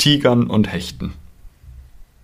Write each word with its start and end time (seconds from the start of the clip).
Tigern 0.00 0.44
und 0.46 0.72
Hechten. 0.72 1.12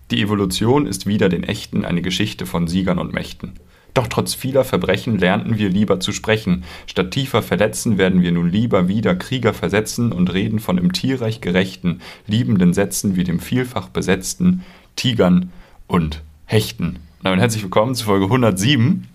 Die 0.09 0.19
Evolution 0.19 0.87
ist 0.87 1.05
wieder 1.05 1.29
den 1.29 1.43
Echten 1.43 1.85
eine 1.85 2.01
Geschichte 2.01 2.47
von 2.47 2.67
Siegern 2.67 2.97
und 2.97 3.13
Mächten. 3.13 3.53
Doch 3.93 4.07
trotz 4.07 4.33
vieler 4.33 4.63
Verbrechen 4.63 5.19
lernten 5.19 5.59
wir 5.59 5.69
lieber 5.69 5.99
zu 5.99 6.11
sprechen. 6.11 6.63
Statt 6.87 7.11
tiefer 7.11 7.43
verletzen 7.43 7.99
werden 7.99 8.23
wir 8.23 8.31
nun 8.31 8.49
lieber 8.49 8.87
wieder 8.87 9.13
Krieger 9.13 9.53
versetzen 9.53 10.11
und 10.11 10.33
reden 10.33 10.57
von 10.57 10.79
im 10.79 10.91
Tierreich 10.91 11.39
gerechten, 11.39 12.01
liebenden 12.25 12.73
Sätzen 12.73 13.15
wie 13.15 13.23
dem 13.23 13.39
vielfach 13.39 13.89
besetzten 13.89 14.65
Tigern 14.95 15.53
und 15.85 16.23
Hechten. 16.47 16.87
Und 16.87 17.25
damit 17.25 17.41
herzlich 17.41 17.61
willkommen 17.61 17.93
zu 17.93 18.05
Folge 18.05 18.25
107 18.25 19.07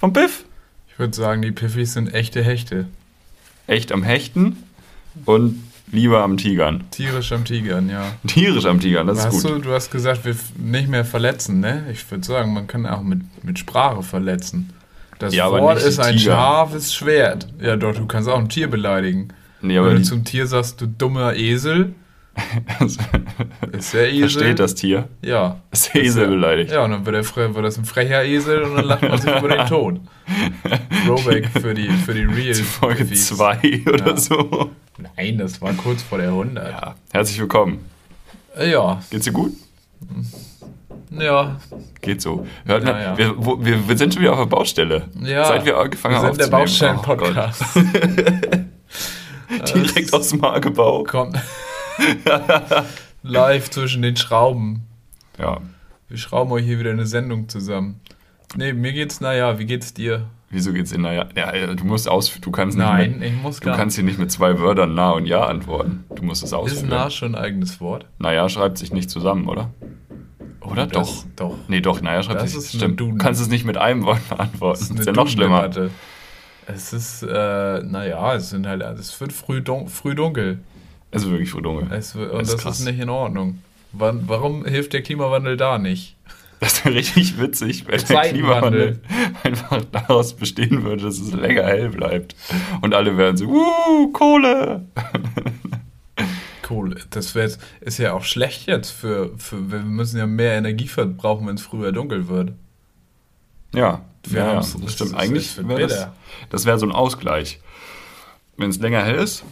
vom 0.00 0.12
Piff. 0.12 0.46
Ich 0.88 0.98
würde 0.98 1.14
sagen, 1.14 1.42
die 1.42 1.52
Piffis 1.52 1.92
sind 1.92 2.12
echte 2.12 2.42
Hechte. 2.42 2.88
Echt 3.68 3.92
am 3.92 4.02
Hechten 4.02 4.56
und 5.26 5.62
lieber 5.92 6.22
am 6.22 6.36
Tigern. 6.36 6.84
Tierisch 6.90 7.32
am 7.32 7.44
Tigern, 7.44 7.88
ja. 7.90 8.04
Tierisch 8.26 8.64
am 8.66 8.80
Tigern, 8.80 9.06
das 9.06 9.24
hast 9.26 9.34
ist 9.36 9.42
gut. 9.44 9.52
Du, 9.56 9.58
du 9.60 9.72
hast 9.72 9.90
gesagt, 9.90 10.24
wir 10.24 10.34
nicht 10.58 10.88
mehr 10.88 11.04
verletzen, 11.04 11.60
ne? 11.60 11.84
Ich 11.92 12.08
würde 12.10 12.24
sagen, 12.24 12.52
man 12.52 12.66
kann 12.66 12.86
auch 12.86 13.02
mit, 13.02 13.20
mit 13.44 13.58
Sprache 13.58 14.02
verletzen. 14.02 14.70
Das 15.18 15.34
Ja, 15.34 15.50
Wort 15.50 15.82
ist 15.82 15.98
ein 16.00 16.16
Tiger. 16.16 16.32
scharfes 16.32 16.94
Schwert. 16.94 17.46
Ja, 17.60 17.76
doch, 17.76 17.94
du 17.94 18.06
kannst 18.06 18.28
auch 18.28 18.38
ein 18.38 18.48
Tier 18.48 18.68
beleidigen. 18.70 19.28
Nee, 19.60 19.78
Wenn 19.82 19.96
du 19.96 20.02
zum 20.02 20.24
Tier 20.24 20.46
sagst, 20.46 20.80
du 20.80 20.86
dummer 20.86 21.34
Esel, 21.36 21.94
ist 23.72 23.92
der 23.92 24.10
Esel. 24.12 24.30
Versteht 24.30 24.58
das 24.58 24.74
Tier? 24.74 25.08
Ja. 25.22 25.60
Das 25.70 25.94
Esel 25.94 26.28
beleidigt. 26.28 26.70
Ja, 26.72 26.84
und 26.84 26.92
dann 26.92 27.04
wird, 27.06 27.36
der, 27.36 27.54
wird 27.54 27.64
das 27.66 27.76
ein 27.76 27.84
frecher 27.84 28.24
Esel 28.24 28.62
und 28.62 28.76
dann 28.76 28.84
lacht 28.86 29.02
man 29.02 29.20
sich 29.20 29.30
über 29.36 29.48
den 29.48 29.66
Tod. 29.66 30.00
Throwback 31.06 31.48
für 31.48 31.74
die, 31.74 31.88
für 31.90 32.14
die 32.14 32.22
Real 32.24 32.54
Folge 32.54 33.04
Piffis. 33.04 33.26
2 33.28 33.82
oder 33.86 34.06
Ja. 34.10 34.16
so. 34.16 34.70
Nein, 35.00 35.38
das 35.38 35.60
war 35.60 35.72
kurz 35.74 36.02
vor 36.02 36.18
der 36.18 36.28
100. 36.28 36.70
Ja, 36.70 36.94
herzlich 37.12 37.40
willkommen. 37.40 37.84
Ja, 38.58 39.00
Geht's 39.10 39.24
dir 39.24 39.32
gut? 39.32 39.52
ja, 41.10 41.60
Geht 42.00 42.20
so. 42.22 42.46
Hört 42.64 42.84
mal, 42.84 43.00
ja. 43.02 43.18
Wir, 43.18 43.34
wo, 43.36 43.62
wir, 43.64 43.88
wir 43.88 43.96
sind 43.96 44.14
schon 44.14 44.22
wieder 44.22 44.32
auf 44.32 44.38
der 44.40 44.46
Baustelle. 44.46 45.08
ja. 45.22 45.44
Seit 45.44 45.64
wir 45.64 45.78
angefangen 45.78 46.14
wir 46.16 46.22
haben 46.22 46.34
sind 46.34 46.50
der 46.50 46.58
aufzunehmen. 46.58 46.98
Oh 46.98 47.16
Baustellen-Podcast. 47.16 47.74
Gott. 47.74 49.74
Direkt 49.74 50.12
aus 50.12 50.28
dem 50.28 50.42
Hagebau. 50.42 51.04
Kommt 51.04 51.38
live 53.22 53.70
zwischen 53.70 54.02
den 54.02 54.16
Schrauben. 54.16 54.86
Ja. 55.38 55.60
Wir 56.08 56.18
schrauben 56.18 56.52
euch 56.52 56.64
hier 56.64 56.78
wieder 56.78 56.90
eine 56.90 57.06
Sendung 57.06 57.48
zusammen. 57.48 58.00
Nee, 58.56 58.72
mir 58.72 58.92
geht's, 58.92 59.20
naja, 59.20 59.58
wie 59.58 59.66
geht's 59.66 59.94
dir? 59.94 60.26
Wieso 60.52 60.72
geht's 60.72 60.90
in 60.90 61.02
naja? 61.02 61.28
Ja, 61.36 61.74
du 61.74 61.84
musst 61.84 62.08
aus. 62.08 62.36
Du 62.40 62.50
kannst 62.50 62.76
nicht 62.76 62.84
Nein, 62.86 63.18
mit, 63.20 63.28
ich 63.28 63.34
muss 63.40 63.60
Du 63.60 63.66
gar 63.66 63.76
kannst 63.76 63.94
hier 63.96 64.04
nicht 64.04 64.18
mit 64.18 64.32
zwei 64.32 64.58
Wörtern 64.58 64.94
Na 64.94 65.12
und 65.12 65.26
Ja 65.26 65.44
antworten. 65.46 66.04
Du 66.14 66.24
musst 66.24 66.42
es 66.42 66.48
Ist 66.48 66.54
ausführen. 66.54 66.88
nah 66.88 67.08
schon 67.08 67.34
ein 67.36 67.40
eigenes 67.42 67.80
Wort? 67.80 68.06
Naja, 68.18 68.48
schreibt 68.48 68.76
sich 68.78 68.92
nicht 68.92 69.10
zusammen, 69.10 69.46
oder? 69.48 69.70
Oder 70.60 70.86
Das- 70.86 70.92
doch? 70.92 71.24
Doch. 71.36 71.54
Nee, 71.68 71.80
doch, 71.80 72.00
naja, 72.02 72.22
schreibt 72.22 72.40
Das 72.42 72.50
sich. 72.52 72.58
ist 72.64 72.74
Stimmt. 72.74 72.98
Du 72.98 73.16
kannst 73.16 73.40
es 73.40 73.48
nicht 73.48 73.64
mit 73.64 73.76
einem 73.76 74.04
Wort 74.04 74.28
beantworten. 74.28 74.80
Das, 74.80 74.90
eine 74.90 75.00
ist 75.00 75.06
ja 75.06 75.12
noch 75.12 75.28
schlimmer. 75.28 75.68
Dudendebatte. 75.68 75.90
Es 76.66 76.92
ist, 76.92 77.22
äh, 77.22 77.82
naja, 77.84 78.34
es 78.34 78.50
sind 78.50 78.66
halt, 78.66 78.82
es 78.82 79.20
wird 79.20 79.32
früh, 79.32 79.60
dun 79.60 79.88
früh 79.88 80.14
dunkel. 80.14 80.58
Es 81.12 81.22
ist 81.24 81.30
wirklich 81.30 81.50
verdunkel. 81.50 81.88
Es 81.96 82.14
wird, 82.14 82.30
und 82.32 82.40
Das 82.40 82.48
ist 82.48 82.54
das 82.54 82.62
krass. 82.62 82.78
ist 82.80 82.86
nicht 82.86 83.00
in 83.00 83.08
Ordnung. 83.08 83.58
Wann, 83.92 84.22
warum 84.28 84.64
hilft 84.64 84.92
der 84.92 85.02
Klimawandel 85.02 85.56
da 85.56 85.78
nicht? 85.78 86.16
Das 86.60 86.84
wäre 86.84 86.94
richtig 86.94 87.40
witzig, 87.40 87.86
wenn 87.88 88.04
der. 88.04 88.20
Klimawandel 88.20 89.00
einfach 89.42 89.82
daraus 89.90 90.34
bestehen 90.34 90.84
würde, 90.84 91.04
dass 91.04 91.18
es 91.18 91.32
länger 91.32 91.64
hell 91.64 91.88
bleibt. 91.88 92.36
Und 92.82 92.94
alle 92.94 93.16
wären 93.16 93.36
so, 93.36 93.46
uh, 93.46 94.12
Kohle. 94.12 94.86
Cool. 96.68 96.96
Das 97.10 97.34
wär, 97.34 97.50
ist 97.80 97.98
ja 97.98 98.12
auch 98.12 98.22
schlecht 98.22 98.68
jetzt 98.68 98.90
für, 98.90 99.36
für. 99.38 99.72
Wir 99.72 99.80
müssen 99.80 100.18
ja 100.18 100.26
mehr 100.26 100.54
Energie 100.54 100.86
verbrauchen, 100.86 101.48
wenn 101.48 101.56
es 101.56 101.62
früher 101.62 101.90
dunkel 101.90 102.28
wird. 102.28 102.52
Ja, 103.74 104.04
Wir 104.24 104.40
ja, 104.40 104.54
das 104.54 104.74
es 104.74 104.92
stimmt. 104.92 105.14
Eigentlich 105.14 105.56
wäre 105.66 105.80
das, 105.80 106.08
das 106.50 106.66
wäre 106.66 106.78
so 106.78 106.86
ein 106.86 106.92
Ausgleich. 106.92 107.60
Wenn 108.56 108.70
es 108.70 108.78
länger 108.78 109.02
hell 109.02 109.16
ist, 109.16 109.42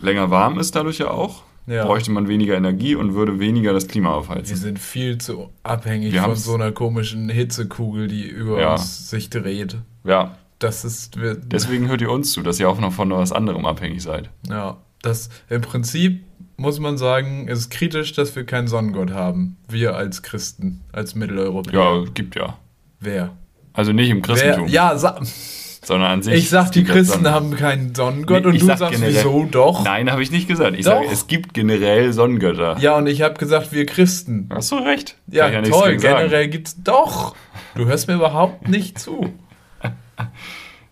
länger 0.00 0.30
warm 0.30 0.58
ist 0.58 0.76
dadurch 0.76 0.98
ja 0.98 1.10
auch, 1.10 1.42
Ja. 1.66 1.84
bräuchte 1.86 2.10
man 2.10 2.28
weniger 2.28 2.56
Energie 2.56 2.94
und 2.94 3.14
würde 3.14 3.38
weniger 3.40 3.72
das 3.72 3.88
Klima 3.88 4.10
Wir 4.10 4.14
aufheizen. 4.16 4.56
sind 4.56 4.78
viel 4.78 5.18
zu 5.18 5.50
abhängig 5.62 6.12
Wir 6.12 6.22
von 6.22 6.36
so 6.36 6.54
einer 6.54 6.72
komischen 6.72 7.28
Hitzekugel, 7.30 8.06
die 8.08 8.24
über 8.28 8.60
Ja. 8.60 8.72
uns 8.72 9.08
sich 9.10 9.30
dreht. 9.30 9.78
Ja, 10.04 10.36
Das 10.58 10.84
ist. 10.84 11.20
Wir, 11.20 11.34
deswegen 11.34 11.88
hört 11.88 12.00
ihr 12.00 12.10
uns 12.10 12.32
zu, 12.32 12.42
dass 12.42 12.60
ihr 12.60 12.68
auch 12.68 12.78
noch 12.80 12.92
von 12.92 13.10
was 13.10 13.32
anderem 13.32 13.66
abhängig 13.66 14.02
seid. 14.02 14.30
Ja, 14.48 14.76
das 15.02 15.28
im 15.50 15.60
Prinzip 15.62 16.22
muss 16.56 16.78
man 16.78 16.96
sagen, 16.96 17.48
ist 17.48 17.70
kritisch, 17.70 18.12
dass 18.12 18.36
wir 18.36 18.44
keinen 18.44 18.68
Sonnengott 18.68 19.10
haben. 19.12 19.56
Wir 19.68 19.96
als 19.96 20.22
Christen, 20.22 20.80
als 20.92 21.14
Mitteleuropäer. 21.16 21.72
Ja, 22.04 22.04
gibt 22.14 22.36
ja. 22.36 22.56
Wer? 23.00 23.32
Also 23.72 23.92
nicht 23.92 24.08
im 24.10 24.18
Wer? 24.18 24.22
Christentum, 24.22 24.68
Ja, 24.68 24.96
sa 24.96 25.18
sondern 25.84 26.10
an 26.10 26.22
sich. 26.22 26.34
ich 26.34 26.50
sag, 26.50 26.70
die 26.72 26.84
Christen 26.84 27.28
haben 27.30 27.54
keinen 27.56 27.94
Sonnengott 27.94 28.42
Nee, 28.42 28.48
und 28.50 28.60
du 28.60 28.66
sag 28.66 28.78
sagst, 28.78 28.94
generell- 29.00 29.14
wieso 29.14 29.46
doch? 29.50 29.84
Nein, 29.84 30.10
habe 30.10 30.22
ich 30.22 30.30
nicht 30.30 30.48
gesagt. 30.48 30.76
Ich 30.78 30.84
sage, 30.84 31.06
es 31.10 31.26
gibt 31.26 31.54
generell 31.54 32.12
Sonnengötter. 32.12 32.76
Ja, 32.78 32.96
und 32.96 33.06
ich 33.06 33.22
habe 33.22 33.34
gesagt, 33.34 33.72
wir 33.72 33.86
Christen. 33.86 34.48
Hast 34.52 34.72
du 34.72 34.76
recht. 34.76 35.16
Ja, 35.26 35.48
nichts 35.50 35.70
toll, 35.70 35.96
generell 35.96 36.48
gibt's 36.48 36.76
doch. 36.82 37.34
Du 37.74 37.86
hörst 37.86 38.08
mir 38.08 38.14
überhaupt 38.14 38.68
nicht 38.68 38.98
zu. 38.98 39.32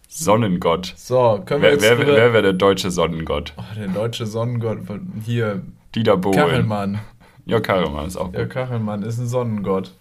Sonnengott. 0.09 0.93
So, 0.97 1.41
können 1.45 1.63
wir 1.63 1.69
Wer, 1.69 1.73
jetzt 1.73 1.83
wer, 1.83 1.99
wer 1.99 2.33
wäre 2.33 2.43
der 2.43 2.53
deutsche 2.53 2.91
Sonnengott? 2.91 3.55
Oh, 3.57 3.63
der 3.77 3.89
deutsche 3.89 4.27
Sonnengott, 4.27 4.79
hier, 5.25 5.63
Dieter 5.95 6.17
Bohlen. 6.17 6.37
Kachelmann. 6.39 6.99
Ja, 7.47 7.61
Kachelmann 7.61 8.07
ist 8.07 8.17
auch 8.17 8.33
Ja, 8.33 8.41
gut. 8.43 8.51
Kachelmann 8.51 9.03
ist 9.03 9.19
ein 9.19 9.27
Sonnengott. 9.27 9.93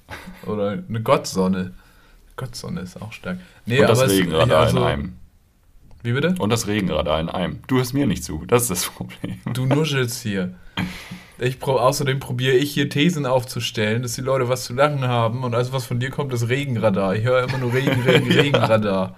Oder 0.45 0.83
eine 0.87 1.01
Gottsonne. 1.01 1.73
Gottsonne 2.35 2.81
ist 2.81 3.01
auch 3.01 3.11
stark. 3.13 3.37
Nee, 3.65 3.79
Und 3.81 3.89
das 3.89 3.99
aber 3.99 4.07
es- 4.07 4.13
Regenradar 4.17 4.47
ja, 4.49 4.59
also- 4.65 4.77
in 4.77 4.83
einem. 4.83 5.13
Wie 6.03 6.13
bitte? 6.13 6.33
Und 6.39 6.49
das 6.49 6.65
Regenradar 6.65 7.19
in 7.19 7.29
einem. 7.29 7.59
Du 7.67 7.77
hörst 7.77 7.93
mir 7.93 8.07
nicht 8.07 8.23
zu. 8.23 8.43
Das 8.47 8.63
ist 8.63 8.71
das 8.71 8.85
Problem. 8.85 9.37
Du 9.53 9.65
nuschelst 9.67 10.23
hier. 10.23 10.55
Ich 11.37 11.59
pro, 11.59 11.73
außerdem 11.73 12.19
probiere 12.19 12.55
ich 12.55 12.71
hier 12.71 12.89
Thesen 12.89 13.25
aufzustellen, 13.27 14.01
dass 14.01 14.13
die 14.13 14.21
Leute 14.21 14.49
was 14.49 14.63
zu 14.65 14.73
lachen 14.73 15.01
haben 15.07 15.43
und 15.43 15.53
alles, 15.53 15.71
was 15.73 15.85
von 15.85 15.99
dir 15.99 16.09
kommt, 16.09 16.33
ist 16.33 16.49
Regenradar. 16.49 17.15
Ich 17.15 17.23
höre 17.23 17.43
immer 17.43 17.57
nur 17.59 17.73
Regen, 17.73 18.01
Regen, 18.05 18.31
Regenradar. 18.31 19.15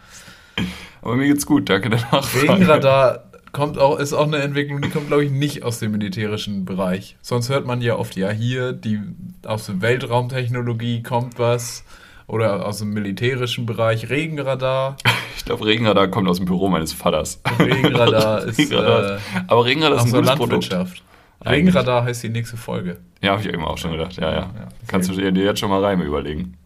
Aber 1.02 1.16
mir 1.16 1.28
geht's 1.28 1.46
gut. 1.46 1.70
Danke 1.70 1.90
Nachfrage. 1.90 2.42
Regenradar 2.54 3.24
kommt 3.54 3.78
auch, 3.78 3.98
ist 4.00 4.12
auch 4.14 4.26
eine 4.28 4.38
Entwicklung, 4.40 4.82
die 4.82 4.90
kommt, 4.90 5.08
glaube 5.08 5.24
ich, 5.24 5.32
nicht 5.32 5.64
aus 5.64 5.80
dem 5.80 5.92
militärischen 5.92 6.66
Bereich. 6.66 7.16
Sonst 7.22 7.50
hört 7.50 7.66
man 7.66 7.82
ja 7.82 7.96
oft, 7.96 8.16
ja, 8.18 8.30
hier, 8.32 8.74
die, 8.74 9.00
aus 9.46 9.68
der 9.68 9.82
Weltraumtechnologie 9.82 11.04
kommt 11.04 11.40
was. 11.40 11.84
Oder 12.28 12.66
aus 12.66 12.80
dem 12.80 12.90
militärischen 12.92 13.66
Bereich 13.66 14.10
Regenradar. 14.10 14.98
Ich 15.36 15.46
glaube, 15.46 15.66
Regenradar 15.66 16.08
kommt 16.08 16.30
aus 16.30 16.38
dem 16.38 16.46
Büro 16.46 16.70
meines 16.70 16.94
Vaters. 16.94 17.42
Regenradar 17.60 18.44
ist, 18.46 18.60
Regenradar 18.60 19.18
äh, 19.18 19.20
Aber 19.48 19.66
Regenradar 19.66 19.98
ist 19.98 20.06
ein 20.06 20.12
gutes 20.12 20.36
Produkt. 20.36 20.70
Landwirtschaft. 20.70 21.04
Eigentlich. 21.42 21.76
Regenradar 21.76 22.06
heißt 22.06 22.24
die 22.24 22.30
nächste 22.30 22.56
Folge. 22.56 23.00
Ja, 23.22 23.32
habe 23.32 23.42
ich 23.42 23.50
eben 23.50 23.66
auch 23.66 23.78
schon 23.78 23.92
gedacht. 23.92 24.16
Ja, 24.16 24.32
ja. 24.32 24.40
Ja, 24.40 24.50
Kannst 24.88 25.10
du 25.10 25.32
dir 25.32 25.44
jetzt 25.44 25.60
schon 25.60 25.70
mal 25.70 25.84
Reime 25.84 26.06
überlegen. 26.06 26.58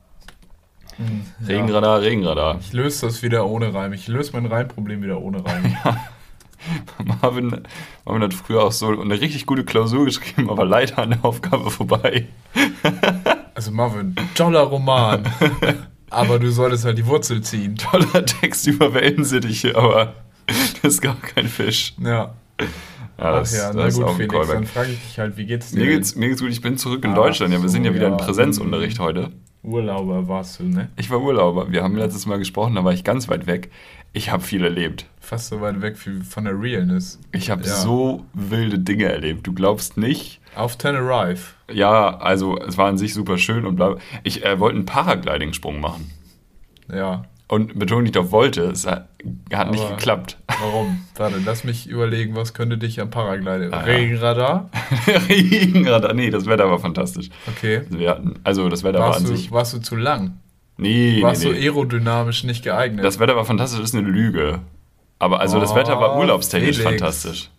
Ja. 0.99 1.47
Regenradar, 1.47 2.01
Regenradar. 2.01 2.59
Ich 2.59 2.73
löse 2.73 3.07
das 3.07 3.23
wieder 3.23 3.47
ohne 3.47 3.73
Reim. 3.73 3.93
Ich 3.93 4.07
löse 4.07 4.33
mein 4.33 4.45
Reimproblem 4.45 5.01
wieder 5.01 5.19
ohne 5.19 5.43
Reim. 5.43 5.75
Marvin, 7.21 7.61
Marvin 8.05 8.23
hat 8.23 8.33
früher 8.33 8.63
auch 8.63 8.71
so 8.71 8.89
eine 8.89 9.19
richtig 9.19 9.45
gute 9.45 9.63
Klausur 9.63 10.05
geschrieben, 10.05 10.49
aber 10.49 10.65
leider 10.65 10.99
an 10.99 11.11
der 11.11 11.25
Aufgabe 11.25 11.71
vorbei. 11.71 12.27
Also 13.57 13.71
Marvin, 13.71 14.13
toller 14.35 14.59
Roman. 14.59 15.23
Aber 16.11 16.37
du 16.37 16.51
solltest 16.51 16.85
halt 16.85 16.99
die 16.99 17.07
Wurzel 17.07 17.41
ziehen. 17.41 17.75
Toller 17.75 18.23
Text 18.23 18.67
über 18.67 18.93
Wellensittiche, 18.93 19.75
aber 19.75 20.13
das 20.45 20.93
ist 20.93 21.01
gar 21.01 21.15
kein 21.15 21.47
Fisch. 21.47 21.95
Ja. 21.99 22.35
Ja, 22.61 22.65
Ach 23.17 23.39
das, 23.39 23.57
ja, 23.57 23.73
das 23.73 23.75
na 23.75 23.85
ist 23.87 23.95
gut, 23.97 24.09
Felix, 24.11 24.31
Callback. 24.31 24.53
dann 24.53 24.65
frage 24.67 24.91
ich 24.91 24.99
dich 24.99 25.17
halt, 25.17 25.37
wie 25.37 25.47
geht's 25.47 25.71
dir? 25.71 25.79
Mir 25.79 25.87
geht's, 25.87 26.15
mir 26.15 26.29
geht's 26.29 26.41
gut, 26.41 26.51
ich 26.51 26.61
bin 26.61 26.77
zurück 26.77 27.03
in 27.03 27.11
Ach 27.11 27.15
Deutschland. 27.15 27.51
Ja, 27.51 27.59
wir 27.59 27.67
sind 27.67 27.83
ja 27.83 27.89
so, 27.89 27.95
wieder 27.95 28.09
ja. 28.09 28.15
Präsenzunterricht 28.15 28.99
heute. 28.99 29.31
Urlauber 29.63 30.27
warst 30.27 30.59
du, 30.59 30.63
ne? 30.63 30.89
Ich 30.95 31.09
war 31.09 31.19
Urlauber. 31.19 31.71
Wir 31.71 31.81
haben 31.81 31.95
letztes 31.95 32.27
Mal 32.27 32.37
gesprochen, 32.37 32.75
da 32.75 32.83
war 32.83 32.93
ich 32.93 33.03
ganz 33.03 33.27
weit 33.27 33.47
weg. 33.47 33.71
Ich 34.13 34.31
habe 34.31 34.41
viel 34.43 34.63
erlebt. 34.63 35.05
Fast 35.19 35.49
so 35.49 35.61
weit 35.61 35.81
weg 35.81 35.95
wie 36.05 36.23
von 36.23 36.45
der 36.45 36.59
Realness. 36.59 37.19
Ich 37.33 37.49
habe 37.49 37.63
Ja. 37.63 37.75
so 37.75 38.25
wilde 38.33 38.79
Dinge 38.79 39.05
erlebt. 39.05 39.45
Du 39.45 39.53
glaubst 39.53 39.97
nicht. 39.97 40.39
Auf 40.55 40.77
Tenerife. 40.77 41.53
Ja, 41.71 42.17
also 42.17 42.57
es 42.59 42.77
war 42.77 42.87
an 42.87 42.97
sich 42.97 43.13
super 43.13 43.37
schön 43.37 43.65
und 43.65 43.75
bla. 43.75 43.97
Ich 44.23 44.43
äh, 44.45 44.59
wollte 44.59 44.77
einen 44.77 44.85
Paragliding-Sprung 44.85 45.79
machen. 45.79 46.09
Ja. 46.91 47.25
Und 47.49 47.77
Betonung 47.79 48.03
nicht 48.03 48.17
auf 48.17 48.31
wollte, 48.31 48.63
es 48.63 48.85
hat, 48.85 49.07
hat 49.53 49.71
nicht 49.71 49.87
geklappt. 49.87 50.37
Warum? 50.59 51.05
Warte, 51.15 51.37
lass 51.45 51.63
mich 51.63 51.87
überlegen, 51.87 52.35
was 52.35 52.53
könnte 52.53 52.77
dich 52.77 52.99
am 52.99 53.09
Paragliding? 53.09 53.71
Ah. 53.73 53.81
Regenradar? 53.81 54.69
Regenradar, 55.29 56.13
nee, 56.13 56.29
das 56.29 56.45
Wetter 56.45 56.69
war 56.69 56.79
fantastisch. 56.79 57.29
Okay. 57.47 57.83
Also, 57.89 58.07
hatten, 58.09 58.33
also 58.43 58.67
das 58.69 58.83
Wetter 58.83 58.99
war 58.99 59.09
Warst 59.09 59.19
an 59.21 59.25
du, 59.27 59.35
sich. 59.35 59.51
warst 59.51 59.73
du 59.73 59.79
zu 59.79 59.95
lang? 59.95 60.39
Nee, 60.77 61.21
Warst 61.21 61.43
nee, 61.43 61.51
nee. 61.51 61.59
aerodynamisch 61.65 62.43
nicht 62.43 62.63
geeignet? 62.63 63.03
Das 63.03 63.19
Wetter 63.19 63.35
war 63.35 63.45
fantastisch, 63.45 63.79
das 63.79 63.89
ist 63.89 63.95
eine 63.95 64.07
Lüge. 64.07 64.59
Aber 65.19 65.39
also 65.39 65.59
das 65.59 65.71
Oh, 65.71 65.75
Wetter 65.75 65.99
war 65.99 66.17
urlaubstechnisch 66.17 66.77
Felix. 66.77 67.01
fantastisch. 67.01 67.49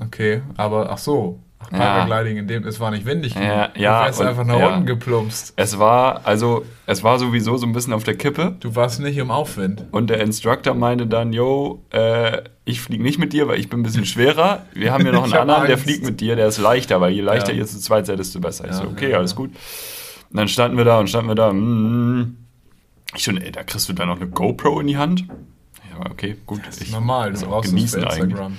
okay, 0.00 0.42
aber 0.56 0.90
ach 0.90 0.98
so. 0.98 1.38
Ach, 1.60 1.70
Paragliding 1.70 2.36
in 2.36 2.46
dem, 2.46 2.66
es 2.66 2.78
war 2.78 2.90
nicht 2.90 3.06
windig. 3.06 3.32
genug. 3.32 3.48
Ja, 3.48 3.70
ja, 3.74 4.00
Du 4.00 4.06
wärst 4.06 4.20
und- 4.20 4.26
einfach 4.26 4.44
nach 4.44 4.58
ja. 4.58 4.68
unten 4.74 4.84
geplumpst. 4.86 5.54
Es 5.56 5.78
war, 5.78 6.20
also, 6.26 6.66
es 6.86 7.02
war 7.02 7.18
sowieso 7.18 7.56
so 7.56 7.64
ein 7.64 7.72
bisschen 7.72 7.94
auf 7.94 8.04
der 8.04 8.16
Kippe. 8.18 8.54
Du 8.60 8.76
warst 8.76 9.00
nicht 9.00 9.16
im 9.16 9.30
Aufwind. 9.30 9.84
Und 9.90 10.10
der 10.10 10.20
Instructor 10.20 10.74
meinte 10.74 11.06
dann, 11.06 11.32
yo, 11.32 11.82
äh, 11.90 12.42
ich 12.66 12.82
fliege 12.82 13.02
nicht 13.02 13.18
mit 13.18 13.32
dir, 13.32 13.48
weil 13.48 13.58
ich 13.58 13.70
bin 13.70 13.80
ein 13.80 13.82
bisschen 13.82 14.04
schwerer. 14.04 14.66
Wir 14.74 14.92
haben 14.92 15.04
hier 15.04 15.12
noch 15.12 15.24
einen 15.24 15.32
anderen, 15.32 15.62
der 15.66 15.76
Angst. 15.76 15.84
fliegt 15.84 16.04
mit 16.04 16.20
dir, 16.20 16.36
der 16.36 16.48
ist 16.48 16.58
leichter, 16.58 17.00
weil 17.00 17.12
je 17.12 17.22
leichter 17.22 17.52
Ja. 17.52 17.58
ihr 17.60 17.66
zu 17.66 17.78
zweit 17.80 18.04
seid, 18.04 18.18
desto 18.18 18.40
besser. 18.40 18.64
Ich 18.66 18.72
Ja, 18.72 18.76
so, 18.78 18.84
okay, 18.88 19.12
ja, 19.12 19.16
alles 19.18 19.30
ja. 19.30 19.36
gut. 19.38 19.52
Und 20.34 20.38
dann 20.38 20.48
standen 20.48 20.76
wir 20.76 20.84
da 20.84 20.98
und 20.98 21.08
standen 21.08 21.28
wir 21.30 21.36
da. 21.36 21.52
mm, 21.52 22.36
Ich 23.14 23.22
schon, 23.22 23.36
ey, 23.38 23.52
da 23.52 23.62
kriegst 23.62 23.88
du 23.88 23.92
dann 23.92 24.08
noch 24.08 24.16
eine 24.20 24.28
GoPro 24.28 24.80
in 24.80 24.88
die 24.88 24.96
Hand. 24.96 25.24
Ja, 25.92 26.10
okay, 26.10 26.36
gut. 26.44 26.60
Das 26.66 26.78
ist 26.78 26.88
ich 26.88 26.92
normal, 26.92 27.32
du 27.32 27.46
auch 27.46 27.50
brauchst 27.62 27.72
es 27.72 27.94
für. 27.94 28.00
Instagram. 28.00 28.58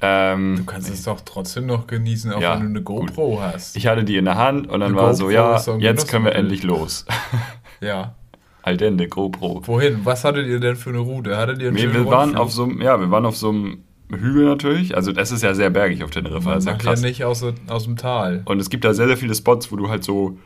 Ähm, 0.00 0.54
Du 0.56 0.64
kannst 0.64 0.88
es 0.88 1.02
doch 1.02 1.20
trotzdem 1.20 1.66
noch 1.66 1.86
genießen, 1.86 2.32
auch 2.32 2.40
Ja, 2.40 2.54
wenn 2.54 2.62
du 2.62 2.68
eine 2.70 2.82
GoPro 2.82 3.38
hast. 3.42 3.76
ich 3.76 3.86
hatte 3.86 4.02
die 4.02 4.16
in 4.16 4.24
der 4.24 4.36
Hand 4.38 4.66
und 4.66 4.80
dann 4.80 4.92
Eine 4.92 4.96
war 4.96 5.12
so, 5.14 5.24
GoPro 5.24 5.34
ja, 5.36 5.58
so 5.58 5.72
ein 5.72 5.80
jetzt 5.80 6.08
können 6.08 6.24
wir 6.24 6.34
endlich 6.34 6.62
los. 6.62 7.04
ja. 7.82 8.14
Aldende, 8.62 9.08
GoPro. 9.08 9.60
Wohin? 9.66 10.00
Was 10.04 10.24
hattet 10.24 10.46
ihr 10.46 10.58
denn 10.58 10.76
für 10.76 10.88
eine 10.90 11.00
Route? 11.00 11.36
Hattet 11.36 11.60
ihr 11.60 11.68
einen 11.68 11.76
Nee, 11.76 11.92
wir 11.92 12.06
waren 12.06 12.30
Rundflug? 12.30 12.40
auf 12.46 12.52
so 12.52 12.62
einem, 12.64 12.80
ja, 12.80 12.98
wir 12.98 13.10
waren 13.10 13.26
auf 13.26 13.36
so 13.36 13.50
einem 13.50 13.84
Hügel 14.10 14.46
natürlich. 14.46 14.96
Also 14.96 15.12
das 15.12 15.32
ist 15.32 15.42
ja 15.42 15.52
sehr 15.52 15.68
bergig 15.68 16.02
auf 16.02 16.10
Teneriffa, 16.10 16.46
Man 16.48 16.54
das 16.54 16.64
ist 16.64 16.70
ja 16.70 16.76
krass. 16.76 17.02
ja 17.02 17.08
nicht 17.08 17.24
aus, 17.24 17.44
aus 17.68 17.84
dem 17.84 17.96
Tal. 17.98 18.40
Und 18.46 18.58
es 18.58 18.70
gibt 18.70 18.84
da 18.86 18.94
sehr, 18.94 19.06
sehr 19.06 19.16
viele 19.18 19.34
Spots, 19.34 19.70
wo 19.70 19.76
du 19.76 19.90
halt 19.90 20.02
so, 20.02 20.38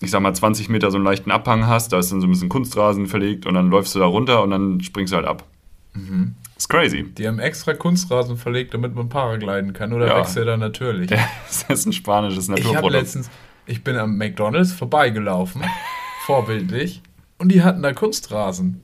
ich 0.00 0.10
sag 0.10 0.20
mal, 0.20 0.34
20 0.34 0.68
Meter 0.68 0.90
so 0.90 0.96
einen 0.98 1.04
leichten 1.04 1.30
Abhang 1.30 1.66
hast. 1.66 1.92
Da 1.92 1.98
ist 1.98 2.12
dann 2.12 2.20
so 2.20 2.26
ein 2.26 2.30
bisschen 2.30 2.48
Kunstrasen 2.48 3.06
verlegt 3.06 3.46
und 3.46 3.54
dann 3.54 3.70
läufst 3.70 3.94
du 3.94 3.98
da 3.98 4.06
runter 4.06 4.42
und 4.42 4.50
dann 4.50 4.80
springst 4.80 5.12
du 5.12 5.16
halt 5.16 5.26
ab. 5.26 5.44
Mhm. 5.94 6.34
Ist 6.56 6.68
crazy. 6.68 7.02
Die 7.04 7.26
haben 7.28 7.38
extra 7.38 7.74
Kunstrasen 7.74 8.36
verlegt, 8.38 8.72
damit 8.74 8.94
man 8.94 9.08
Paragliden 9.08 9.72
kann. 9.74 9.92
Oder 9.92 10.08
Ja. 10.08 10.16
wächst 10.18 10.36
da 10.36 10.56
natürlich? 10.56 11.10
Das 11.48 11.62
ist 11.68 11.86
ein 11.86 11.92
spanisches 11.92 12.44
Ich 12.44 12.50
habe 12.50 12.60
Naturprodukt. 12.62 12.92
letztens, 12.92 13.30
ich 13.66 13.82
bin 13.84 13.96
am 13.96 14.16
McDonalds 14.16 14.72
vorbeigelaufen, 14.72 15.62
vorbildlich, 16.26 17.02
und 17.38 17.50
die 17.52 17.62
hatten 17.62 17.82
da 17.82 17.92
Kunstrasen. 17.92 18.80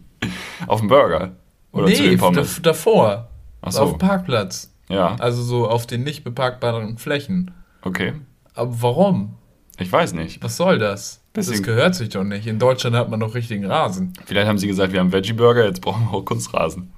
Auf 0.67 0.81
dem 0.81 0.89
Burger. 0.89 1.33
Oder 1.73 1.87
zu 1.87 2.03
nee, 2.03 2.11
den 2.11 2.19
Pommes. 2.19 2.57
da- 2.57 2.71
davor. 2.71 3.29
Ach 3.63 3.73
so. 3.73 3.81
Auf 3.83 3.91
dem 3.93 3.99
Parkplatz. 3.99 4.71
Ja, 4.89 5.17
Also 5.19 5.43
so 5.43 5.69
auf 5.69 5.87
den 5.87 6.03
nicht 6.05 6.23
beparkbaren 6.25 6.99
Flächen. 6.99 7.53
okay. 7.83 8.13
Aber 8.55 8.83
warum? 8.83 9.35
Ich 9.79 9.91
weiß 9.91 10.13
nicht. 10.13 10.43
Was 10.43 10.57
soll 10.57 10.79
das? 10.79 11.21
Das 11.33 11.49
Bisschen- 11.49 11.65
gehört 11.65 11.95
sich 11.95 12.11
doch 12.11 12.25
nicht. 12.25 12.47
In 12.47 12.59
Deutschland 12.59 12.95
hat 12.95 13.09
man 13.09 13.19
noch 13.21 13.35
richtigen 13.35 13.65
Rasen. 13.65 14.13
Vielleicht 14.27 14.47
haben 14.49 14.59
sie 14.59 14.67
gesagt, 14.67 14.93
wir 14.93 15.01
haben 15.01 15.13
Veggie-Burger, 15.13 15.65
jetzt 15.65 15.81
brauchen 15.81 16.05
wir 16.07 16.13
auch 16.19 16.25
Kunstrasen. 16.25 16.93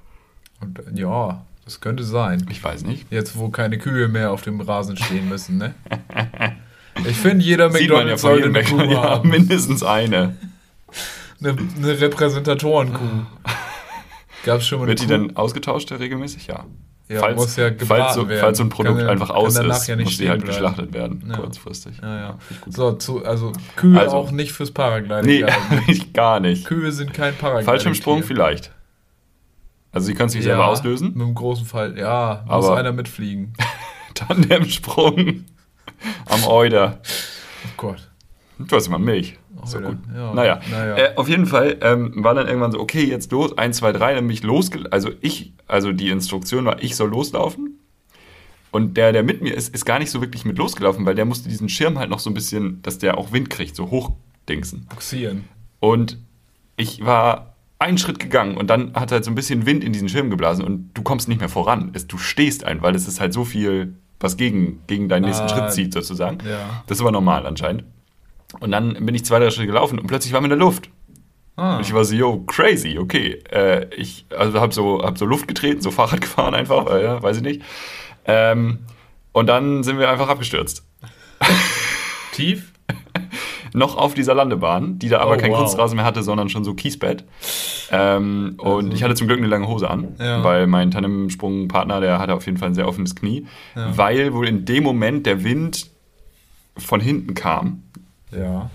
Und, 0.61 0.79
äh, 0.79 0.83
ja, 0.93 1.45
das 1.63 1.79
könnte 1.79 2.03
sein. 2.03 2.45
Ich 2.49 2.63
weiß 2.63 2.83
nicht. 2.83 3.11
Jetzt, 3.11 3.37
wo 3.37 3.49
keine 3.49 3.77
Kühe 3.77 4.07
mehr 4.07 4.31
auf 4.31 4.41
dem 4.41 4.59
Rasen 4.61 4.97
stehen 4.97 5.29
müssen, 5.29 5.57
ne? 5.57 5.73
Ich 7.03 7.17
finde, 7.17 7.43
jeder 7.43 7.65
ja 7.65 7.71
McDonalds 7.73 8.21
von 8.21 8.31
sollte 8.31 8.47
eine 8.47 8.63
Kuh. 8.63 8.81
Ja, 8.93 9.03
haben. 9.03 9.29
mindestens 9.29 9.83
eine. 9.83 10.37
Eine, 11.41 11.57
eine 11.75 11.99
Repräsentatorenkuh. 11.99 13.25
Gab 14.45 14.59
es 14.61 14.67
schon 14.67 14.79
mal 14.79 14.85
eine 14.85 14.91
Wird 14.91 15.01
die 15.01 15.07
dann 15.07 15.35
ausgetauscht 15.35 15.91
ja, 15.91 15.97
regelmäßig? 15.97 16.47
Ja. 16.47 16.65
Ja, 17.07 17.19
falls, 17.19 17.35
muss 17.35 17.55
ja 17.55 17.69
falls, 17.85 18.15
so, 18.15 18.27
werden. 18.27 18.39
falls 18.41 18.57
so 18.57 18.63
ein 18.63 18.69
Produkt 18.69 18.99
Kann 18.99 19.09
einfach 19.09 19.29
aus 19.29 19.55
ist, 19.59 19.87
ja 19.87 19.95
nicht 19.95 20.05
muss 20.05 20.17
die 20.17 20.27
halt 20.27 20.39
bleiben. 20.41 20.53
geschlachtet 20.53 20.93
werden, 20.93 21.23
Ja. 21.29 21.37
kurzfristig. 21.37 21.97
Ja, 22.01 22.17
ja. 22.19 22.39
So, 22.67 22.93
zu, 22.93 23.23
also 23.23 23.51
Kühe 23.75 23.99
Also. 23.99 24.15
auch 24.15 24.31
nicht 24.31 24.51
fürs 24.53 24.71
Paragliding. 24.71 25.25
Nee, 25.25 25.43
eigentlich 25.69 26.13
gar 26.13 26.39
nicht. 26.39 26.65
Kühe 26.65 26.91
sind 26.91 27.13
kein 27.13 27.35
Paragliding. 27.35 27.65
Fallschirmsprung 27.67 28.23
vielleicht. 28.23 28.71
Also 29.91 30.07
sie 30.07 30.13
können 30.15 30.29
sich 30.29 30.43
selber 30.43 30.65
auslösen. 30.67 31.13
Mit 31.13 31.21
einem 31.21 31.35
großen 31.35 31.65
Fall. 31.65 31.97
Ja, 31.97 32.43
muss 32.47 32.65
Aber- 32.65 32.77
einer 32.77 32.91
mitfliegen. 32.91 33.53
Tandemsprung 34.15 35.45
am 36.25 36.43
Euder. 36.47 36.99
Oh 37.03 37.69
Gott. 37.77 38.09
Du 38.57 38.75
hast 38.75 38.87
immer 38.87 38.99
Milch. 38.99 39.37
So 39.65 39.77
Euder, 39.77 39.89
gut. 39.89 39.97
ja. 40.15 40.33
Naja, 40.33 40.59
Naja. 40.71 40.97
Äh, 40.97 41.15
auf 41.15 41.27
jeden 41.27 41.45
Fall 41.45 41.77
ähm, 41.81 42.11
war 42.23 42.33
dann 42.35 42.47
irgendwann 42.47 42.71
so, 42.71 42.79
okay, 42.79 43.03
jetzt 43.03 43.31
los, 43.31 43.57
1, 43.57 43.77
2, 43.77 43.91
3, 43.93 44.13
dann 44.15 44.27
bin 44.27 44.33
ich 44.33 44.43
losge... 44.43 44.85
Also 44.91 45.09
ich, 45.21 45.53
also 45.67 45.91
die 45.91 46.09
Instruktion 46.09 46.65
war, 46.65 46.81
ich 46.83 46.95
soll 46.95 47.09
loslaufen. 47.09 47.79
Und 48.71 48.97
der, 48.97 49.13
der 49.13 49.23
mit 49.23 49.41
mir 49.41 49.53
ist, 49.55 49.73
ist 49.73 49.85
gar 49.85 49.99
nicht 49.99 50.11
so 50.11 50.19
wirklich 50.21 50.43
mit 50.45 50.57
losgelaufen, 50.57 51.05
weil 51.05 51.15
der 51.15 51.25
musste 51.25 51.47
diesen 51.47 51.69
Schirm 51.69 51.97
halt 51.97 52.09
noch 52.09 52.19
so 52.19 52.29
ein 52.29 52.33
bisschen, 52.33 52.81
dass 52.81 52.97
der 52.97 53.17
auch 53.17 53.31
Wind 53.31 53.49
kriegt, 53.49 53.75
so 53.75 53.89
hochdingsen. 53.89 54.85
Boxieren. 54.89 55.45
Und 55.79 56.17
ich 56.75 57.05
war 57.05 57.55
einen 57.79 57.97
Schritt 57.97 58.19
gegangen 58.19 58.57
und 58.57 58.69
dann 58.69 58.93
hat 58.93 59.11
halt 59.11 59.23
so 59.23 59.31
ein 59.31 59.35
bisschen 59.35 59.65
Wind 59.65 59.83
in 59.83 59.93
diesen 59.93 60.09
Schirm 60.09 60.29
geblasen 60.29 60.65
und 60.65 60.91
du 60.93 61.03
kommst 61.03 61.27
nicht 61.29 61.39
mehr 61.39 61.49
voran. 61.49 61.91
Es, 61.93 62.07
du 62.07 62.17
stehst 62.17 62.65
ein, 62.65 62.81
weil 62.81 62.95
es 62.95 63.07
ist 63.07 63.19
halt 63.21 63.31
so 63.33 63.45
viel, 63.45 63.95
was 64.19 64.35
gegen, 64.37 64.81
gegen 64.87 65.07
deinen 65.07 65.23
nächsten 65.25 65.45
Ah, 65.45 65.49
Schritt 65.49 65.71
zieht, 65.71 65.93
sozusagen. 65.93 66.39
Ja. 66.45 66.83
Das 66.87 66.97
ist 66.97 67.01
aber 67.01 67.11
normal 67.11 67.45
anscheinend. 67.45 67.85
Und 68.59 68.71
dann 68.71 68.93
bin 69.05 69.13
ich 69.15 69.25
zwei, 69.25 69.39
drei 69.39 69.49
Schritte 69.49 69.67
gelaufen 69.67 69.99
und 69.99 70.07
plötzlich 70.07 70.33
war 70.33 70.41
mir 70.41 70.45
in 70.47 70.49
der 70.51 70.59
Luft. 70.59 70.89
Ah. 71.57 71.77
Und 71.77 71.81
ich 71.85 71.93
war 71.93 72.03
so, 72.03 72.13
yo, 72.15 72.39
crazy, 72.47 72.97
okay. 72.99 73.39
Äh, 73.49 73.87
ich 73.95 74.25
also 74.37 74.59
habe 74.59 74.73
so, 74.73 75.01
hab 75.03 75.17
so 75.17 75.25
Luft 75.25 75.47
getreten, 75.47 75.81
so 75.81 75.91
Fahrrad 75.91 76.21
gefahren 76.21 76.53
einfach, 76.53 76.87
äh, 76.87 77.03
ja, 77.03 77.23
weiß 77.23 77.37
ich 77.37 77.43
nicht. 77.43 77.61
Ähm, 78.25 78.79
und 79.31 79.47
dann 79.47 79.83
sind 79.83 79.97
wir 79.99 80.09
einfach 80.09 80.27
abgestürzt. 80.29 80.85
Tief? 82.33 82.71
Noch 83.73 83.97
auf 83.97 84.13
dieser 84.13 84.33
Landebahn, 84.33 84.99
die 84.99 85.09
da 85.09 85.19
aber 85.19 85.33
Oh, 85.35 85.37
kein 85.37 85.51
wow. 85.51 85.59
Kunstrasen 85.59 85.97
mehr 85.97 86.05
hatte, 86.05 86.23
sondern 86.23 86.47
schon 86.49 86.63
so 86.63 86.73
Kiesbett. 86.73 87.25
Ähm, 87.91 88.55
und 88.57 88.93
ich 88.93 89.03
hatte 89.03 89.15
zum 89.15 89.27
Glück 89.27 89.37
eine 89.39 89.47
lange 89.47 89.67
Hose 89.67 89.89
an, 89.89 90.15
Ja. 90.19 90.43
weil 90.43 90.65
mein 90.67 90.91
Tandemsprungpartner, 90.91 91.99
der 91.99 92.19
hatte 92.19 92.33
auf 92.33 92.45
jeden 92.45 92.57
Fall 92.57 92.69
ein 92.69 92.73
sehr 92.75 92.87
offenes 92.87 93.15
Knie, 93.15 93.47
Ja. 93.75 93.97
weil 93.97 94.33
wohl 94.33 94.47
in 94.47 94.65
dem 94.65 94.83
Moment 94.83 95.25
der 95.25 95.43
Wind 95.43 95.87
von 96.77 96.99
hinten 97.01 97.33
kam 97.33 97.83
Ja. 98.35 98.69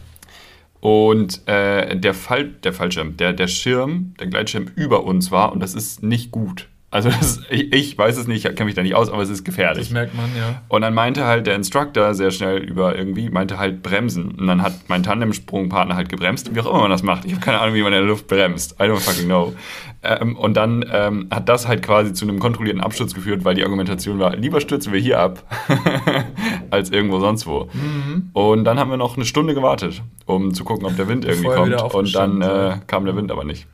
und 0.81 1.47
äh, 1.47 1.97
der, 1.97 2.15
Fall, 2.15 2.49
der 2.49 2.73
Fallschirm, 2.73 3.17
der, 3.17 3.33
der 3.35 3.49
Schirm, 3.49 4.15
der 4.19 4.29
Gleitschirm 4.29 4.67
über 4.75 5.05
uns 5.05 5.31
war 5.31 5.53
und 5.53 5.61
das 5.61 5.75
ist 5.75 6.03
nicht 6.03 6.31
gut. 6.31 6.70
Also 6.93 7.09
das 7.21 7.41
ich, 7.51 7.73
ich 7.73 7.99
weiß 7.99 8.17
es 8.17 8.27
nicht, 8.27 8.45
ich 8.45 8.55
kenne 8.57 8.67
mich 8.67 8.75
da 8.75 8.83
nicht 8.83 8.95
aus, 8.95 9.11
aber 9.11 9.23
es 9.23 9.31
ist 9.31 9.45
gefährlich. 9.45 9.85
Das 9.85 9.93
merkt 9.93 10.15
man, 10.15 10.27
ja. 10.37 10.63
Und 10.69 10.83
dann 10.83 10.93
meinte 10.93 11.25
halt 11.25 11.47
der 11.47 11.55
Instructor 11.55 12.15
sehr 12.15 12.31
schnell 12.31 12.59
über 12.59 12.97
irgendwie, 12.97 13.31
meinte 13.31 13.59
halt 13.59 13.83
bremsen. 13.83 14.33
Und 14.33 14.47
dann 14.47 14.63
hat 14.63 14.75
mein 14.89 15.03
Tandemsprungpartner 15.03 15.95
halt 15.95 16.09
gebremst, 16.09 16.55
wie 16.55 16.61
auch 16.61 16.67
immer 16.67 16.81
man 16.81 16.91
das 16.91 17.03
macht. 17.03 17.25
Ich 17.25 17.33
habe 17.33 17.41
keine 17.41 17.61
Ahnung, 17.61 17.75
wie 17.75 17.83
man 17.83 17.93
in 17.93 18.01
der 18.01 18.09
Luft 18.09 18.27
bremst. 18.27 18.73
I 18.81 18.85
don't 18.85 18.97
fucking 18.99 19.27
know. 19.27 19.55
Ähm, 20.03 20.37
und 20.37 20.57
dann 20.57 20.85
ähm, 20.91 21.29
hat 21.31 21.49
das 21.49 21.69
halt 21.69 21.83
quasi 21.83 22.13
zu 22.13 22.27
einem 22.27 22.39
kontrollierten 22.39 22.81
Absturz 22.81 23.15
geführt, 23.15 23.45
weil 23.45 23.55
die 23.55 23.63
Argumentation 23.63 24.19
war, 24.19 24.35
lieber 24.35 24.61
stürzen 24.61 24.93
wir 24.93 25.01
hier 25.01 25.21
ab, 25.21 25.45
als 26.71 26.91
irgendwo 26.91 27.21
sonst 27.21 27.47
wo. 27.47 27.69
Mhm. 27.73 28.31
Und 28.33 28.65
dann 28.65 28.79
haben 28.79 28.91
wir 28.91 28.97
noch 28.97 29.17
eine 29.17 29.27
Stunde 29.27 29.55
gewartet, 29.55 30.03
um 30.25 30.55
zu 30.55 30.65
gucken, 30.65 30.87
ob 30.87 30.97
der 30.97 31.07
Wind 31.07 31.25
irgendwie 31.25 31.49
kommt. 31.49 31.95
Und 31.95 32.15
dann 32.15 32.41
äh, 32.41 32.79
kam 32.87 33.05
der 33.05 33.15
Wind 33.15 33.31
aber 33.31 33.45
nicht. 33.45 33.67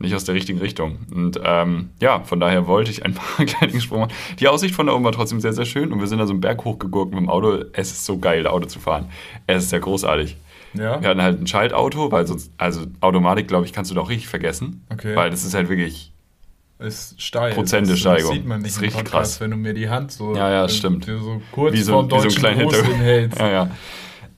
Nicht 0.00 0.14
aus 0.14 0.24
der 0.24 0.34
richtigen 0.36 0.60
Richtung. 0.60 0.98
Und 1.12 1.40
ähm, 1.44 1.90
ja, 2.00 2.20
von 2.20 2.38
daher 2.38 2.66
wollte 2.68 2.90
ich 2.90 3.04
ein 3.04 3.14
paar 3.36 3.44
kleinen 3.46 3.80
Sprung 3.80 4.00
machen. 4.02 4.12
Die 4.38 4.46
Aussicht 4.46 4.74
von 4.74 4.86
da 4.86 4.92
oben 4.92 5.04
war 5.04 5.10
trotzdem 5.12 5.40
sehr, 5.40 5.52
sehr 5.52 5.64
schön. 5.64 5.92
Und 5.92 5.98
wir 6.00 6.06
sind 6.06 6.18
da 6.18 6.26
so 6.26 6.32
einen 6.32 6.40
Berg 6.40 6.64
hochgegurkt 6.64 7.10
mit 7.12 7.20
dem 7.20 7.28
Auto. 7.28 7.64
Es 7.72 7.90
ist 7.90 8.04
so 8.04 8.18
geil, 8.18 8.46
Auto 8.46 8.66
zu 8.66 8.78
fahren. 8.78 9.06
Es 9.48 9.64
ist 9.64 9.70
sehr 9.70 9.80
großartig. 9.80 10.36
Ja. 10.74 11.00
Wir 11.02 11.08
hatten 11.08 11.22
halt 11.22 11.40
ein 11.40 11.46
Schaltauto, 11.48 12.12
weil 12.12 12.26
sonst, 12.26 12.52
also 12.58 12.82
Automatik, 13.00 13.48
glaube 13.48 13.64
ich, 13.66 13.72
kannst 13.72 13.90
du 13.90 13.94
da 13.96 14.02
auch 14.02 14.08
richtig 14.10 14.28
vergessen. 14.28 14.84
Okay. 14.92 15.16
Weil 15.16 15.30
das 15.30 15.44
ist 15.44 15.54
halt 15.54 15.68
wirklich, 15.68 16.12
Ist 16.78 17.20
steil. 17.20 17.54
Prozente 17.54 17.90
das, 17.90 17.98
Steigerung. 17.98 18.28
Das 18.30 18.36
sieht 18.36 18.46
man 18.46 18.58
nicht 18.62 18.66
Das 18.70 18.76
ist 18.76 18.82
richtig 18.82 18.98
Podcast, 19.04 19.32
krass. 19.32 19.40
wenn 19.40 19.50
du 19.50 19.56
mir 19.56 19.74
die 19.74 19.88
Hand 19.88 20.12
so, 20.12 20.36
Ja, 20.36 20.48
ja, 20.50 20.64
äh, 20.66 20.68
stimmt. 20.68 21.06
so 21.06 21.42
kurz 21.50 21.72
wie 21.74 21.80
so, 21.82 21.92
vorm 21.94 22.06
wie 22.12 22.20
so 22.20 22.28
ein 22.28 22.34
kleiner 22.34 22.62
Gruß 22.64 22.82
hinhältst. 22.82 23.38
Ja, 23.40 23.48
ja. 23.50 23.70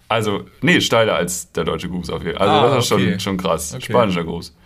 Also, 0.08 0.44
nee, 0.62 0.80
steiler 0.80 1.16
als 1.16 1.52
der 1.52 1.64
deutsche 1.64 1.88
Gruß 1.90 2.10
auf 2.10 2.24
jeden 2.24 2.38
Fall. 2.38 2.48
Also, 2.48 2.66
Ah, 2.66 2.74
das 2.76 2.84
ist 2.86 2.92
okay. 2.92 3.10
schon, 3.12 3.20
schon 3.20 3.36
krass. 3.36 3.74
Okay. 3.74 3.84
Spanischer 3.84 4.24
Gruß. 4.24 4.56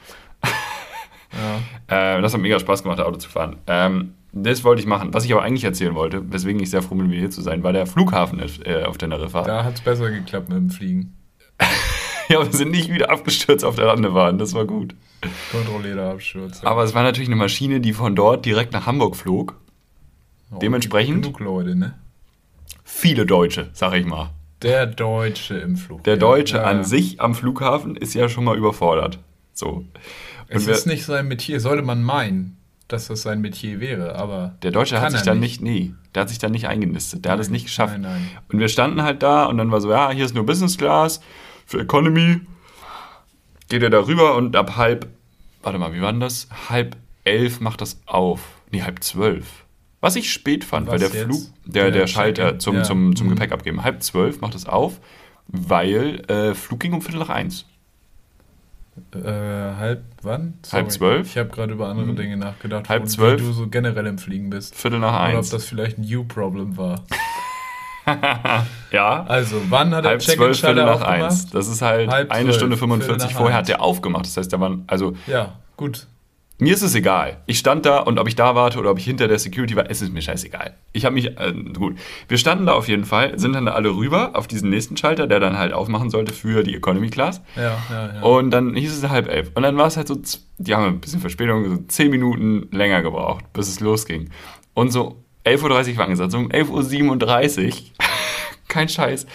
Ja. 1.89 2.17
Äh, 2.19 2.23
das 2.23 2.33
hat 2.35 2.41
mega 2.41 2.59
Spaß 2.59 2.83
gemacht, 2.83 3.01
Auto 3.01 3.17
zu 3.19 3.29
fahren. 3.29 3.57
Ähm, 3.67 4.15
das 4.33 4.65
wollte 4.65 4.81
ich 4.81 4.87
machen. 4.87 5.15
Was 5.15 5.25
ich 5.25 5.33
aber 5.33 5.43
eigentlich 5.43 5.65
erzählen 5.65 5.95
wollte, 5.95 6.33
weswegen 6.33 6.61
ich 6.61 6.71
sehr 6.71 6.83
froh 6.83 6.95
bin, 6.97 7.11
hier 7.11 7.31
zu 7.31 7.41
sein, 7.43 7.63
war 7.63 7.73
der 7.73 7.87
Flughafen 7.87 8.41
äh, 8.65 8.83
auf 8.85 8.99
Teneriffa. 8.99 9.43
Da 9.43 9.65
hat 9.65 9.75
es 9.75 9.81
besser 9.81 10.11
geklappt 10.11 10.49
mit 10.49 10.59
dem 10.59 10.71
Fliegen. 10.71 11.15
Ja, 12.31 12.43
wir 12.43 12.51
sind 12.53 12.71
nicht 12.71 12.91
wieder 12.91 13.11
abgestürzt 13.11 13.67
auf 13.67 13.77
der 13.77 13.85
Landebahn. 13.85 14.39
Das 14.39 14.55
war 14.55 14.65
gut. 14.65 14.95
Kontrollierter 15.53 16.11
Absturz. 16.13 16.63
ja. 16.63 16.69
Aber 16.71 16.83
es 16.83 16.95
war 16.95 17.03
natürlich 17.03 17.29
eine 17.29 17.37
Maschine, 17.37 17.81
die 17.81 17.93
von 17.93 18.17
dort 18.17 18.47
direkt 18.47 18.73
nach 18.73 18.87
Hamburg 18.87 19.15
flog. 19.15 19.61
Oh, 20.51 20.59
dementsprechend- 20.59 21.23
Genug 21.23 21.41
Leute, 21.41 21.77
ne? 21.77 21.93
Viele 22.83 23.27
Deutsche, 23.27 23.69
sag 23.75 23.93
ich 23.95 24.07
mal. 24.07 24.31
Der 24.63 24.87
Deutsche 24.87 25.59
im 25.59 25.77
Flug. 25.77 26.03
Der. 26.05 26.17
Deutsche 26.17 26.57
Ja, 26.57 26.63
an 26.63 26.79
ja. 26.79 26.85
sich 26.85 27.21
am 27.21 27.35
Flughafen 27.35 27.95
ist 27.95 28.15
ja 28.15 28.31
schon 28.31 28.45
mal 28.45 28.57
überfordert. 28.57 29.19
So. 29.53 29.85
Es 30.55 30.67
ist 30.67 30.87
nicht 30.87 31.05
sein 31.05 31.29
Metier. 31.29 31.61
Sollte 31.61 31.83
man 31.83 32.03
meinen, 32.03 32.57
dass 32.89 33.09
das 33.09 33.23
sein 33.23 33.41
Metier 33.41 33.81
wäre, 33.81 34.15
aber. 34.17 34.55
Der 34.63 34.71
Deutsche 34.71 35.01
hat 35.01 35.13
sich 35.13 35.23
dann 35.23 35.41
nicht, 35.41 35.61
nee, 35.61 35.93
der 36.15 36.23
hat 36.23 36.29
sich 36.29 36.39
dann 36.39 36.53
nicht 36.53 36.69
eingenistet. 36.69 37.25
Der 37.25 37.33
hat 37.33 37.41
es 37.41 37.49
Nein, 37.49 37.53
nicht 37.55 37.65
geschafft. 37.67 37.95
nein, 37.95 38.03
nein. 38.03 38.29
Und 38.53 38.59
wir 38.59 38.69
standen 38.69 39.03
halt 39.03 39.23
da 39.23 39.47
und 39.47 39.59
dann 39.59 39.71
war 39.71 39.81
so, 39.81 39.91
ja, 39.91 40.11
hier 40.11 40.25
ist 40.25 40.35
nur 40.35 40.47
Business 40.47 40.77
Class 40.79 41.21
für 41.67 41.81
Economy. 41.81 42.41
Geht 43.69 43.83
er 43.83 43.91
da 43.91 44.01
rüber 44.07 44.37
und 44.37 44.55
ab 44.57 44.77
halb, 44.77 45.09
warte 45.63 45.79
mal, 45.79 45.93
wie 45.95 46.01
war 46.03 46.13
denn 46.13 46.21
das? 46.21 46.49
Halb 46.69 46.97
elf 47.25 47.61
macht 47.61 47.81
das 47.81 48.01
auf. 48.07 48.41
Nee, 48.71 48.83
halb 48.83 49.03
zwölf. 49.03 49.65
Was 50.01 50.17
ich 50.17 50.31
spät 50.31 50.65
fand, 50.65 50.87
weil 50.87 51.01
Was 51.01 51.11
der 51.11 51.21
jetzt? 51.21 51.25
Flug, 51.31 51.43
der, 51.65 51.85
Der 51.85 51.91
der 51.93 52.07
Schalter 52.07 52.59
zum, 52.59 52.77
Ja. 52.77 52.83
zum, 52.83 53.17
zum 53.17 53.27
Mhm. 53.29 53.31
Gepäck 53.31 53.53
abgeben, 53.53 53.83
halb 53.83 54.03
zwölf 54.03 54.43
macht 54.43 54.55
es 54.55 54.67
auf, 54.67 55.01
weil 55.49 56.21
äh, 56.31 56.55
Flug 56.55 56.81
ging 56.81 56.93
um 56.93 57.01
Viertel 57.01 57.21
nach 57.21 57.31
eins. 57.31 57.65
Äh, 59.15 59.29
halb 59.77 60.03
wann? 60.23 60.55
Halb 60.73 60.91
zwölf? 60.91 61.27
Ich 61.29 61.37
habe 61.39 61.49
gerade 61.49 61.73
über 61.73 61.89
andere 61.89 62.07
Mhm. 62.07 62.17
Dinge 62.17 62.37
nachgedacht, 62.37 62.89
Halb 62.89 63.03
wo- 63.03 63.07
zwölf? 63.07 63.41
wie 63.43 63.47
du 63.47 63.53
so 63.53 63.69
generell 63.69 64.07
im 64.07 64.19
Fliegen 64.19 64.51
bist. 64.51 64.75
Viertel 64.77 65.01
nach 65.01 65.15
Oder 65.21 65.31
ob 65.33 65.39
eins. 65.39 65.51
das 65.51 65.65
vielleicht 65.65 65.99
ein 65.99 66.05
You-Problem 66.05 66.77
war. 66.77 67.01
ja. 68.93 69.25
Also, 69.25 69.61
wann 69.69 69.95
hat 69.95 70.05
der 70.05 70.11
Halb 70.13 70.23
zwölf, 70.23 70.59
Viertel 70.61 70.85
nach 70.85 71.01
eins. 71.03 71.51
Das 71.51 71.69
ist 71.69 71.83
halt 71.83 72.11
Halb 72.11 72.31
eine 72.31 72.45
zwölf, 72.45 72.57
Stunde 72.57 72.77
Viertel 72.77 72.91
45 72.99 73.31
nach 73.31 73.37
vorher 73.39 73.59
eins. 73.59 73.69
hat 73.69 73.77
der 73.77 73.83
aufgemacht. 73.83 74.27
Das 74.27 74.37
heißt, 74.37 74.53
da 74.53 74.61
waren, 74.61 74.85
also 74.87 75.15
Ja, 75.27 75.55
gut. 75.77 76.07
Mir 76.59 76.73
ist 76.73 76.83
es 76.83 76.95
egal. 76.95 77.43
Ich 77.47 77.59
stand 77.59 77.85
da 77.85 77.99
und 77.99 78.21
ob 78.21 78.29
ich 78.29 78.37
da 78.37 78.55
warte 78.55 78.79
oder 78.79 78.93
ob 78.93 78.99
ich 78.99 79.05
hinter 79.05 79.27
der 79.27 79.41
Security 79.41 79.75
war, 79.75 79.91
es 79.91 80.01
ist 80.03 80.13
mir 80.13 80.23
scheißegal. 80.23 80.75
Ich 80.93 81.05
habe 81.05 81.15
mich, 81.15 81.27
äh, 81.39 81.53
gut. 81.77 81.97
Wir 82.29 82.39
standen 82.39 82.67
da 82.67 82.75
auf 82.75 82.87
jeden 82.87 83.05
Fall, 83.05 83.37
sind 83.41 83.55
dann 83.55 83.67
da 83.67 83.73
alle 83.73 83.91
rüber 83.91 84.31
auf 84.35 84.47
diesen 84.47 84.71
nächsten 84.71 84.97
Schalter, 84.97 85.27
der 85.27 85.41
dann 85.41 85.59
halt 85.59 85.73
aufmachen 85.73 86.11
sollte 86.11 86.33
für 86.33 86.63
die 86.63 86.77
Economy 86.77 87.11
Class. 87.11 87.43
Ja, 87.57 87.77
ja, 87.91 88.15
ja. 88.15 88.23
Und 88.23 88.53
dann 88.53 88.77
hieß 88.77 88.97
es 88.97 89.09
halb 89.11 89.29
elf. 89.29 89.51
Und 89.55 89.65
dann 89.65 89.77
war 89.77 89.89
es 89.89 89.97
halt 89.97 90.07
so, 90.07 90.17
die 90.59 90.75
haben 90.75 90.85
ein 90.85 91.01
bisschen 91.01 91.21
Verspätung, 91.21 91.69
so 91.69 91.83
zehn 91.89 92.11
Minuten 92.11 92.69
länger 92.71 93.03
gebraucht, 93.03 93.53
bis 93.53 93.67
es 93.67 93.81
losging. 93.81 94.31
Und 94.75 94.93
so 94.93 95.25
11.30 95.45 95.91
Uhr 95.93 95.97
war 95.97 96.05
angesagt, 96.05 96.31
so 96.31 96.39
um 96.39 96.51
11.37 96.51 97.67
Uhr, 97.67 97.73
kein 98.69 98.89
Scheiß. 98.89 99.27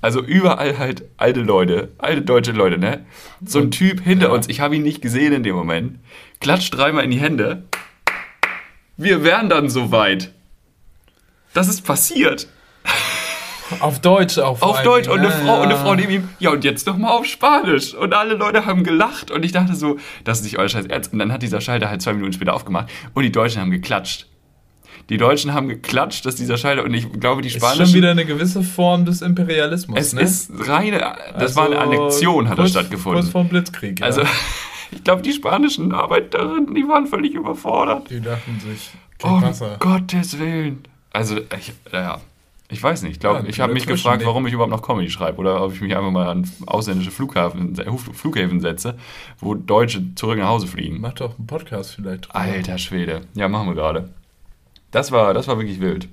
Also 0.00 0.22
überall 0.22 0.78
halt 0.78 1.04
alte 1.16 1.40
Leute, 1.40 1.92
alte 1.98 2.22
deutsche 2.22 2.52
Leute, 2.52 2.78
ne? 2.78 3.04
So 3.44 3.60
ein 3.60 3.70
Typ 3.70 4.00
hinter 4.00 4.26
ja. 4.28 4.32
uns, 4.32 4.48
ich 4.48 4.60
habe 4.60 4.76
ihn 4.76 4.82
nicht 4.82 5.02
gesehen 5.02 5.32
in 5.32 5.42
dem 5.42 5.56
Moment, 5.56 5.98
klatscht 6.40 6.74
dreimal 6.74 7.04
in 7.04 7.10
die 7.10 7.20
Hände. 7.20 7.64
Wir 8.96 9.24
wären 9.24 9.48
dann 9.48 9.68
soweit. 9.68 10.32
Das 11.54 11.68
ist 11.68 11.82
passiert. 11.82 12.48
auf 13.80 14.00
Deutsch 14.00 14.38
Auf 14.38 14.62
allen 14.62 14.84
Deutsch 14.84 15.08
und 15.08 15.18
eine, 15.18 15.28
Ja, 15.28 15.34
Frau, 15.34 15.56
und 15.56 15.62
eine 15.64 15.74
ja. 15.74 15.80
Frau 15.80 15.94
neben 15.94 16.12
ihm, 16.12 16.28
ja 16.38 16.50
und 16.50 16.64
jetzt 16.64 16.86
noch 16.86 16.96
mal 16.96 17.10
auf 17.10 17.26
Spanisch. 17.26 17.94
Und 17.94 18.14
alle 18.14 18.34
Leute 18.34 18.66
haben 18.66 18.84
gelacht 18.84 19.30
und 19.30 19.44
ich 19.44 19.52
dachte 19.52 19.74
so, 19.74 19.98
das 20.24 20.38
ist 20.38 20.44
nicht 20.44 20.58
euer 20.58 20.68
Scheiß 20.68 20.86
Ernst. 20.86 21.12
Und 21.12 21.18
dann 21.18 21.32
hat 21.32 21.42
dieser 21.42 21.60
Schalter 21.60 21.88
halt 21.88 22.02
zwei 22.02 22.12
Minuten 22.12 22.32
später 22.32 22.54
aufgemacht 22.54 22.88
und 23.14 23.22
die 23.22 23.32
Deutschen 23.32 23.60
haben 23.60 23.70
geklatscht. 23.70 24.26
Die 25.08 25.16
Deutschen 25.18 25.54
haben 25.54 25.68
geklatscht, 25.68 26.26
dass 26.26 26.34
dieser 26.36 26.56
Schalter 26.56 26.84
und 26.84 26.92
ich 26.94 27.10
glaube, 27.12 27.42
die 27.42 27.48
Ist 27.48 27.56
Spanischen... 27.56 27.86
schon 27.86 27.94
wieder 27.94 28.10
eine 28.10 28.24
gewisse 28.24 28.62
Form 28.62 29.04
des 29.04 29.22
Imperialismus, 29.22 29.98
es 29.98 30.12
ne? 30.12 30.20
ist 30.22 30.50
reine, 30.68 31.14
das 31.38 31.54
war 31.56 31.66
eine 31.66 31.78
Also, 31.78 31.92
Annexion, 31.92 32.48
hat 32.48 32.58
da 32.58 32.62
kurz- 32.62 32.70
stattgefunden. 32.70 33.20
Kurz 33.22 33.32
vorm 33.32 33.48
Blitzkrieg, 33.48 34.00
ja. 34.00 34.06
Also, 34.06 34.22
ich 34.90 35.04
glaube, 35.04 35.22
die 35.22 35.32
spanischen 35.32 35.92
Arbeiterinnen, 35.92 36.74
die 36.74 36.86
waren 36.88 37.06
völlig 37.06 37.34
überfordert. 37.34 38.10
Die 38.10 38.20
dachten 38.20 38.58
sich, 38.60 38.90
Oh, 39.22 39.28
um 39.28 39.42
Wasser. 39.42 39.76
Gottes 39.78 40.38
Willen. 40.38 40.80
Also, 41.12 41.38
ich, 41.58 41.72
ja, 41.92 42.20
ich 42.68 42.82
weiß 42.82 43.02
nicht. 43.02 43.12
Ich, 43.12 43.20
glaub, 43.20 43.42
Ja, 43.42 43.48
ich 43.48 43.60
habe 43.60 43.72
mich 43.72 43.86
gefragt, 43.86 44.22
warum 44.26 44.46
ich 44.46 44.52
überhaupt 44.52 44.72
noch 44.72 44.82
Comedy 44.82 45.08
schreibe 45.08 45.38
oder 45.38 45.62
ob 45.64 45.72
ich 45.72 45.80
mich 45.80 45.96
einfach 45.96 46.10
mal 46.10 46.28
an 46.28 46.50
ausländische 46.66 47.10
Flughafen, 47.10 47.74
Flughäfen 48.12 48.60
setze, 48.60 48.98
wo 49.40 49.54
Deutsche 49.54 50.14
zurück 50.16 50.38
nach 50.38 50.48
Hause 50.48 50.66
fliegen. 50.66 51.00
Mach 51.00 51.14
doch 51.14 51.38
einen 51.38 51.46
Podcast 51.46 51.94
vielleicht. 51.94 52.26
drüber. 52.26 52.34
Alter 52.40 52.76
Schwede. 52.76 53.20
Ja, 53.34 53.48
machen 53.48 53.68
wir 53.68 53.74
gerade. 53.74 54.10
Das 54.90 55.12
war, 55.12 55.34
das 55.34 55.48
war 55.48 55.58
wirklich 55.58 55.80
wild. 55.80 56.08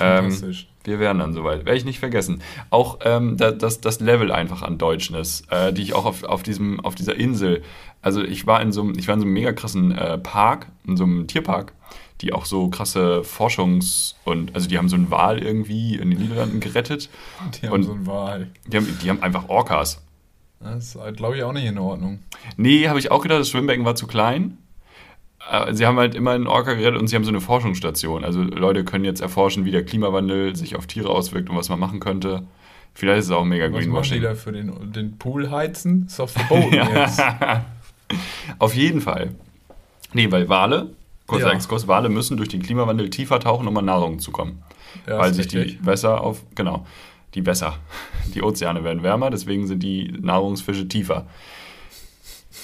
Ähm, 0.00 0.24
fantastisch. 0.24 0.68
Wir 0.84 1.00
wären 1.00 1.18
dann 1.18 1.32
soweit. 1.34 1.64
Werde 1.66 1.76
ich 1.76 1.84
nicht 1.84 1.98
vergessen. 1.98 2.40
Auch 2.70 2.98
ähm, 3.04 3.36
da- 3.36 3.50
das, 3.50 3.80
das 3.80 4.00
Level 4.00 4.30
einfach 4.32 4.62
an 4.62 4.78
Deutschness, 4.78 5.42
äh, 5.50 5.72
die 5.72 5.82
ich 5.82 5.94
auch 5.94 6.04
auf, 6.06 6.22
auf, 6.24 6.42
diesem, 6.42 6.80
auf 6.80 6.94
dieser 6.94 7.16
Insel. 7.16 7.62
Also 8.00 8.22
ich 8.22 8.46
war 8.46 8.62
in 8.62 8.72
so 8.72 8.82
einem, 8.82 8.94
ich 8.98 9.08
war 9.08 9.14
in 9.14 9.20
so 9.20 9.26
einem 9.26 9.34
mega 9.34 9.52
krassen 9.52 9.92
äh, 9.92 10.16
Park, 10.18 10.68
in 10.86 10.96
so 10.96 11.04
einem 11.04 11.26
Tierpark, 11.26 11.72
die 12.20 12.32
auch 12.32 12.44
so 12.46 12.68
krasse 12.68 13.22
Forschungs- 13.24 14.14
und, 14.24 14.54
also 14.54 14.68
die 14.68 14.78
haben 14.78 14.88
so 14.88 14.96
einen 14.96 15.10
Wal 15.10 15.40
irgendwie 15.42 15.96
in 15.96 16.10
den 16.10 16.20
Niederlanden 16.20 16.60
gerettet. 16.60 17.10
Die 17.60 17.66
haben 17.66 17.74
und- 17.74 17.82
so 17.82 17.92
einen 17.92 18.06
Wahl. 18.06 18.48
Die 18.66 18.76
haben, 18.76 18.98
die 19.02 19.10
haben 19.10 19.22
einfach 19.22 19.48
Orcas. 19.48 20.00
Das 20.60 20.94
ist, 20.94 21.16
glaube 21.16 21.36
ich, 21.36 21.42
auch 21.42 21.52
nicht 21.52 21.66
in 21.66 21.78
Ordnung. 21.78 22.20
Nee, 22.56 22.88
habe 22.88 22.98
ich 22.98 23.10
auch 23.10 23.22
gedacht, 23.22 23.40
das 23.40 23.50
Schwimmbecken 23.50 23.84
war 23.84 23.94
zu 23.94 24.06
klein. 24.06 24.58
Äh, 25.50 25.72
Sie 25.74 25.86
haben 25.86 25.98
halt 25.98 26.14
immer 26.14 26.32
einen 26.32 26.46
Orca 26.46 26.74
gerettet 26.74 27.00
und 27.00 27.08
sie 27.08 27.16
haben 27.16 27.24
so 27.24 27.30
eine 27.30 27.40
Forschungsstation. 27.40 28.24
Also 28.24 28.42
Leute 28.42 28.84
können 28.84 29.04
jetzt 29.04 29.20
erforschen, 29.20 29.64
wie 29.64 29.70
der 29.70 29.84
Klimawandel 29.84 30.56
sich 30.56 30.76
auf 30.76 30.86
Tiere 30.86 31.08
auswirkt 31.10 31.48
und 31.50 31.56
was 31.56 31.68
man 31.68 31.78
machen 31.78 32.00
könnte. 32.00 32.42
Vielleicht 32.94 33.20
ist 33.20 33.24
es 33.26 33.30
auch 33.30 33.44
mega 33.44 33.66
Was 33.66 33.78
die 33.78 33.84
Greenwashing. 33.84 34.22
da 34.22 34.34
für 34.34 34.52
den, 34.52 34.92
den 34.92 35.18
Pool 35.18 35.50
heizen? 35.50 36.06
Ist 36.06 36.18
doch 36.18 36.28
verboten 36.28 36.74
jetzt. 36.74 37.22
Auf 38.58 38.74
jeden 38.74 39.00
Fall. 39.00 39.34
Nee, 40.12 40.30
weil 40.32 40.48
Wale, 40.48 40.90
kurzer 41.26 41.48
Ja. 41.48 41.52
Exkurs, 41.52 41.86
Wale 41.86 42.08
müssen 42.08 42.36
durch 42.36 42.48
den 42.48 42.62
Klimawandel 42.62 43.10
tiefer 43.10 43.38
tauchen, 43.40 43.68
um 43.68 43.76
an 43.76 43.84
Nahrung 43.84 44.18
zu 44.18 44.30
kommen. 44.32 44.62
Ja, 45.06 45.18
weil 45.18 45.34
sich 45.34 45.46
die 45.48 45.58
richtig. 45.58 45.86
Wässer 45.86 46.22
auf, 46.22 46.42
genau, 46.54 46.86
die 47.34 47.44
Wässer, 47.44 47.76
die 48.34 48.42
Ozeane 48.42 48.82
werden 48.84 49.02
wärmer, 49.02 49.30
deswegen 49.30 49.66
sind 49.66 49.82
die 49.82 50.12
Nahrungsfische 50.20 50.88
tiefer. 50.88 51.26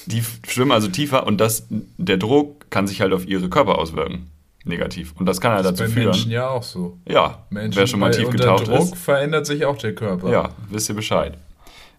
Die 0.06 0.22
schwimmen 0.46 0.72
also 0.72 0.88
tiefer 0.88 1.26
und 1.26 1.38
das, 1.40 1.66
der 1.70 2.16
Druck 2.16 2.70
kann 2.70 2.86
sich 2.86 3.00
halt 3.00 3.12
auf 3.12 3.26
ihre 3.26 3.48
Körper 3.48 3.78
auswirken. 3.78 4.30
Negativ. 4.66 5.12
Und 5.18 5.26
das 5.26 5.40
kann 5.40 5.52
halt 5.52 5.64
Das 5.64 5.72
dazu 5.74 5.84
bei 5.84 5.88
führen. 5.90 6.06
Menschen 6.06 6.30
ja 6.30 6.48
auch 6.48 6.62
so. 6.62 6.98
Ja, 7.06 7.44
Menschen, 7.50 7.78
wer 7.78 7.86
schon 7.86 8.00
mal 8.00 8.10
tief 8.10 8.28
unter 8.28 8.38
getaucht 8.38 8.66
Druck 8.68 8.94
ist. 8.94 8.96
verändert 8.96 9.46
sich 9.46 9.64
auch 9.66 9.76
der 9.76 9.94
Körper. 9.94 10.30
Ja, 10.30 10.50
wisst 10.70 10.88
ihr 10.88 10.94
Bescheid. 10.94 11.34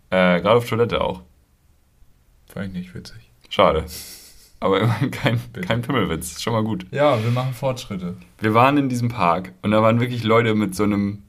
Äh, 0.09 0.41
Gerade 0.41 0.55
auf 0.57 0.67
Toilette 0.67 0.99
auch. 1.01 1.21
Fand 2.47 2.67
ich 2.67 2.73
nicht 2.73 2.95
witzig. 2.95 3.17
Schade. 3.49 3.85
Aber 4.59 4.79
immerhin 4.81 5.11
kein, 5.11 5.39
Bitte. 5.53 5.67
kein 5.67 5.81
Pimmelwitz. 5.83 6.41
Schon 6.41 6.53
mal 6.53 6.63
gut. 6.63 6.87
Ja, 6.91 7.23
wir 7.23 7.29
machen 7.31 7.53
Fortschritte. 7.53 8.15
Wir 8.39 8.53
waren 8.53 8.77
in 8.77 8.89
diesem 8.89 9.09
Park 9.09 9.51
und 9.61 9.71
da 9.71 9.83
waren 9.83 9.99
wirklich 9.99 10.23
Leute 10.23 10.55
mit 10.55 10.73
so 10.75 10.83
einem. 10.83 11.21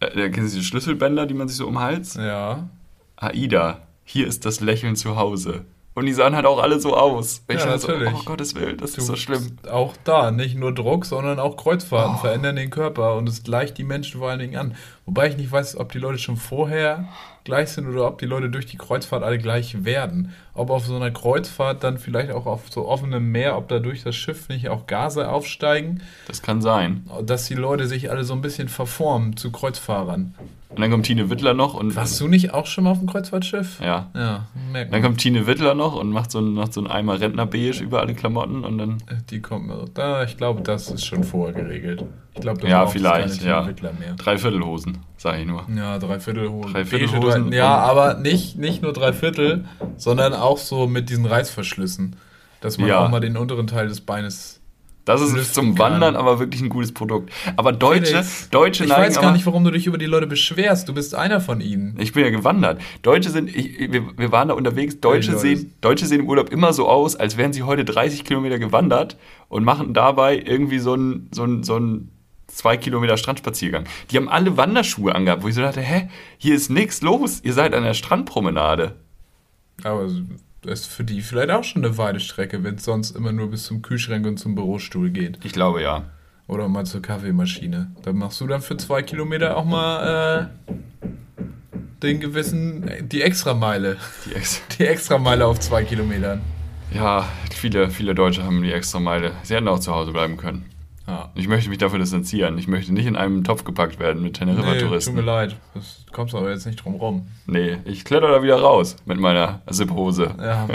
Äh, 0.00 0.28
kennen 0.30 0.48
Sie 0.48 0.58
die 0.58 0.64
Schlüsselbänder, 0.64 1.24
die 1.26 1.34
man 1.34 1.48
sich 1.48 1.56
so 1.56 1.66
um 1.66 1.74
den 1.74 1.80
Hals? 1.80 2.14
Ja. 2.14 2.68
Aida, 3.16 3.80
hier 4.04 4.26
ist 4.26 4.44
das 4.44 4.60
Lächeln 4.60 4.96
zu 4.96 5.16
Hause. 5.16 5.64
Und 5.96 6.06
die 6.06 6.12
sahen 6.12 6.34
halt 6.34 6.44
auch 6.44 6.60
alle 6.60 6.80
so 6.80 6.96
aus. 6.96 7.44
Ich 7.46 7.60
Ja, 7.60 7.66
natürlich. 7.66 8.10
So, 8.10 8.16
oh 8.16 8.22
Gottes 8.24 8.56
Willen, 8.56 8.76
das 8.78 8.98
ist 8.98 9.06
so 9.06 9.14
schlimm. 9.14 9.58
Auch 9.70 9.94
da, 10.02 10.32
nicht 10.32 10.56
nur 10.56 10.74
Druck, 10.74 11.06
sondern 11.06 11.38
auch 11.38 11.56
Kreuzfahrten 11.56 12.16
Oh. 12.16 12.18
verändern 12.18 12.56
den 12.56 12.70
Körper 12.70 13.14
und 13.14 13.28
es 13.28 13.44
gleicht 13.44 13.78
die 13.78 13.84
Menschen 13.84 14.18
vor 14.18 14.30
allen 14.30 14.40
Dingen 14.40 14.56
an. 14.56 14.74
Wobei 15.06 15.28
ich 15.28 15.36
nicht 15.36 15.52
weiß, 15.52 15.76
ob 15.76 15.92
die 15.92 15.98
Leute 15.98 16.18
schon 16.18 16.36
vorher 16.36 17.04
gleich 17.44 17.68
sind 17.70 17.86
oder 17.86 18.08
ob 18.08 18.18
die 18.18 18.26
Leute 18.26 18.50
durch 18.50 18.66
die 18.66 18.76
Kreuzfahrt 18.78 19.22
alle 19.22 19.38
gleich 19.38 19.84
werden. 19.84 20.32
Ob 20.54 20.70
auf 20.70 20.84
so 20.84 20.96
einer 20.96 21.12
Kreuzfahrt 21.12 21.84
dann 21.84 21.98
vielleicht 21.98 22.32
auch 22.32 22.46
auf 22.46 22.62
so 22.70 22.88
offenem 22.88 23.30
Meer, 23.30 23.56
ob 23.56 23.68
da 23.68 23.78
durch 23.78 24.02
das 24.02 24.16
Schiff 24.16 24.48
nicht 24.48 24.68
auch 24.70 24.88
Gase 24.88 25.28
aufsteigen, 25.28 26.02
Das 26.26 26.42
kann 26.42 26.60
sein. 26.60 27.08
dass 27.22 27.46
die 27.46 27.54
Leute 27.54 27.86
sich 27.86 28.10
alle 28.10 28.24
so 28.24 28.32
ein 28.34 28.40
bisschen 28.40 28.68
verformen 28.68 29.36
zu 29.36 29.52
Kreuzfahrern. 29.52 30.34
Und 30.74 30.80
dann 30.80 30.90
kommt 30.90 31.06
Tine 31.06 31.30
Wittler 31.30 31.54
noch 31.54 31.74
und. 31.74 31.94
Warst 31.94 32.20
du 32.20 32.26
nicht 32.28 32.52
auch 32.52 32.66
schon 32.66 32.84
mal 32.84 32.90
auf 32.90 32.98
dem 32.98 33.06
Kreuzfahrtschiff? 33.08 33.80
Ja. 33.80 34.10
Ja, 34.14 34.46
merkt 34.72 34.92
Dann 34.92 35.02
kommt 35.02 35.18
Tine 35.18 35.46
Wittler 35.46 35.74
noch 35.74 35.94
und 35.94 36.10
macht 36.10 36.30
so, 36.32 36.40
ein- 36.40 36.54
macht 36.54 36.72
so 36.72 36.80
einen 36.80 36.90
Eimer 36.90 37.20
Rentnerbeige 37.20 37.82
über 37.82 38.00
alle 38.00 38.14
Klamotten 38.14 38.64
und 38.64 38.78
dann. 38.78 38.98
Die 39.30 39.40
kommt 39.40 39.66
mir. 39.68 39.84
Da, 39.94 40.24
ich 40.24 40.36
glaube, 40.36 40.62
das 40.62 40.90
ist 40.90 41.04
schon 41.04 41.22
vorher 41.22 41.54
geregelt. 41.54 42.04
Ich 42.34 42.40
glaube, 42.40 42.60
da 42.60 42.66
Ja, 42.66 42.86
vielleicht, 42.86 43.38
keine 43.38 43.48
ja. 43.50 43.60
Entwickler 43.60 43.92
mehr. 43.92 44.14
Dreiviertelhosen, 44.14 44.98
sag 45.16 45.38
ich 45.38 45.46
nur. 45.46 45.64
Ja, 45.76 45.98
Dreiviertelhosen. 45.98 46.72
Dreiviertelhosen 46.72 47.52
ja, 47.52 47.76
aber 47.76 48.14
nicht, 48.14 48.58
nicht 48.58 48.82
nur 48.82 48.92
Dreiviertel, 48.92 49.64
sondern 49.96 50.32
auch 50.34 50.58
so 50.58 50.88
mit 50.88 51.08
diesen 51.10 51.26
Reißverschlüssen. 51.26 52.16
Dass 52.60 52.78
man 52.78 52.88
Ja. 52.88 53.04
auch 53.04 53.10
mal 53.10 53.20
den 53.20 53.36
unteren 53.36 53.66
Teil 53.66 53.86
des 53.88 54.00
Beines. 54.00 54.60
Das 55.04 55.20
ist 55.20 55.34
Lüften 55.34 55.52
zum 55.54 55.74
kann. 55.74 55.92
Wandern 55.92 56.16
aber 56.16 56.38
wirklich 56.38 56.62
ein 56.62 56.70
gutes 56.70 56.92
Produkt. 56.92 57.30
Aber 57.56 57.72
Deutsche, 57.72 58.06
Felix, 58.12 58.48
Deutsche 58.50 58.84
Ich 58.84 58.90
neigen 58.90 59.02
weiß 59.02 59.20
gar 59.20 59.32
nicht, 59.32 59.44
warum 59.44 59.62
du 59.64 59.70
dich 59.70 59.86
über 59.86 59.98
die 59.98 60.06
Leute 60.06 60.26
beschwerst. 60.26 60.88
Du 60.88 60.94
bist 60.94 61.14
einer 61.14 61.40
von 61.42 61.60
ihnen. 61.60 61.96
Ich 62.00 62.12
bin 62.14 62.24
ja 62.24 62.30
gewandert. 62.30 62.80
Deutsche 63.02 63.28
sind, 63.30 63.54
ich, 63.54 63.92
wir, 63.92 64.16
wir 64.16 64.32
waren 64.32 64.48
da 64.48 64.54
unterwegs, 64.54 65.00
Deutsche 65.00 65.32
sehen, 65.38 65.74
Deutsche 65.82 66.06
sehen 66.06 66.20
im 66.20 66.28
Urlaub 66.28 66.50
immer 66.50 66.72
so 66.72 66.88
aus, 66.88 67.16
als 67.16 67.36
wären 67.36 67.52
sie 67.52 67.62
heute 67.64 67.84
30 67.84 68.24
Kilometer 68.24 68.58
gewandert 68.58 69.18
und 69.48 69.62
machen 69.64 69.92
dabei 69.92 70.38
irgendwie 70.38 70.78
so 70.78 70.94
einen 70.94 71.28
so 71.32 71.42
einen- 71.42 71.62
so 71.64 71.76
einen 71.76 72.10
zwei 72.46 72.76
Kilometer 72.76 73.16
Strandspaziergang. 73.16 73.84
Die 74.10 74.16
haben 74.16 74.28
alle 74.28 74.56
Wanderschuhe 74.56 75.14
angehabt, 75.14 75.42
wo 75.42 75.48
ich 75.48 75.54
so 75.54 75.60
dachte, 75.60 75.80
hä, 75.80 76.08
hier 76.38 76.54
ist 76.54 76.70
nichts 76.70 77.02
los, 77.02 77.40
ihr 77.42 77.52
seid 77.52 77.74
an 77.74 77.82
der 77.82 77.94
Strandpromenade. 77.94 78.94
Aber 79.82 80.08
das 80.64 80.80
ist 80.80 80.86
für 80.86 81.04
die 81.04 81.20
vielleicht 81.22 81.50
auch 81.50 81.64
schon 81.64 81.84
eine 81.84 81.96
weite 81.98 82.20
Strecke, 82.20 82.64
wenn 82.64 82.76
es 82.76 82.84
sonst 82.84 83.16
immer 83.16 83.32
nur 83.32 83.50
bis 83.50 83.64
zum 83.64 83.82
Kühlschrank 83.82 84.26
und 84.26 84.38
zum 84.38 84.54
Bürostuhl 84.54 85.10
geht. 85.10 85.38
Ich 85.44 85.52
glaube 85.52 85.82
ja. 85.82 86.04
Oder 86.46 86.68
mal 86.68 86.84
zur 86.84 87.00
Kaffeemaschine. 87.02 87.90
Da 88.02 88.12
machst 88.12 88.40
du 88.40 88.46
dann 88.46 88.60
für 88.60 88.76
zwei 88.76 89.02
Kilometer 89.02 89.56
auch 89.56 89.64
mal 89.64 90.50
äh, 90.68 90.74
den 92.02 92.20
gewissen, 92.20 92.90
die 93.02 93.22
Extrameile. 93.22 93.96
Die 94.26 94.34
Ex 94.34 94.60
Die 94.78 94.86
Extrameile 94.86 95.46
auf 95.46 95.60
zwei 95.60 95.84
Kilometern. 95.84 96.42
ja, 96.92 97.28
viele, 97.54 97.90
viele 97.90 98.14
Deutsche 98.14 98.42
haben 98.44 98.62
die 98.62 98.72
extra 98.72 99.00
Meile. 99.00 99.32
Sie 99.42 99.54
hätten 99.54 99.68
auch 99.68 99.80
zu 99.80 99.94
Hause 99.94 100.12
bleiben 100.12 100.36
können. 100.36 100.66
Ja. 101.06 101.30
Ich 101.34 101.48
möchte 101.48 101.68
mich 101.68 101.78
dafür 101.78 101.98
distanzieren. 101.98 102.56
Ich 102.56 102.66
möchte 102.66 102.92
nicht 102.94 103.04
in 103.06 103.14
einem 103.14 103.44
Topf 103.44 103.64
gepackt 103.64 103.98
werden 103.98 104.22
mit 104.22 104.40
Nee, 104.40 104.46
tut 104.46 104.56
Teneriffa-Touristen. 104.56 105.14
mir 105.14 105.20
leid. 105.20 105.54
Das 105.74 106.06
kommst 106.12 106.34
aber 106.34 106.50
jetzt 106.50 106.64
nicht 106.64 106.82
drum 106.82 106.94
rum. 106.94 107.26
Nee, 107.46 107.76
ich 107.84 108.04
kletter 108.06 108.28
da 108.30 108.42
wieder 108.42 108.56
raus 108.58 108.96
mit 109.04 109.18
meiner 109.20 109.60
Zip-Hose. 109.70 110.34
Ja, 110.38 110.66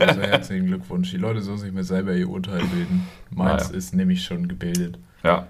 also 0.00 0.20
herzlichen 0.22 0.66
Glückwunsch. 0.66 1.10
Die 1.10 1.18
Leute 1.18 1.42
sollen 1.42 1.58
sich 1.58 1.72
mir 1.72 1.84
selber 1.84 2.14
ihr 2.14 2.28
Urteil 2.30 2.60
bilden. 2.60 3.06
Meins 3.30 3.64
Naja. 3.68 3.76
ist 3.76 3.94
nämlich 3.94 4.24
schon 4.24 4.48
gebildet. 4.48 4.98
Ja. 5.22 5.46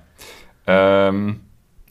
Ähm, 0.66 1.40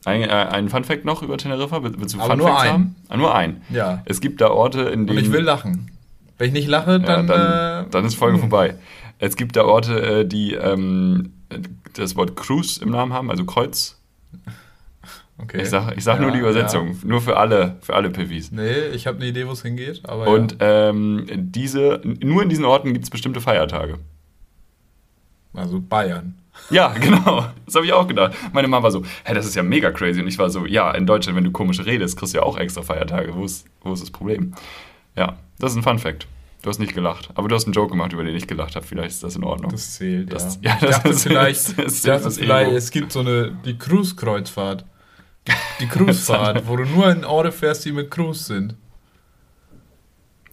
ein, 0.06 0.22
äh, 0.24 0.28
ein 0.28 0.68
Fun 0.70 0.84
Fact 0.84 1.06
noch 1.06 1.22
über 1.24 1.38
Teneriffa? 1.38 1.84
Will- 1.84 1.96
Willst 1.98 2.16
du 2.16 2.20
Aber 2.20 2.32
Fun 2.32 2.40
nur 2.40 2.60
einen. 2.60 2.72
haben? 2.74 2.96
Ah, 3.08 3.18
nur 3.18 3.34
ein. 3.36 3.62
Ja. 3.70 4.02
Es 4.06 4.20
gibt 4.22 4.42
da 4.42 4.50
Orte, 4.50 4.82
in 4.82 5.02
Und 5.02 5.08
denen. 5.08 5.20
ich 5.20 5.32
will 5.32 5.42
lachen. 5.42 5.90
Wenn 6.38 6.48
ich 6.48 6.54
nicht 6.54 6.68
lache, 6.68 7.00
dann. 7.00 7.28
ja, 7.28 7.36
dann, 7.36 7.86
äh, 7.86 7.90
dann 7.92 8.06
ist 8.06 8.16
Folge 8.16 8.38
vorbei. 8.40 8.76
Es 9.20 9.36
gibt 9.36 9.56
da 9.56 9.64
Orte, 9.64 10.02
äh, 10.22 10.26
die 10.26 10.54
ähm, 10.54 11.34
das 11.94 12.16
Wort 12.16 12.36
Cruise 12.36 12.82
im 12.84 12.90
Namen 12.92 13.14
haben, 13.14 13.30
also 13.32 13.46
Kreuz. 13.46 14.00
okay. 15.38 15.62
Ich 15.62 15.70
sag, 15.70 15.98
ich 15.98 16.04
sag 16.04 16.16
Ja, 16.18 16.22
nur 16.24 16.32
die 16.32 16.40
Übersetzung, 16.40 16.90
ja. 16.90 16.96
nur 17.04 17.22
für 17.22 17.38
alle, 17.38 17.78
für 17.82 17.96
alle 17.96 18.10
Pivis. 18.10 18.52
Nee, 18.52 18.88
ich 18.94 19.08
habe 19.08 19.18
eine 19.18 19.28
Idee, 19.28 19.48
wo 19.48 19.52
es 19.52 19.62
hingeht. 19.62 20.02
Aber 20.08 20.28
Und 20.28 20.58
ähm, 20.60 21.26
diese, 21.30 22.02
nur 22.04 22.44
in 22.44 22.50
diesen 22.50 22.66
Orten 22.66 22.94
gibt 22.94 23.04
es 23.06 23.10
bestimmte 23.10 23.42
Feiertage. 23.42 23.98
ja. 25.54 25.62
Also 25.62 25.80
Bayern. 25.82 26.36
Ja, 26.70 26.90
genau. 27.00 27.46
Das 27.66 27.76
habe 27.76 27.86
ich 27.86 27.94
auch 27.94 28.08
gedacht. 28.08 28.36
Meine 28.54 28.68
Mama 28.68 28.84
war 28.84 28.92
so, 28.92 29.04
hä, 29.24 29.34
das 29.34 29.46
ist 29.46 29.56
ja 29.56 29.64
mega 29.64 29.92
crazy. 29.92 30.22
Und 30.22 30.28
ich 30.28 30.38
war 30.38 30.50
so, 30.50 30.66
ja, 30.66 30.92
in 30.92 31.06
Deutschland, 31.06 31.38
wenn 31.38 31.44
du 31.44 31.52
komisch 31.52 31.80
redest, 31.86 32.18
kriegst 32.18 32.34
du 32.34 32.40
ja 32.40 32.44
auch 32.44 32.58
extra 32.58 32.82
Feiertage. 32.82 33.34
Wo 33.34 33.46
ist, 33.46 33.66
wo 33.82 33.94
ist 33.94 34.02
das 34.04 34.12
Problem? 34.12 34.54
Ja, 35.16 35.38
das 35.58 35.72
ist 35.72 35.78
ein 35.78 35.84
Fun 35.84 35.98
Fact. 36.00 36.28
Du 36.62 36.70
hast 36.70 36.80
nicht 36.80 36.94
gelacht. 36.94 37.30
Aber 37.36 37.48
du 37.48 37.56
hast 37.56 37.66
einen 37.66 37.74
Joke 37.74 37.92
gemacht, 37.92 38.12
über 38.12 38.24
den 38.24 38.36
ich 38.36 38.46
gelacht 38.48 38.76
habe. 38.76 38.86
Vielleicht 38.86 39.12
ist 39.12 39.24
das 39.24 39.36
in 39.38 39.44
Ordnung. 39.46 39.72
Das 39.72 39.96
zählt, 39.96 40.34
Das- 40.34 40.60
ja. 40.62 40.72
ja, 40.72 40.78
das 40.82 40.96
dachte 40.98 41.10
ist- 41.10 41.24
vielleicht, 41.24 41.78
das 41.80 42.02
das 42.02 42.38
vielleicht 42.38 42.68
Ego. 42.68 42.78
es 42.78 42.92
gibt 42.92 43.12
so 43.14 43.22
eine, 43.22 43.52
die 43.66 43.78
Cruise-Kreuzfahrt. 43.78 44.86
Die 45.80 45.88
Cruise-Fahrt, 45.88 46.68
wo 46.68 46.76
du 46.76 46.84
nur 46.86 47.10
in 47.10 47.24
Orte 47.24 47.52
fährst, 47.52 47.86
die 47.86 47.92
mit 47.94 48.12
Cruise 48.12 48.44
sind. 48.44 48.76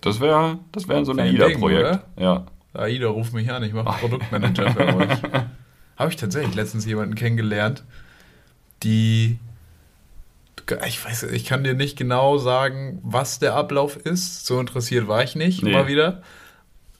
Das 0.00 0.20
wäre 0.20 0.58
das 0.72 0.86
wär 0.88 1.04
so 1.04 1.12
ein 1.12 1.18
AIDA-Projekt. 1.20 2.00
Ja. 2.18 2.46
AIDA, 2.72 3.08
ruf 3.08 3.32
mich 3.32 3.50
an, 3.50 3.62
ich 3.64 3.72
mache 3.72 3.98
Produktmanager 4.00 4.70
für 4.70 4.96
euch. 4.96 5.18
Habe 5.96 6.10
ich 6.10 6.16
tatsächlich 6.16 6.54
letztens 6.54 6.84
jemanden 6.86 7.14
kennengelernt, 7.14 7.82
die. 8.82 9.38
Ich 10.86 11.04
weiß, 11.04 11.24
ich 11.24 11.44
kann 11.44 11.62
dir 11.64 11.74
nicht 11.74 11.96
genau 11.96 12.38
sagen, 12.38 13.00
was 13.02 13.38
der 13.38 13.54
Ablauf 13.54 13.96
ist. 13.96 14.46
So 14.46 14.58
interessiert 14.58 15.06
war 15.08 15.22
ich 15.22 15.36
nicht, 15.36 15.62
Nee. 15.62 15.72
mal 15.72 15.86
wieder. 15.86 16.22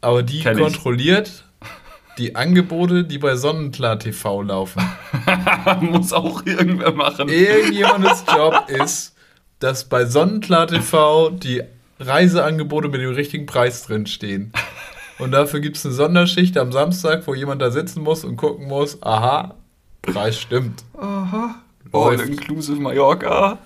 Aber 0.00 0.22
die 0.22 0.40
Kenn 0.40 0.56
ich. 0.56 0.62
kontrolliert 0.62 1.44
die 2.18 2.36
Angebote, 2.36 3.04
die 3.04 3.18
bei 3.18 3.36
Sonnenklar 3.36 3.98
TV 3.98 4.42
laufen. 4.42 4.82
Muss 5.80 6.12
auch 6.12 6.46
irgendwer 6.46 6.92
machen. 6.92 7.28
Irgendjemandes 7.28 8.24
Job 8.34 8.68
ist, 8.68 9.14
dass 9.58 9.84
bei 9.88 10.04
Sonnenklar 10.06 10.66
TV 10.68 11.30
die 11.30 11.62
Reiseangebote 11.98 12.88
mit 12.88 13.00
dem 13.00 13.14
richtigen 13.14 13.46
Preis 13.46 13.82
drin 13.84 14.06
stehen. 14.06 14.52
Und 15.18 15.30
dafür 15.32 15.60
gibt 15.60 15.76
es 15.78 15.84
eine 15.86 15.94
Sonderschicht 15.94 16.58
am 16.58 16.72
Samstag, 16.72 17.26
wo 17.26 17.34
jemand 17.34 17.62
da 17.62 17.70
sitzen 17.70 18.02
muss 18.02 18.22
und 18.24 18.36
gucken 18.36 18.68
muss, 18.68 19.02
aha, 19.02 19.54
Preis 20.02 20.38
stimmt. 20.38 20.84
All 20.94 21.54
Läuft. 22.04 22.26
inclusive 22.28 22.80
Mallorca. 22.80 23.58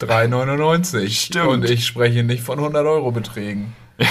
3,99. 0.00 1.08
Stimmt. 1.10 1.46
Und 1.48 1.64
ich 1.70 1.84
spreche 1.86 2.22
nicht 2.22 2.42
von 2.42 2.58
100 2.58 2.86
Euro 2.86 3.10
Beträgen. 3.10 3.74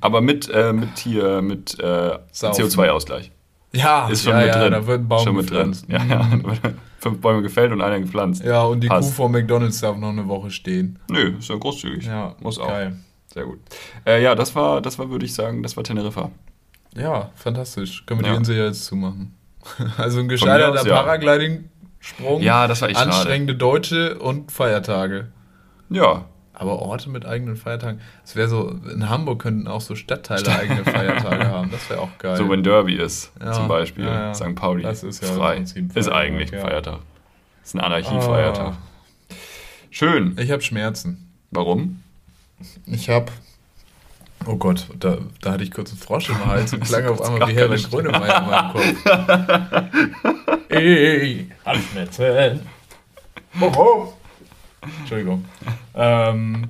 Aber 0.00 0.20
mit, 0.20 0.48
äh, 0.50 0.72
mit 0.72 0.98
hier, 0.98 1.42
mit 1.42 1.78
äh, 1.80 2.18
Saufen. 2.32 2.64
CO2-Ausgleich. 2.64 3.32
Ja, 3.72 4.08
Ist 4.08 4.24
schon 4.24 4.32
ja, 4.32 4.38
mit 4.38 4.46
ja, 4.48 4.60
drin. 4.60 4.72
da 4.72 4.86
wird 4.86 5.00
ein 5.00 5.08
Baum 5.08 5.24
schon 5.24 5.36
mit 5.36 5.50
drin. 5.50 5.72
gepflanzt. 5.72 5.84
Ja, 5.88 6.04
ja. 6.04 6.28
Fünf 7.00 7.20
Bäume 7.20 7.42
gefällt 7.42 7.70
und 7.72 7.80
einer 7.82 8.00
gepflanzt. 8.00 8.42
Ja, 8.44 8.62
und 8.62 8.80
die 8.80 8.88
Passt. 8.88 9.10
Kuh 9.10 9.14
vor 9.14 9.28
McDonalds 9.28 9.80
darf 9.80 9.96
noch 9.96 10.08
eine 10.08 10.26
Woche 10.26 10.50
stehen. 10.50 10.98
Nö, 11.10 11.34
ist 11.38 11.48
ja 11.48 11.56
großzügig. 11.56 12.06
Ja, 12.06 12.34
Muss 12.40 12.58
auch. 12.58 12.66
geil. 12.68 12.96
Sehr 13.32 13.44
gut. 13.44 13.58
Äh, 14.06 14.22
ja, 14.22 14.34
das 14.34 14.54
war, 14.54 14.80
das 14.80 14.98
war, 14.98 15.10
würde 15.10 15.26
ich 15.26 15.34
sagen, 15.34 15.62
das 15.62 15.76
war 15.76 15.84
Teneriffa. 15.84 16.30
Ja, 16.96 17.30
fantastisch. 17.36 18.04
Können 18.06 18.20
wir 18.20 18.26
Ja. 18.26 18.32
die 18.32 18.38
Insel 18.38 18.56
ja 18.56 18.64
jetzt 18.64 18.84
zumachen. 18.86 19.34
Also 19.98 20.20
ein 20.20 20.28
gescheiterter. 20.28 20.84
Paragliding-Sprung, 20.88 22.40
Ja, 22.42 22.66
das 22.66 22.80
war 22.82 22.88
echt 22.88 22.98
schade. 22.98 23.10
anstrengende 23.10 23.54
Deutsche 23.54 24.18
und 24.18 24.50
Feiertage. 24.52 25.28
Ja. 25.90 26.24
Aber 26.54 26.80
Orte 26.82 27.08
mit 27.08 27.24
eigenen 27.24 27.56
Feiertagen. 27.56 28.00
Es 28.24 28.34
wäre 28.34 28.48
so, 28.48 28.68
in 28.92 29.08
Hamburg 29.08 29.40
könnten 29.42 29.68
auch 29.68 29.80
so 29.80 29.94
Stadtteile 29.94 30.48
eigene 30.58 30.84
Feiertage 30.84 31.46
haben. 31.48 31.70
Das 31.70 31.88
wäre 31.88 32.00
auch 32.00 32.10
geil. 32.18 32.36
So 32.36 32.50
wenn 32.50 32.64
Derby 32.64 32.94
ist, 32.96 33.30
Ja, 33.40 33.52
zum 33.52 33.68
Beispiel. 33.68 34.04
ja. 34.04 34.34
St. 34.34 34.56
Pauli. 34.56 34.82
Das 34.82 35.04
ist 35.04 35.22
ja 35.22 35.28
frei. 35.32 35.62
Ist 35.94 36.08
eigentlich 36.10 36.52
ein. 36.52 36.60
Feiertag. 36.60 36.98
Ist 37.62 37.74
ein 37.76 37.80
Anarchiefeiertag. 37.80 38.72
Ah. 38.72 39.34
Schön. 39.90 40.36
Ich 40.38 40.50
habe 40.50 40.60
Schmerzen. 40.62 41.30
Warum? 41.52 42.02
Ich 42.86 43.08
habe. 43.08 43.26
Oh 44.50 44.56
Gott, 44.56 44.86
da, 44.98 45.18
da 45.42 45.52
hatte 45.52 45.62
ich 45.64 45.70
kurz 45.70 45.90
einen 45.90 45.98
Frosch 46.00 46.30
im 46.30 46.46
Hals 46.46 46.72
und 46.72 46.80
klang 46.84 47.06
auf 47.06 47.20
einmal 47.20 47.48
wie 47.48 47.54
Herbert 47.54 47.90
Grönemeyer 47.90 48.38
in 48.42 48.46
meinem 48.50 48.72
Kopf. 48.72 49.88
Ey, 50.70 51.50
Halsschmerzen. 51.66 52.60
Warum? 53.54 54.08
Entschuldigung. 55.00 55.44
Ähm, 55.94 56.68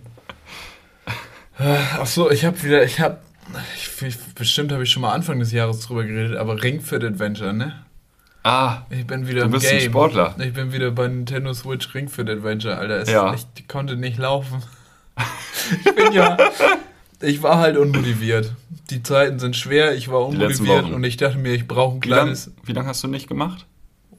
ach 1.58 2.06
so, 2.06 2.30
ich 2.32 2.44
habe 2.44 2.60
wieder, 2.64 2.82
ich 2.82 2.98
habe, 2.98 3.18
bestimmt 4.34 4.72
habe 4.72 4.82
ich 4.82 4.90
schon 4.90 5.02
mal 5.02 5.12
Anfang 5.12 5.38
des 5.38 5.52
Jahres 5.52 5.80
drüber 5.80 6.02
geredet, 6.04 6.36
aber 6.36 6.60
Ring 6.62 6.80
Fit 6.80 7.04
Adventure, 7.04 7.52
ne? 7.52 7.84
Ah, 8.42 8.82
Ich 8.90 9.06
bin 9.06 9.28
wieder 9.28 9.40
Du 9.40 9.46
im 9.46 9.50
bist 9.52 9.66
ein 9.66 9.78
Game. 9.78 9.90
Sportler. 9.90 10.34
Ich 10.38 10.52
bin 10.52 10.72
wieder 10.72 10.90
bei 10.90 11.06
Nintendo 11.06 11.52
Switch 11.54 11.94
Ring 11.94 12.08
Fit 12.08 12.28
Adventure, 12.28 12.76
Alter. 12.76 12.96
Es 13.02 13.10
Ja. 13.10 13.34
ich, 13.34 13.46
ich 13.56 13.68
konnte 13.68 13.96
nicht 13.96 14.18
laufen. 14.18 14.62
ich 15.84 15.94
bin 15.94 16.12
ja. 16.12 16.36
Ich 17.20 17.42
war 17.42 17.58
halt 17.58 17.76
unmotiviert. 17.76 18.54
Die 18.90 19.02
Zeiten 19.02 19.38
sind 19.38 19.56
schwer, 19.56 19.94
ich 19.96 20.08
war 20.08 20.26
unmotiviert 20.26 20.84
und 20.90 21.02
ich 21.04 21.16
dachte 21.16 21.38
mir, 21.38 21.52
ich 21.54 21.66
brauche 21.66 21.96
ein 21.96 22.04
wie 22.04 22.08
lange 22.08 22.22
kleines. 22.32 22.50
lang 22.66 22.86
hast 22.86 23.02
du 23.02 23.08
nicht 23.08 23.28
gemacht? 23.28 23.66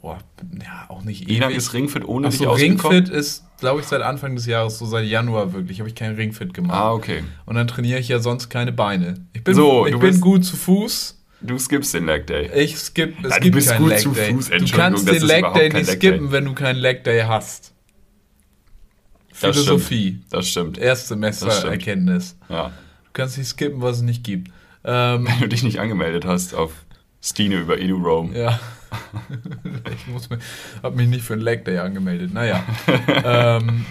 Oh, 0.02 0.16
ja, 0.64 0.86
auch 0.90 1.04
nicht 1.04 1.28
Wie 1.28 1.40
lange 1.40 1.54
ewig. 1.54 1.58
ist 1.64 1.74
Ringfit 1.74 2.06
ohne 2.08 2.30
dich 2.30 2.40
Achso, 2.40 2.52
ausgekommen? 2.52 2.96
Ringfit 3.00 3.10
ist, 3.14 3.44
glaube 3.60 3.82
ich, 3.82 3.86
seit 3.88 4.02
Anfang 4.02 4.36
des 4.36 4.46
Jahres, 4.46 4.78
so 4.80 4.86
seit 4.86 5.06
Januar 5.06 5.52
wirklich, 5.54 5.80
habe 5.80 5.90
ich 5.90 5.96
kein 5.96 6.16
Ringfit 6.16 6.54
gemacht. 6.54 6.78
Ah, 6.78 6.94
okay. 6.94 7.24
Und 7.46 7.56
dann 7.56 7.68
trainiere 7.68 8.00
ich 8.00 8.08
ja 8.08 8.20
sonst 8.20 8.50
keine 8.50 8.72
Beine. 8.72 9.26
Ich 9.34 9.44
bin, 9.44 9.54
So, 9.56 9.86
ich 9.86 9.92
bin 9.94 10.00
bist- 10.02 10.22
gut 10.22 10.46
zu 10.46 10.56
Fuß. 10.56 11.18
Du 11.42 11.58
skippst 11.58 11.94
den 11.94 12.06
Leg 12.06 12.28
Day. 12.28 12.50
Ich 12.54 12.78
skipp, 12.78 13.16
es 13.24 13.30
Ja, 13.32 13.38
du 13.38 13.44
gibt 13.44 13.56
bist 13.56 13.70
keinen 13.70 13.82
gut 13.82 13.90
Leg 13.92 14.00
zu 14.00 14.10
Day. 14.12 14.34
Fuß, 14.34 14.50
Du 14.50 14.66
kannst 14.72 15.08
den 15.08 15.22
Leg 15.24 15.54
Day 15.54 15.70
nicht 15.70 15.74
Leg 15.74 15.86
Day. 15.86 15.96
skippen, 16.12 16.32
wenn 16.32 16.46
du 16.46 16.54
keinen 16.54 16.78
Leg 16.80 17.04
Day 17.06 17.22
hast. 17.22 17.74
Das 19.30 19.40
Philosophie. 19.40 20.22
Das 20.30 20.48
stimmt. 20.50 20.78
Das 20.82 21.06
stimmt. 21.06 21.28
Erkenntnis. 21.66 22.38
Ja. 22.50 22.72
Du 23.14 23.22
kannst 23.22 23.38
nicht 23.38 23.48
skippen, 23.48 23.82
was 23.82 23.98
es 23.98 24.02
nicht 24.04 24.24
gibt. 24.24 24.52
Ähm, 24.84 25.28
Wenn 25.28 25.40
du 25.42 25.48
dich 25.50 25.64
nicht 25.64 25.80
angemeldet 25.80 26.26
hast 26.26 26.54
auf 26.56 26.72
Stine 27.22 27.56
über 27.56 27.78
EduRoam. 27.80 28.34
ja. 28.34 28.60
ich 29.96 30.08
muss 30.08 30.30
mir, 30.32 30.40
hab 30.82 30.96
mich 30.96 31.08
nicht 31.08 31.24
für 31.24 31.34
einen 31.34 31.44
Leg 31.44 31.64
Day 31.66 31.78
angemeldet. 31.78 32.34
Naja. 32.34 32.64
ähm, 33.24 33.86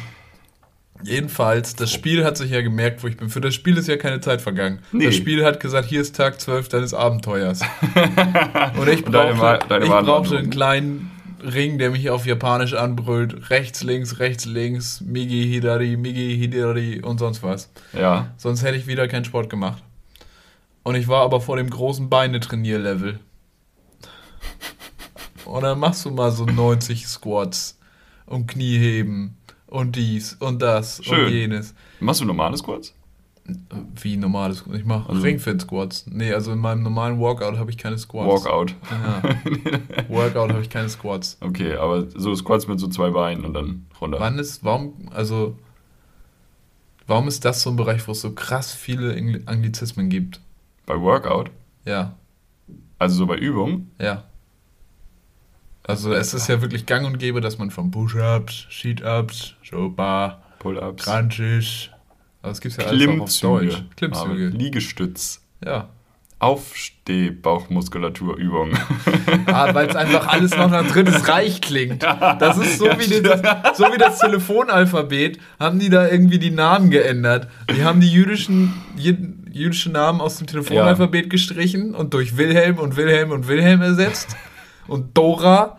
jedenfalls, 1.04 1.76
das 1.76 1.92
Spiel 1.92 2.24
hat 2.24 2.36
sich 2.36 2.50
ja 2.50 2.62
gemerkt, 2.62 3.02
wo 3.02 3.06
ich 3.06 3.16
bin. 3.16 3.28
Für 3.28 3.40
das 3.40 3.54
Spiel 3.54 3.76
ist 3.76 3.86
ja 3.86 3.96
keine 3.96 4.20
Zeit 4.20 4.40
vergangen. 4.40 4.80
Nee. 4.92 5.06
Das 5.06 5.14
Spiel 5.14 5.44
hat 5.44 5.60
gesagt, 5.60 5.88
hier 5.88 6.00
ist 6.00 6.16
Tag 6.16 6.40
12 6.40 6.68
deines 6.68 6.94
Abenteuers. 6.94 7.60
Und 8.78 8.88
ich 8.88 9.06
Und 9.06 9.12
deine 9.12 9.34
brauchte, 9.34 9.40
Wa- 9.40 9.58
deine 9.68 9.84
ich 9.84 9.90
brauchte 9.90 10.38
einen 10.38 10.50
kleinen 10.50 11.10
Ring, 11.42 11.78
der 11.78 11.90
mich 11.90 12.10
auf 12.10 12.26
Japanisch 12.26 12.74
anbrüllt. 12.74 13.50
Rechts, 13.50 13.82
links, 13.82 14.18
rechts, 14.18 14.44
links, 14.44 15.00
Migi, 15.00 15.44
Hidari, 15.44 15.96
Migi, 15.96 16.36
Hidari 16.38 17.00
und 17.00 17.18
sonst 17.18 17.42
was. 17.42 17.70
Ja. 17.92 18.32
Sonst 18.36 18.62
hätte 18.62 18.76
ich 18.76 18.86
wieder 18.86 19.08
keinen 19.08 19.24
Sport 19.24 19.50
gemacht. 19.50 19.82
Und 20.82 20.94
ich 20.94 21.08
war 21.08 21.22
aber 21.22 21.40
vor 21.40 21.56
dem 21.56 21.70
großen 21.70 22.08
Beine-Trainier-Level. 22.08 23.20
Und 25.44 25.62
dann 25.62 25.78
machst 25.78 26.04
du 26.04 26.10
mal 26.10 26.30
so 26.30 26.44
90 26.44 27.06
Squats 27.06 27.78
und 28.26 28.46
Knieheben 28.48 29.36
und 29.66 29.96
dies 29.96 30.34
und 30.34 30.60
das 30.60 31.02
Schön. 31.02 31.26
und 31.26 31.32
jenes. 31.32 31.74
Machst 32.00 32.20
du 32.20 32.24
normale 32.24 32.56
Squats? 32.56 32.94
Wie 34.00 34.16
normales. 34.16 34.64
Ich 34.74 34.84
mache 34.84 35.08
Also- 35.08 35.22
Ringfit-Squats. 35.22 36.06
Nee, 36.08 36.32
also 36.32 36.52
in 36.52 36.58
meinem 36.58 36.82
normalen 36.82 37.18
Workout 37.18 37.56
habe 37.58 37.70
ich 37.70 37.78
keine 37.78 37.96
Squats. 37.98 38.44
Walkout. 38.44 38.74
Ja. 38.90 39.22
Workout 40.08 40.50
habe 40.52 40.60
ich 40.62 40.68
keine 40.70 40.88
Squats. 40.88 41.38
Okay, 41.40 41.74
aber 41.76 42.08
so 42.10 42.34
Squats 42.34 42.68
mit 42.68 42.78
so 42.78 42.88
zwei 42.88 43.10
Beinen 43.10 43.44
und 43.44 43.54
dann 43.54 43.86
runter. 44.00 44.20
Wann 44.20 44.38
ist, 44.38 44.64
warum, 44.64 44.94
also, 45.14 45.56
warum 47.06 47.26
ist 47.28 47.44
das 47.44 47.62
so 47.62 47.70
ein 47.70 47.76
Bereich, 47.76 48.06
wo 48.06 48.12
es 48.12 48.20
so 48.20 48.32
krass 48.32 48.74
viele 48.74 49.14
Angli- 49.14 49.42
Anglizismen 49.46 50.08
gibt? 50.10 50.40
Bei 50.84 51.00
Workout? 51.00 51.50
Ja. 51.86 52.14
Also 52.98 53.16
so 53.16 53.26
bei 53.26 53.36
Übungen? 53.36 53.90
Ja. 54.00 54.24
Also 55.84 56.12
es 56.12 56.34
ist 56.34 56.48
ja 56.48 56.60
wirklich 56.60 56.84
gang 56.84 57.06
und 57.06 57.18
gäbe, 57.18 57.40
dass 57.40 57.56
man 57.58 57.70
von 57.70 57.90
Push-Ups, 57.90 58.66
Sheet-Ups, 58.68 59.54
Showbar, 59.62 60.42
Pull-ups. 60.58 61.04
Crunches, 61.04 61.88
also 62.42 62.52
es 62.52 62.60
gibt 62.60 62.76
ja 62.80 62.86
alles 62.88 63.08
auf. 63.20 63.40
Deutsch. 63.40 63.82
Klimmzüge. 63.96 64.46
Aber 64.48 64.56
Liegestütz. 64.58 65.42
Ja. 65.64 65.88
Aufsteh-Bauchmuskulaturübung. 66.40 68.72
Ah, 69.46 69.74
weil 69.74 69.88
es 69.88 69.96
einfach 69.96 70.26
alles 70.28 70.56
noch 70.56 70.70
nach 70.70 70.86
drittes 70.86 71.26
Reich 71.28 71.60
klingt. 71.60 72.02
Das 72.02 72.56
ist 72.58 72.78
so, 72.78 72.86
wie 72.86 73.20
das, 73.22 73.42
so 73.76 73.84
wie 73.92 73.98
das 73.98 74.18
Telefonalphabet, 74.20 75.38
haben 75.58 75.78
die 75.78 75.90
da 75.90 76.06
irgendwie 76.08 76.38
die 76.38 76.50
Namen 76.50 76.90
geändert. 76.90 77.48
Die 77.74 77.84
haben 77.84 78.00
die 78.00 78.10
jüdischen, 78.10 78.72
jü- 78.98 79.34
jüdischen 79.50 79.92
Namen 79.92 80.20
aus 80.20 80.38
dem 80.38 80.46
Telefonalphabet 80.46 81.28
gestrichen 81.30 81.94
und 81.94 82.14
durch 82.14 82.36
Wilhelm 82.36 82.78
und 82.78 82.96
Wilhelm 82.96 83.30
und 83.32 83.48
Wilhelm 83.48 83.82
ersetzt. 83.82 84.36
und 84.86 85.16
Dora. 85.16 85.78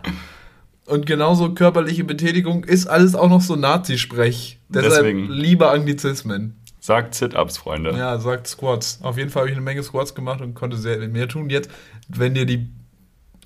Und 0.90 1.06
genauso 1.06 1.54
körperliche 1.54 2.02
Betätigung 2.02 2.64
ist 2.64 2.86
alles 2.88 3.14
auch 3.14 3.28
noch 3.28 3.40
so 3.40 3.54
Nazi-Sprech. 3.54 4.58
Deshalb 4.68 5.04
Deswegen. 5.04 5.30
lieber 5.30 5.70
Anglizismen. 5.70 6.56
Sagt 6.80 7.14
Sit-Ups, 7.14 7.58
Freunde. 7.58 7.92
Ja, 7.96 8.18
sagt 8.18 8.48
Squats. 8.48 8.98
Auf 9.02 9.16
jeden 9.16 9.30
Fall 9.30 9.42
habe 9.42 9.50
ich 9.50 9.56
eine 9.56 9.64
Menge 9.64 9.82
Squats 9.84 10.16
gemacht 10.16 10.40
und 10.40 10.54
konnte 10.54 10.76
sehr 10.76 10.98
mehr 11.08 11.28
tun. 11.28 11.48
Jetzt, 11.48 11.70
wenn 12.08 12.34
dir 12.34 12.44
die 12.44 12.70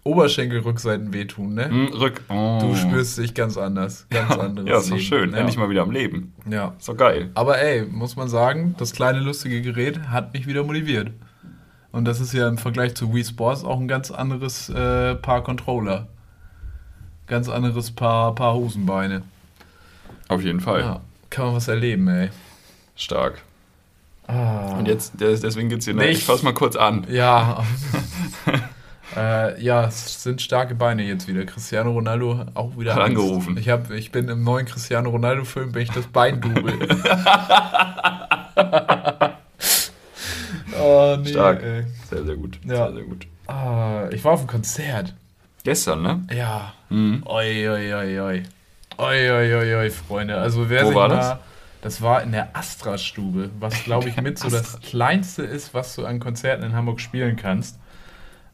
Oberschenkelrückseiten 0.05 1.13
wehtun, 1.13 1.55
ne? 1.55 1.69
Hm, 1.69 1.87
Rück. 1.89 2.23
Oh. 2.31 2.59
Du 2.61 2.75
spürst 2.77 3.19
dich 3.19 3.35
ganz 3.35 3.59
anders. 3.59 4.07
Ganz 4.09 4.31
anderes 4.39 4.69
Ja, 4.69 4.79
ist 4.79 4.91
doch 4.91 4.99
schön. 4.99 5.33
Ja. 5.33 5.39
Endlich 5.39 5.59
mal 5.59 5.69
wieder 5.69 5.83
am 5.83 5.91
Leben. 5.91 6.33
Ja. 6.49 6.75
Ist 6.79 6.89
doch 6.89 6.97
geil. 6.97 7.31
Aber 7.35 7.59
ey, 7.59 7.85
muss 7.85 8.17
man 8.17 8.29
sagen, 8.29 8.75
das 8.79 8.93
kleine 8.93 9.21
lustige 9.21 9.61
Gerät 9.61 10.09
hat 10.09 10.33
mich 10.33 10.47
wieder 10.47 10.63
motiviert. 10.65 11.11
Und 11.93 12.07
das 12.07 12.21
ist 12.21 12.33
ja 12.33 12.49
im 12.49 12.57
Vergleich 12.59 12.95
zu 12.95 13.15
Wii 13.15 13.25
Sports 13.25 13.65
auch 13.65 13.79
ein 13.79 13.89
ganz 13.89 14.11
anderes 14.11 14.69
äh, 14.71 15.15
Paar 15.17 15.43
Controller. 15.43 16.09
Ganz 17.27 17.49
anderes 17.49 17.91
Paar, 17.91 18.35
Paar 18.35 18.55
Hosenbeine. 18.55 19.23
Auf 20.29 20.43
jeden 20.43 20.61
Fall. 20.61 20.81
Ja, 20.81 21.01
kann 21.31 21.47
man 21.47 21.55
was 21.57 21.69
erleben, 21.69 22.07
ey. 22.09 22.31
Stark. 22.97 23.43
Ah. 24.27 24.75
Und 24.79 24.87
jetzt, 24.89 25.21
des- 25.21 25.41
deswegen 25.41 25.69
geht's 25.69 25.85
hier. 25.85 25.95
Ne? 25.95 26.07
Nicht. 26.07 26.19
Ich 26.19 26.25
fass 26.25 26.43
mal 26.43 26.55
kurz 26.55 26.77
an. 26.77 27.07
Ja. 27.11 27.63
äh, 29.17 29.61
ja, 29.63 29.85
es 29.87 30.23
sind 30.23 30.41
starke 30.41 30.75
Beine 30.75 31.03
jetzt 31.03 31.29
wieder. 31.29 31.45
Cristiano 31.45 31.93
Ronaldo 31.93 32.47
auch 32.55 32.77
wieder 32.79 32.95
Hat 32.95 33.03
Angst. 33.03 33.19
angerufen. 33.19 33.57
Ich, 33.59 33.69
hab, 33.69 33.91
ich 33.91 34.13
bin 34.13 34.29
im 34.29 34.43
neuen 34.45 34.65
Cristiano 34.67 35.11
Ronaldo-Film, 35.11 35.73
bin 35.73 35.83
ich 35.83 35.91
das 35.91 36.07
Bein 36.07 36.41
double. 36.41 36.79
oh, 40.81 41.17
nee, 41.21 41.29
Stark. 41.31 41.63
ey. 41.63 41.85
Sehr, 42.11 42.25
sehr 42.25 42.37
gut. 42.37 42.59
Ja. 42.65 42.77
Sehr, 42.87 42.93
sehr 42.95 43.03
gut. 43.05 43.27
Ah, 43.47 44.09
ich 44.11 44.25
war 44.25 44.33
auf 44.33 44.41
einem 44.41 44.49
Konzert. 44.49 45.15
Gestern, 45.65 46.03
ne? 46.03 46.23
Ja. 46.33 46.73
Mhm. 46.91 47.23
Oi, 47.27 47.69
oi, 47.69 47.95
oi, 47.95 48.21
oi. 48.21 48.43
Oi, 48.99 49.31
oi, 49.31 49.55
oi, 49.55 49.75
oi, 49.77 49.91
Freunde. 49.91 50.37
Also 50.37 50.69
wer 50.71 50.83
Wo 50.85 50.87
sich 50.89 50.95
war 50.97 51.09
mal, 51.09 51.15
das? 51.17 51.39
das? 51.81 52.03
war 52.03 52.23
in 52.23 52.33
der 52.33 52.55
Astra-Stube, 52.55 53.51
was 53.59 53.83
glaube 53.85 54.09
ich 54.09 54.17
mit 54.21 54.39
so 54.39 54.49
das 54.51 54.79
kleinste 54.81 55.43
ist, 55.43 55.75
was 55.75 55.95
du 55.97 56.05
an 56.07 56.21
Konzerten 56.21 56.65
in 56.65 56.75
Hamburg 56.75 57.01
spielen 57.01 57.37
kannst. 57.37 57.79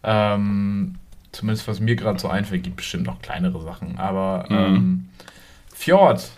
Ähm, 0.03 0.94
zumindest 1.33 1.68
was 1.68 1.81
mir 1.81 1.96
gerade 1.96 2.18
so 2.18 2.29
einfällt, 2.29 2.62
gibt 2.62 2.77
bestimmt 2.77 3.07
noch 3.07 3.20
kleinere 3.20 3.61
Sachen. 3.61 3.99
Aber 3.99 4.46
Mhm. 4.49 4.57
ähm, 4.57 5.09
Fjord, 5.75 6.31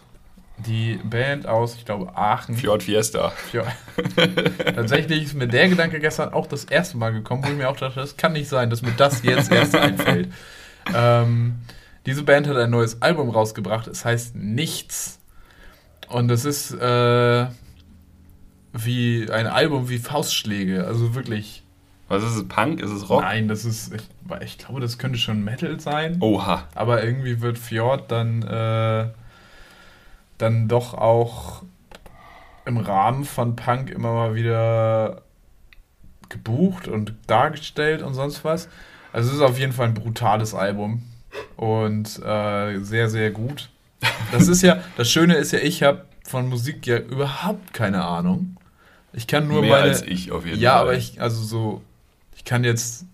die 0.58 0.98
Band 1.04 1.46
aus, 1.46 1.76
ich 1.76 1.84
glaube, 1.84 2.16
Aachen. 2.16 2.56
Fjord 2.56 2.82
Fiesta. 2.82 3.30
Fjord. 3.30 3.68
Tatsächlich 4.74 5.22
ist 5.24 5.34
mir 5.34 5.48
der 5.48 5.68
Gedanke 5.68 6.00
gestern 6.00 6.32
auch 6.32 6.46
das 6.46 6.64
erste 6.64 6.96
Mal 6.96 7.12
gekommen, 7.12 7.44
wo 7.44 7.48
ich 7.50 7.56
mir 7.56 7.68
auch 7.68 7.76
dachte, 7.76 8.00
das 8.00 8.16
kann 8.16 8.32
nicht 8.32 8.48
sein, 8.48 8.70
dass 8.70 8.82
mir 8.82 8.92
das 8.96 9.22
jetzt 9.22 9.52
erst 9.52 9.74
einfällt. 9.76 10.32
Ähm, 10.94 11.56
diese 12.06 12.22
Band 12.22 12.46
hat 12.48 12.56
ein 12.56 12.70
neues 12.70 13.00
Album 13.02 13.30
rausgebracht, 13.30 13.86
es 13.86 14.04
heißt 14.04 14.36
Nichts. 14.36 15.20
Und 16.08 16.30
es 16.30 16.44
ist 16.44 16.72
äh, 16.72 17.46
wie 18.72 19.30
ein 19.30 19.46
Album 19.46 19.88
wie 19.88 19.98
Faustschläge, 19.98 20.86
also 20.86 21.14
wirklich. 21.14 21.62
Was 22.08 22.22
ist 22.24 22.36
es? 22.36 22.48
Punk? 22.48 22.80
Ist 22.80 22.90
es 22.90 23.08
Rock? 23.08 23.22
Nein, 23.22 23.48
das 23.48 23.64
ist, 23.64 23.94
ich, 23.94 24.02
ich 24.42 24.58
glaube, 24.58 24.80
das 24.80 24.98
könnte 24.98 25.18
schon 25.18 25.42
Metal 25.44 25.80
sein. 25.80 26.18
Oha. 26.20 26.68
Aber 26.74 27.02
irgendwie 27.02 27.40
wird 27.40 27.56
Fjord 27.56 28.10
dann, 28.10 28.42
äh, 28.42 29.08
dann 30.36 30.68
doch 30.68 30.92
auch 30.92 31.62
im 32.66 32.76
Rahmen 32.76 33.24
von 33.24 33.56
Punk 33.56 33.90
immer 33.90 34.12
mal 34.12 34.34
wieder 34.34 35.22
gebucht 36.28 36.88
und 36.88 37.14
dargestellt 37.26 38.02
und 38.02 38.14
sonst 38.14 38.44
was. 38.44 38.68
Also 39.12 39.30
es 39.30 39.36
ist 39.36 39.42
auf 39.42 39.58
jeden 39.58 39.72
Fall 39.72 39.88
ein 39.88 39.94
brutales 39.94 40.54
Album 40.54 41.02
und 41.56 42.20
äh, 42.24 42.78
sehr, 42.80 43.08
sehr 43.08 43.30
gut. 43.30 43.68
Das 44.32 44.48
ist 44.48 44.62
ja, 44.62 44.82
das 44.96 45.10
Schöne 45.10 45.34
ist 45.34 45.52
ja, 45.52 45.58
ich 45.60 45.82
habe 45.82 46.04
von 46.26 46.48
Musik 46.48 46.86
ja 46.86 46.98
überhaupt 46.98 47.72
keine 47.72 48.04
Ahnung. 48.04 48.56
Ich 49.12 49.26
kann 49.26 49.46
nur 49.46 49.60
Mehr 49.60 49.72
meine, 49.72 49.82
als 49.84 50.02
ich 50.02 50.32
auf 50.32 50.46
jeden 50.46 50.58
ja, 50.60 50.72
Fall. 50.72 50.80
aber 50.80 50.94
ich, 50.94 51.20
also 51.20 51.42
so, 51.42 51.82
ich 52.34 52.44
kann 52.44 52.64
jetzt, 52.64 53.04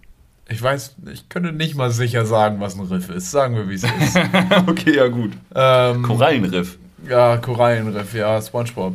ich 0.48 0.62
weiß, 0.62 0.94
ich 1.12 1.28
könnte 1.28 1.52
nicht 1.52 1.74
mal 1.74 1.90
sicher 1.90 2.24
sagen, 2.24 2.61
was 2.61 2.76
ein 2.76 2.82
Riff 2.82 3.11
ist. 3.11 3.30
Sagen 3.30 3.56
wir, 3.56 3.68
wie 3.68 3.74
es 3.74 3.82
ist. 3.82 4.16
okay, 4.66 4.96
ja 4.96 5.08
gut. 5.08 5.32
ähm, 5.54 6.02
Korallenriff. 6.02 6.78
Ja, 7.08 7.37
Korallenriff, 7.37 8.14
ja, 8.14 8.40
Spongebob. 8.40 8.94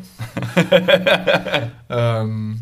ähm, 1.90 2.62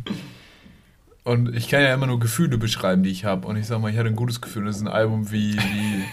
und 1.23 1.55
ich 1.55 1.69
kann 1.69 1.81
ja 1.81 1.93
immer 1.93 2.07
nur 2.07 2.19
Gefühle 2.19 2.57
beschreiben, 2.57 3.03
die 3.03 3.11
ich 3.11 3.25
habe. 3.25 3.47
Und 3.47 3.55
ich 3.55 3.67
sag 3.67 3.79
mal, 3.79 3.91
ich 3.91 3.97
hatte 3.97 4.09
ein 4.09 4.15
gutes 4.15 4.41
Gefühl. 4.41 4.65
Das 4.65 4.77
ist 4.77 4.81
ein 4.81 4.87
Album 4.87 5.31
wie, 5.31 5.55
wie, 5.55 6.03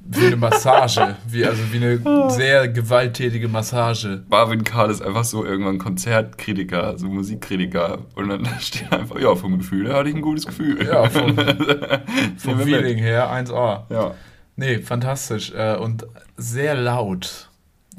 wie 0.00 0.26
eine 0.26 0.36
Massage. 0.36 1.16
Wie, 1.28 1.44
also 1.46 1.62
wie 1.72 1.76
eine 1.76 2.30
sehr 2.30 2.66
gewalttätige 2.66 3.46
Massage. 3.46 4.24
Marvin 4.28 4.64
Karl 4.64 4.90
ist 4.90 5.00
einfach 5.00 5.22
so 5.22 5.44
irgendwann 5.44 5.78
Konzertkritiker, 5.78 6.98
so 6.98 7.06
Musikkritiker. 7.06 7.98
Und 8.16 8.30
dann 8.30 8.46
steht 8.60 8.92
einfach, 8.92 9.20
ja, 9.20 9.32
vom 9.36 9.58
Gefühl 9.58 9.86
her 9.86 9.96
hatte 9.98 10.08
ich 10.08 10.16
ein 10.16 10.22
gutes 10.22 10.44
Gefühl. 10.44 10.84
Ja, 10.84 11.08
vom, 11.08 11.36
vom. 12.38 12.58
Feeling 12.60 12.98
her 12.98 13.30
1A. 13.30 13.84
Ja. 13.90 14.14
Nee, 14.56 14.78
fantastisch. 14.78 15.52
Äh, 15.52 15.76
und 15.76 16.04
sehr 16.36 16.74
laut. 16.74 17.48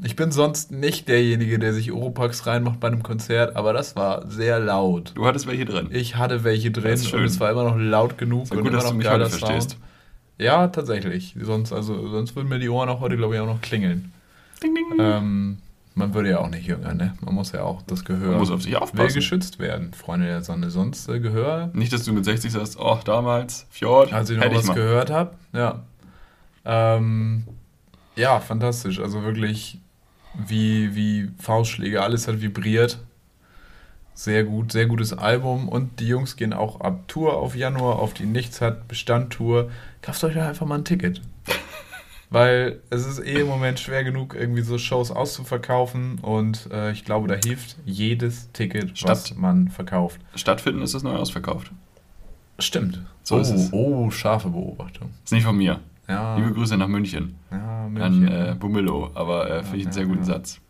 Ich 0.02 0.16
bin 0.16 0.32
sonst 0.32 0.72
nicht 0.72 1.08
derjenige, 1.08 1.58
der 1.58 1.72
sich 1.72 1.92
Oropax 1.92 2.46
reinmacht 2.46 2.80
bei 2.80 2.88
einem 2.88 3.02
Konzert, 3.02 3.54
aber 3.56 3.72
das 3.72 3.94
war 3.94 4.28
sehr 4.28 4.58
laut. 4.58 5.12
Du 5.14 5.26
hattest 5.26 5.46
welche 5.46 5.64
drin. 5.64 5.88
Ich 5.92 6.16
hatte 6.16 6.42
welche 6.42 6.70
drin 6.70 7.00
und 7.12 7.24
es 7.24 7.38
war 7.38 7.50
immer 7.50 7.64
noch 7.64 7.76
laut 7.76 8.18
genug 8.18 8.48
So 8.48 8.54
und 8.54 8.62
gut, 8.62 8.68
immer 8.68 8.76
dass 8.78 8.84
du 8.84 8.90
noch 8.90 8.96
mich 8.96 9.06
geiler 9.06 9.26
heute 9.26 9.38
verstehst. 9.38 9.70
Sound. 9.70 9.82
Ja, 10.38 10.66
tatsächlich. 10.68 11.36
Sonst, 11.40 11.72
also, 11.72 12.08
sonst 12.08 12.34
würden 12.34 12.48
mir 12.48 12.58
die 12.58 12.68
Ohren 12.68 12.88
auch 12.88 13.00
heute, 13.00 13.16
glaube 13.16 13.34
ich, 13.36 13.40
auch 13.40 13.46
noch 13.46 13.60
klingeln. 13.60 14.12
Ding, 14.62 14.74
ding. 14.74 14.84
Ähm, 14.98 15.58
man 15.94 16.12
würde 16.12 16.30
ja 16.30 16.38
auch 16.40 16.50
nicht 16.50 16.66
jünger, 16.66 16.92
ne? 16.92 17.14
Man 17.20 17.34
muss 17.34 17.52
ja 17.52 17.62
auch 17.62 17.82
das 17.82 18.04
Gehör 18.04 18.30
Man 18.32 18.40
muss 18.40 18.50
auf 18.50 18.62
sich 18.62 18.72
will 18.72 18.78
aufpassen. 18.78 19.14
geschützt 19.14 19.60
werden, 19.60 19.94
Freunde 19.94 20.26
der 20.26 20.42
Sonne. 20.42 20.70
Sonst 20.70 21.08
äh, 21.08 21.20
Gehör, 21.20 21.70
Nicht, 21.72 21.92
dass 21.92 22.02
du 22.02 22.12
mit 22.12 22.24
60 22.24 22.50
sagst, 22.50 22.76
oh, 22.80 22.98
damals, 23.04 23.66
Fjord, 23.70 24.12
als 24.12 24.28
ich 24.30 24.38
noch 24.38 24.46
ich 24.46 24.54
was 24.54 24.66
mal. 24.66 24.74
gehört 24.74 25.10
habe. 25.10 25.34
Ja. 25.52 25.84
Ähm, 26.64 27.44
ja, 28.16 28.40
fantastisch. 28.40 28.98
Also 28.98 29.22
wirklich 29.22 29.78
wie, 30.46 30.94
wie 30.94 31.30
Faustschläge, 31.38 32.02
alles 32.02 32.28
hat 32.28 32.40
vibriert. 32.40 32.98
Sehr 34.14 34.44
gut, 34.44 34.70
sehr 34.70 34.86
gutes 34.86 35.12
Album. 35.12 35.68
Und 35.68 35.98
die 35.98 36.06
Jungs 36.06 36.36
gehen 36.36 36.52
auch 36.52 36.80
ab 36.80 37.08
Tour 37.08 37.36
auf 37.36 37.56
Januar 37.56 37.98
auf 37.98 38.14
die 38.14 38.26
Nichts 38.26 38.60
hat 38.60 38.86
Bestand-Tour. 38.86 39.70
Kauft 40.02 40.22
euch 40.22 40.34
da 40.34 40.48
einfach 40.48 40.66
mal 40.66 40.76
ein 40.78 40.84
Ticket. 40.84 41.20
Weil 42.30 42.80
es 42.90 43.06
ist 43.06 43.20
eh 43.20 43.40
im 43.40 43.46
Moment 43.46 43.78
schwer 43.78 44.02
genug, 44.02 44.34
irgendwie 44.34 44.62
so 44.62 44.78
Shows 44.78 45.10
auszuverkaufen. 45.10 46.18
Und 46.20 46.68
äh, 46.72 46.92
ich 46.92 47.04
glaube, 47.04 47.28
da 47.28 47.34
hilft 47.34 47.76
jedes 47.84 48.50
Ticket, 48.52 48.90
was 49.04 49.26
Statt- 49.26 49.38
man 49.38 49.68
verkauft. 49.68 50.20
Stattfinden 50.34 50.82
ist 50.82 50.94
es 50.94 51.02
neu 51.02 51.16
ausverkauft. 51.16 51.70
Stimmt. 52.58 53.02
So 53.24 53.36
oh, 53.36 53.38
ist 53.38 53.50
es. 53.50 53.72
oh, 53.72 54.10
scharfe 54.10 54.48
Beobachtung. 54.48 55.10
Ist 55.24 55.32
nicht 55.32 55.44
von 55.44 55.56
mir. 55.56 55.80
Ja, 56.08 56.36
Liebe 56.36 56.52
Grüße 56.52 56.76
nach 56.76 56.88
München. 56.88 57.34
ja 57.50 57.84
An 57.86 57.92
München. 57.92 58.28
äh, 58.28 58.54
Bumillo, 58.58 59.10
aber 59.14 59.50
äh, 59.50 59.62
finde 59.62 59.78
ich 59.78 59.84
einen 59.86 59.92
sehr 59.92 60.06
guten. 60.06 60.24
Satz. 60.24 60.60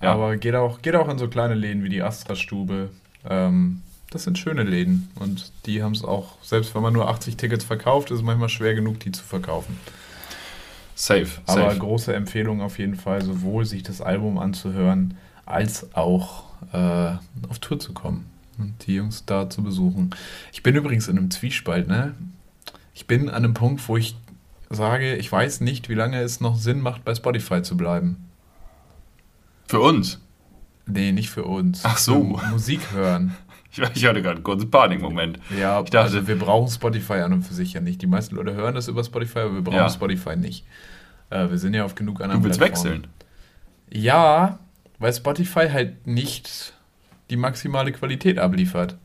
Aber 0.00 0.36
geht 0.38 0.54
auch, 0.54 0.80
geht 0.80 0.94
auch 0.96 1.08
in 1.10 1.18
so 1.18 1.28
kleine 1.28 1.54
Läden 1.54 1.84
wie 1.84 1.90
die 1.90 2.02
Astra-Stube. 2.02 2.88
Ähm, 3.28 3.82
das 4.10 4.24
sind 4.24 4.38
schöne 4.38 4.62
Läden. 4.62 5.10
Und 5.16 5.52
die 5.66 5.82
haben 5.82 5.92
es 5.92 6.02
auch, 6.04 6.38
selbst 6.42 6.74
wenn 6.74 6.80
man 6.82 6.94
nur 6.94 7.08
80 7.08 7.36
Tickets 7.36 7.64
verkauft, 7.64 8.10
ist 8.10 8.18
es 8.18 8.22
manchmal 8.22 8.48
schwer 8.48 8.74
genug, 8.74 8.98
die 9.00 9.12
zu 9.12 9.22
verkaufen. 9.22 9.76
Safe, 10.94 11.28
Aber 11.46 11.62
safe. 11.70 11.78
große 11.78 12.14
Empfehlung 12.14 12.60
auf 12.62 12.78
jeden 12.78 12.96
Fall, 12.96 13.22
sowohl 13.22 13.64
sich 13.66 13.82
das 13.82 14.00
Album 14.00 14.38
anzuhören, 14.38 15.16
als 15.46 15.94
auch 15.94 16.44
äh, 16.72 17.12
auf 17.48 17.58
Tour 17.60 17.78
zu 17.78 17.92
kommen 17.92 18.26
und 18.58 18.74
die 18.86 18.96
Jungs 18.96 19.24
da 19.26 19.48
zu 19.50 19.62
besuchen. 19.62 20.10
Ich 20.52 20.62
bin 20.62 20.76
übrigens 20.76 21.08
in 21.08 21.16
einem 21.18 21.30
Zwiespalt, 21.30 21.88
ne? 21.88 22.14
Ich 22.94 23.06
bin 23.06 23.28
an 23.30 23.36
einem 23.44 23.54
Punkt, 23.54 23.86
wo 23.88 23.96
ich 23.96 24.14
sage, 24.70 25.16
ich 25.16 25.30
weiß 25.30 25.60
nicht, 25.60 25.88
wie 25.88 25.94
lange 25.94 26.20
es 26.20 26.40
noch 26.40 26.56
Sinn 26.56 26.80
macht, 26.80 27.04
bei 27.04 27.14
Spotify 27.14 27.62
zu 27.62 27.76
bleiben. 27.76 28.28
Für 29.68 29.80
uns. 29.80 30.20
Nee, 30.86 31.12
nicht 31.12 31.30
für 31.30 31.44
uns. 31.44 31.82
Ach 31.84 31.98
so. 31.98 32.36
Für 32.38 32.46
Musik 32.48 32.92
hören. 32.92 33.36
Ich, 33.72 33.78
ich 33.78 34.04
hatte 34.04 34.20
gerade 34.20 34.34
einen 34.34 34.42
kurzen 34.42 34.68
Panikmoment. 34.68 35.38
Ja, 35.56 35.78
Ich 35.80 35.90
dachte- 35.90 36.00
also 36.16 36.26
wir 36.26 36.36
brauchen 36.36 36.68
Spotify 36.68 37.20
an 37.20 37.32
und 37.34 37.42
für 37.42 37.54
sich 37.54 37.72
ja 37.72 37.80
nicht. 37.80 38.02
Die 38.02 38.08
meisten 38.08 38.34
Leute 38.34 38.52
hören 38.52 38.74
das 38.74 38.88
über 38.88 39.04
Spotify, 39.04 39.38
aber 39.38 39.54
wir 39.54 39.62
brauchen 39.62 39.76
Ja. 39.76 39.88
Spotify 39.88 40.34
nicht. 40.34 40.66
Äh, 41.30 41.48
wir 41.50 41.56
sind 41.56 41.74
ja 41.74 41.84
auf 41.84 41.94
genug 41.94 42.20
anderen 42.20 42.40
Du 42.42 42.48
willst 42.48 42.58
Plattformen. 42.58 43.04
wechseln. 43.04 43.12
Ja, 43.92 44.58
weil 44.98 45.12
Spotify 45.14 45.68
halt 45.70 46.04
nicht 46.04 46.72
die 47.30 47.36
maximale 47.36 47.92
Qualität 47.92 48.40
abliefert. 48.40 48.96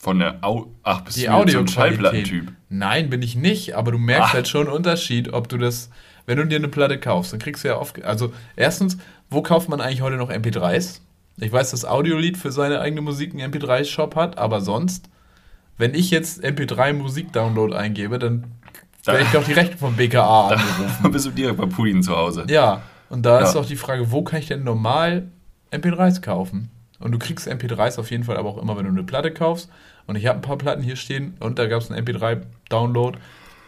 Von 0.00 0.18
der 0.20 0.38
Au 0.42 0.66
Ach, 0.82 1.00
bist 1.02 1.16
Die 1.16 1.26
du 1.26 1.32
jetzt 1.40 1.52
so 1.52 1.58
ein. 1.58 1.68
Schallplattentyp? 1.68 2.52
Nein, 2.68 3.10
bin 3.10 3.22
ich 3.22 3.34
nicht, 3.36 3.74
aber 3.74 3.92
du 3.92 3.98
merkst 3.98 4.28
Ach. 4.30 4.34
halt 4.34 4.48
schon 4.48 4.66
einen 4.66 4.76
Unterschied, 4.76 5.32
ob 5.32 5.48
du 5.48 5.58
das, 5.58 5.90
wenn 6.26 6.38
du 6.38 6.46
dir 6.46 6.56
eine 6.56 6.68
Platte 6.68 6.98
kaufst, 7.00 7.32
dann 7.32 7.40
kriegst 7.40 7.64
du 7.64 7.68
ja 7.68 7.76
oft, 7.78 8.02
also 8.04 8.32
erstens, 8.56 8.98
wo 9.30 9.42
kauft 9.42 9.68
man 9.68 9.80
eigentlich 9.80 10.02
heute 10.02 10.16
noch 10.16 10.30
MP3s? 10.30 11.00
Ich 11.40 11.52
weiß, 11.52 11.70
dass 11.70 11.84
Audiolied 11.84 12.36
für 12.36 12.52
seine 12.52 12.80
eigene 12.80 13.00
Musik 13.00 13.32
einen 13.32 13.52
MP3-Shop 13.52 14.14
hat, 14.16 14.38
aber 14.38 14.60
sonst, 14.60 15.08
wenn 15.78 15.94
ich 15.94 16.10
jetzt 16.10 16.44
MP3-Musik-Download 16.44 17.74
eingebe, 17.74 18.18
dann 18.18 18.44
wäre 19.04 19.22
ich 19.22 19.28
doch 19.28 19.44
direkt 19.44 19.78
vom 19.78 19.96
BKA 19.96 20.48
angerufen. 20.48 20.96
Da 21.02 21.08
bist 21.08 21.26
du 21.26 21.30
direkt 21.30 21.56
bei 21.58 21.66
Pudin 21.66 22.02
zu 22.02 22.16
Hause. 22.16 22.44
Ja, 22.48 22.82
und 23.08 23.24
da 23.24 23.38
ist 23.40 23.54
Ja. 23.54 23.60
doch 23.60 23.66
die 23.66 23.76
Frage, 23.76 24.10
wo 24.10 24.22
kann 24.22 24.40
ich 24.40 24.46
denn 24.48 24.64
normal 24.64 25.28
MP3s 25.72 26.20
kaufen? 26.20 26.70
Und 26.98 27.12
du 27.12 27.18
kriegst 27.18 27.48
MP3s 27.48 27.98
auf 27.98 28.10
jeden 28.10 28.24
Fall 28.24 28.36
aber 28.36 28.48
auch 28.48 28.58
immer, 28.58 28.76
wenn 28.76 28.84
du 28.84 28.90
eine 28.90 29.04
Platte 29.04 29.32
kaufst. 29.32 29.70
Und 30.06 30.16
ich 30.16 30.26
habe 30.26 30.38
ein 30.38 30.42
paar 30.42 30.58
Platten 30.58 30.82
hier 30.82 30.96
stehen 30.96 31.34
und 31.38 31.58
da 31.58 31.66
gab 31.66 31.82
es 31.82 31.90
einen 31.90 32.04
MP3-Download. 32.04 33.18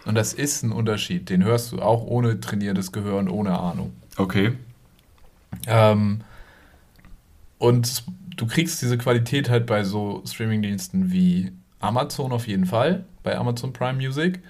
Und 0.06 0.14
das 0.14 0.32
ist 0.32 0.62
ein 0.62 0.72
Unterschied. 0.72 1.28
Den 1.28 1.44
hörst 1.44 1.72
du 1.72 1.80
auch 1.80 2.02
ohne 2.02 2.40
trainiertes 2.40 2.92
Gehör 2.92 3.18
und 3.18 3.28
ohne 3.28 3.58
Ahnung. 3.58 3.92
Okay. 4.16 4.52
Ähm, 5.66 6.22
und 7.58 8.04
du 8.36 8.46
kriegst 8.46 8.80
diese 8.80 8.96
Qualität 8.96 9.50
halt 9.50 9.66
bei 9.66 9.84
so 9.84 10.22
Streamingdiensten 10.26 11.12
wie 11.12 11.52
Amazon 11.80 12.32
auf 12.32 12.46
jeden 12.46 12.66
Fall, 12.66 13.04
bei 13.22 13.36
Amazon 13.36 13.72
Prime 13.72 13.98
Music. 13.98 14.40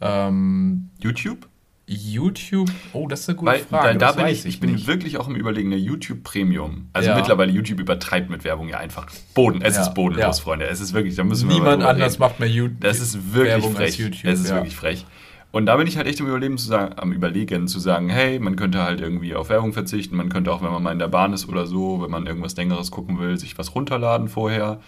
Ähm, 0.00 0.90
YouTube? 0.98 1.48
YouTube, 1.92 2.70
oh, 2.92 3.08
das 3.08 3.20
ist 3.20 3.28
eine 3.28 3.36
gute 3.36 3.50
Weil 3.52 3.58
Frage. 3.60 3.98
da, 3.98 4.12
da 4.12 4.22
bin 4.22 4.26
ich, 4.32 4.46
ich 4.46 4.60
bin 4.60 4.72
nicht. 4.72 4.86
wirklich 4.86 5.16
auch 5.18 5.26
im 5.26 5.34
Überlegen, 5.34 5.72
eine 5.72 5.80
YouTube 5.80 6.22
Premium. 6.22 6.88
Also 6.92 7.10
Ja. 7.10 7.16
mittlerweile 7.16 7.50
YouTube 7.50 7.80
übertreibt 7.80 8.30
mit 8.30 8.44
Werbung 8.44 8.68
ja 8.68 8.78
einfach. 8.78 9.06
Boden, 9.34 9.60
es 9.62 9.74
Ja, 9.74 9.82
ist 9.82 9.94
bodenlos, 9.94 10.38
ja. 10.38 10.42
Freunde. 10.44 10.66
Es 10.66 10.80
ist 10.80 10.92
wirklich, 10.92 11.16
da 11.16 11.24
müssen 11.24 11.48
wir 11.48 11.56
Niemand 11.56 11.82
anders 11.82 12.12
reden. 12.14 12.20
macht 12.22 12.38
mehr 12.40 12.48
YouTube. 12.48 12.80
Das 12.80 13.00
ist 13.00 13.34
wirklich 13.34 13.54
Werbung 13.54 13.74
frech. 13.74 13.98
YouTube. 13.98 14.24
es 14.32 14.40
ist 14.40 14.54
wirklich 14.54 14.76
frech. 14.76 15.04
Und 15.52 15.66
da 15.66 15.76
bin 15.76 15.88
ich 15.88 15.96
halt 15.96 16.06
echt 16.06 16.20
im 16.20 16.26
Überlegen 16.28 16.58
zu 16.58 16.66
sagen, 16.68 16.94
am 16.96 17.12
Überlegen 17.12 17.66
zu 17.66 17.80
sagen, 17.80 18.08
hey, 18.08 18.38
man 18.38 18.54
könnte 18.54 18.84
halt 18.84 19.00
irgendwie 19.00 19.34
auf 19.34 19.48
Werbung 19.48 19.72
verzichten, 19.72 20.16
man 20.16 20.28
könnte 20.28 20.52
auch, 20.52 20.62
wenn 20.62 20.70
man 20.70 20.80
mal 20.80 20.92
in 20.92 21.00
der 21.00 21.08
Bahn 21.08 21.32
ist 21.32 21.48
oder 21.48 21.66
so, 21.66 22.00
wenn 22.02 22.10
man 22.10 22.24
irgendwas 22.26 22.54
Längeres 22.56 22.92
gucken 22.92 23.18
will, 23.18 23.36
sich 23.36 23.58
was 23.58 23.74
runterladen 23.74 24.28
vorher. 24.28 24.78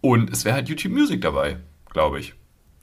Und 0.00 0.30
es 0.32 0.44
wäre 0.44 0.56
halt 0.56 0.68
YouTube 0.68 0.92
Music 0.92 1.20
dabei, 1.20 1.58
glaube 1.92 2.18
ich. 2.18 2.34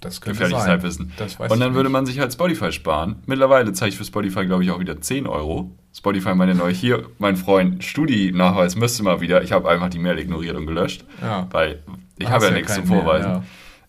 Das 0.01 0.21
könnte 0.21 0.36
Gefährliches 0.38 0.63
sein. 0.63 0.71
Halbwissen. 0.71 1.12
Das 1.17 1.39
weiß 1.39 1.51
Und 1.51 1.60
dann 1.60 1.73
würde 1.73 1.89
man 1.89 2.05
sich 2.05 2.19
halt 2.19 2.31
Spotify 2.31 2.71
sparen. 2.71 3.15
Mittlerweile 3.25 3.73
zahle 3.73 3.89
ich 3.89 3.97
für 3.97 4.05
Spotify, 4.05 4.45
glaube 4.45 4.63
ich, 4.63 4.69
auch 4.71 4.79
wieder 4.79 5.01
10 5.01 5.25
Euro. 5.25 5.71
Spotify 5.95 6.36
meine 6.36 6.53
neue 6.53 6.71
hier, 6.73 7.05
mein 7.17 7.36
Freund, 7.36 7.83
Studi-Nachweis 7.83 8.75
müsste 8.75 9.01
mal 9.03 9.21
wieder. 9.21 9.41
Ich 9.41 9.51
habe 9.51 9.67
einfach 9.69 9.89
die 9.89 9.97
Mail 9.99 10.19
ignoriert 10.19 10.55
und 10.55 10.67
gelöscht, 10.67 11.03
Ja. 11.21 11.47
weil 11.51 11.81
ich 12.19 12.29
habe 12.29 12.45
ja 12.45 12.51
ja 12.51 12.57
nichts 12.57 12.75
zum 12.75 12.83
keinen 12.83 12.93
mehr, 12.93 13.03
Vorweisen. 13.03 13.43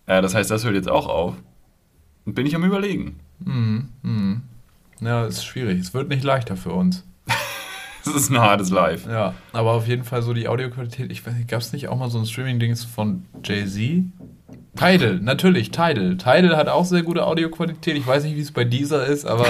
Äh, 0.06 0.22
das 0.22 0.34
heißt, 0.34 0.50
das 0.50 0.64
hört 0.64 0.74
jetzt 0.74 0.88
auch 0.88 1.06
auf. 1.08 1.34
Und 2.24 2.34
bin 2.34 2.46
ich 2.46 2.54
am 2.56 2.64
Überlegen. 2.64 3.20
Mhm. 3.40 3.88
Mhm. 4.02 4.42
Ja, 5.00 5.26
ist 5.26 5.44
schwierig. 5.44 5.78
Es 5.78 5.92
wird 5.92 6.08
nicht 6.08 6.24
leichter 6.24 6.56
für 6.56 6.72
uns. 6.72 7.04
Das 8.04 8.14
ist 8.16 8.30
ein 8.30 8.38
hartes 8.40 8.70
Live. 8.70 9.06
Ja, 9.06 9.34
aber 9.52 9.72
auf 9.72 9.86
jeden 9.86 10.02
Fall 10.04 10.22
so 10.22 10.32
die 10.32 10.48
Audioqualität. 10.48 11.12
Ich 11.12 11.26
weiß 11.26 11.34
nicht, 11.34 11.48
gab 11.48 11.60
es 11.60 11.74
nicht 11.74 11.88
auch 11.88 11.98
mal 11.98 12.08
so 12.08 12.18
ein 12.18 12.24
Streaming-Dings 12.24 12.84
von 12.84 13.26
Jay-Z? 13.44 14.04
Tidal, 14.78 15.18
natürlich, 15.20 15.70
Tidal. 15.70 16.16
Tidal 16.16 16.56
hat 16.56 16.68
auch 16.68 16.84
sehr 16.84 17.02
gute 17.02 17.26
Audioqualität. 17.26 17.96
Ich 17.96 18.06
weiß 18.06 18.24
nicht, 18.24 18.36
wie 18.36 18.40
es 18.40 18.52
bei 18.52 18.64
dieser 18.64 19.06
ist, 19.06 19.26
aber 19.26 19.46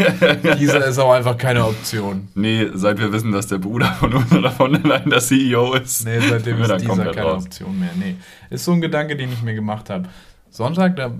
dieser 0.58 0.84
ist 0.84 0.98
auch 0.98 1.12
einfach 1.12 1.38
keine 1.38 1.64
Option. 1.64 2.28
Nee, 2.34 2.68
seit 2.74 2.98
wir 2.98 3.12
wissen, 3.12 3.30
dass 3.30 3.46
der 3.46 3.58
Bruder 3.58 3.86
von 3.94 4.12
Ursula 4.14 4.50
von 4.50 4.72
der 4.72 4.82
Leyen 4.82 5.10
der 5.10 5.20
CEO 5.20 5.74
ist. 5.74 6.04
Nee, 6.04 6.18
seitdem 6.20 6.60
ist 6.60 6.80
dieser 6.80 7.12
keine 7.12 7.22
raus. 7.22 7.44
Option 7.44 7.78
mehr. 7.78 7.90
Nee. 7.96 8.16
Ist 8.50 8.64
so 8.64 8.72
ein 8.72 8.80
Gedanke, 8.80 9.16
den 9.16 9.32
ich 9.32 9.42
mir 9.42 9.54
gemacht 9.54 9.88
habe. 9.88 10.08
Sonntag, 10.50 10.96
da, 10.96 11.10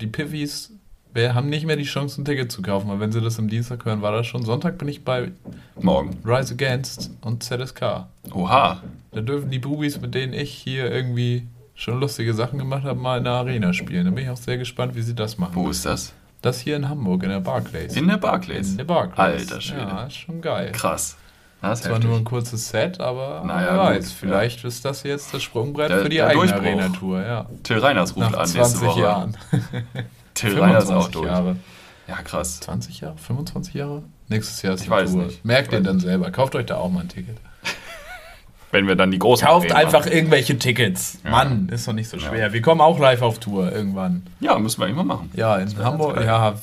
die 0.00 0.06
Piffys 0.06 0.72
wir 1.14 1.34
haben 1.34 1.48
nicht 1.48 1.66
mehr 1.66 1.76
die 1.76 1.84
Chance, 1.84 2.20
ein 2.20 2.24
Ticket 2.24 2.52
zu 2.52 2.62
kaufen, 2.62 2.88
weil 2.88 3.00
wenn 3.00 3.10
sie 3.10 3.20
das 3.20 3.38
am 3.38 3.48
Dienstag 3.48 3.84
hören, 3.84 4.02
war 4.02 4.12
das 4.12 4.26
schon. 4.26 4.44
Sonntag 4.44 4.78
bin 4.78 4.86
ich 4.88 5.04
bei 5.04 5.32
Morgen. 5.80 6.16
Rise 6.24 6.54
Against 6.54 7.10
und 7.22 7.42
ZSK. 7.42 8.06
Oha. 8.32 8.82
Da 9.10 9.20
dürfen 9.20 9.50
die 9.50 9.58
Bubis, 9.58 10.00
mit 10.00 10.14
denen 10.14 10.32
ich 10.32 10.52
hier 10.52 10.90
irgendwie 10.90 11.48
schon 11.78 12.00
lustige 12.00 12.34
Sachen 12.34 12.58
gemacht 12.58 12.82
habe, 12.84 12.98
mal 12.98 13.18
in 13.18 13.24
der 13.24 13.34
Arena 13.34 13.72
spielen. 13.72 14.04
Da 14.04 14.10
bin 14.10 14.24
ich 14.24 14.30
auch 14.30 14.36
sehr 14.36 14.58
gespannt, 14.58 14.94
wie 14.96 15.02
sie 15.02 15.14
das 15.14 15.38
machen. 15.38 15.52
Wo 15.54 15.70
ist 15.70 15.86
das? 15.86 16.12
Das 16.42 16.60
hier 16.60 16.76
in 16.76 16.88
Hamburg, 16.88 17.22
in 17.22 17.30
der 17.30 17.40
Barclays. 17.40 17.96
In 17.96 18.08
der 18.08 18.16
Barclays. 18.16 18.70
In 18.72 18.76
der 18.78 18.84
Barclays. 18.84 19.18
Alter 19.50 19.60
Schwede. 19.60 19.80
Ja, 19.82 20.04
ist 20.04 20.16
schon 20.16 20.40
geil. 20.40 20.72
Krass. 20.72 21.16
Das 21.60 21.82
Zwar 21.82 21.94
heftig. 21.94 22.08
nur 22.08 22.18
ein 22.18 22.24
kurzes 22.24 22.68
Set, 22.68 23.00
aber 23.00 23.42
Naja, 23.44 23.72
wer 23.72 23.78
weiß, 23.78 24.04
gut, 24.08 24.14
vielleicht 24.20 24.64
ist 24.64 24.84
das 24.84 25.02
jetzt 25.02 25.34
das 25.34 25.42
Sprungbrett 25.42 25.90
Der- 25.90 26.00
für 26.00 26.08
die 26.08 26.22
eigene. 26.22 26.54
Arena-Tour. 26.54 27.20
Ja. 27.22 27.46
Till 27.64 27.78
Reiners 27.78 28.14
ruft 28.14 28.30
Nach 28.30 28.38
an 28.38 28.52
nächste 28.52 28.58
20 28.78 28.82
Woche. 28.88 29.00
Jahren. 29.00 29.36
Till 30.34 30.58
Reiners 30.60 30.84
auch 30.84 31.08
25 31.10 31.12
durch. 31.12 31.26
Jahre. 31.26 31.56
Ja, 32.06 32.14
krass. 32.22 32.60
20 32.60 33.00
Jahre? 33.00 33.16
25 33.18 33.74
Jahre? 33.74 34.02
Nächstes 34.28 34.62
Jahr 34.62 34.74
ist 34.74 34.80
Ich 34.82 34.86
die 34.86 34.90
weiß 34.92 35.12
Tour. 35.12 35.24
nicht. 35.24 35.44
Merkt 35.44 35.72
ihr 35.72 35.80
dann 35.80 35.98
selber. 35.98 36.30
Kauft 36.30 36.54
euch 36.54 36.66
da 36.66 36.76
auch 36.76 36.90
mal 36.90 37.00
ein 37.00 37.08
Ticket. 37.08 37.36
Wenn 38.70 38.86
wir 38.86 38.96
dann 38.96 39.10
die 39.10 39.18
großen 39.18 39.46
Kauft 39.46 39.70
Arenen 39.70 39.86
einfach 39.86 40.00
machen. 40.04 40.12
irgendwelche 40.12 40.58
Tickets. 40.58 41.18
Ja. 41.24 41.30
Mann, 41.30 41.68
ist 41.70 41.88
doch 41.88 41.92
nicht 41.94 42.08
so 42.08 42.18
schwer. 42.18 42.52
Wir 42.52 42.60
kommen 42.62 42.80
auch 42.82 42.98
live 42.98 43.22
auf 43.22 43.38
Tour 43.38 43.72
irgendwann. 43.72 44.24
Ja, 44.40 44.58
müssen 44.58 44.80
wir 44.80 44.92
mal 44.94 45.04
machen. 45.04 45.30
Ja, 45.34 45.56
in 45.56 45.74
Hamburg. 45.78 46.20
Ja, 46.24 46.54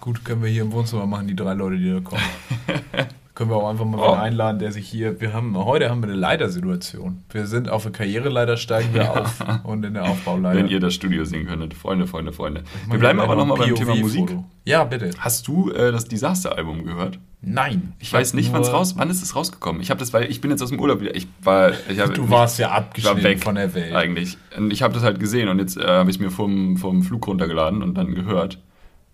gut, 0.00 0.24
können 0.24 0.42
wir 0.42 0.50
hier 0.50 0.62
im 0.62 0.72
Wohnzimmer 0.72 1.06
machen, 1.06 1.26
die 1.26 1.34
drei 1.36 1.54
Leute, 1.54 1.76
die 1.78 1.90
da 1.90 2.00
kommen. 2.00 2.20
können 3.34 3.50
wir 3.50 3.56
auch 3.56 3.68
einfach 3.70 3.84
mal 3.84 3.98
Oh. 3.98 4.12
einladen, 4.12 4.58
der 4.60 4.70
sich 4.72 4.86
hier. 4.88 5.20
Wir 5.20 5.32
haben 5.32 5.56
heute 5.56 5.90
haben 5.90 6.02
wir 6.02 6.08
eine 6.08 6.18
Leitersituation. 6.18 7.24
Wir 7.30 7.46
sind 7.46 7.68
auf 7.68 7.82
der 7.82 7.92
Karriereleiter, 7.92 8.56
steigen 8.56 8.94
wir 8.94 9.10
auf 9.22 9.42
und 9.64 9.84
in 9.84 9.94
der 9.94 10.04
Aufbauleiter. 10.04 10.58
Wenn 10.58 10.68
ihr 10.68 10.80
das 10.80 10.94
Studio 10.94 11.24
sehen 11.24 11.46
könntet. 11.46 11.74
Freunde, 11.74 12.06
Freunde, 12.06 12.32
Freunde. 12.32 12.62
Wir 12.88 12.98
bleiben 12.98 13.18
aber 13.20 13.34
noch 13.34 13.46
nochmal 13.46 13.66
beim 13.66 13.74
Thema 13.74 13.96
Musik. 13.96 14.36
Ja, 14.64 14.84
bitte. 14.84 15.10
Hast 15.18 15.48
du 15.48 15.70
äh, 15.72 15.90
das 15.90 16.04
Disaster-Album 16.04 16.84
gehört? 16.84 17.18
Nein. 17.46 17.92
Ich 17.98 18.12
weiß 18.12 18.34
nicht, 18.34 18.52
wann 18.52 18.62
es 18.62 18.72
raus, 18.72 18.94
wann 18.96 19.10
ist 19.10 19.22
es 19.22 19.34
rausgekommen. 19.36 19.80
Ich 19.82 19.90
habe 19.90 20.00
das, 20.00 20.12
weil 20.12 20.30
ich 20.30 20.40
bin 20.40 20.50
jetzt 20.50 20.62
aus 20.62 20.70
dem 20.70 20.80
Urlaub 20.80 21.00
wieder. 21.00 21.14
Ich 21.14 21.26
war, 21.42 21.72
ich 21.88 21.98
hab, 22.00 22.14
Du 22.14 22.28
warst 22.30 22.58
ja 22.58 22.66
ich 22.66 22.70
war 22.72 22.78
abgeschnitten 22.78 23.22
weg 23.22 23.42
von 23.42 23.54
der 23.54 23.74
Welt. 23.74 23.94
eigentlich. 23.94 24.36
Und 24.56 24.72
ich 24.72 24.82
habe 24.82 24.94
das 24.94 25.02
halt 25.02 25.18
gesehen 25.20 25.48
und 25.48 25.58
jetzt 25.58 25.76
äh, 25.76 25.86
habe 25.86 26.10
ich 26.10 26.16
es 26.16 26.20
mir 26.22 26.30
vom, 26.30 26.76
vom 26.76 27.02
Flug 27.02 27.26
runtergeladen 27.26 27.82
und 27.82 27.94
dann 27.94 28.14
gehört. 28.14 28.58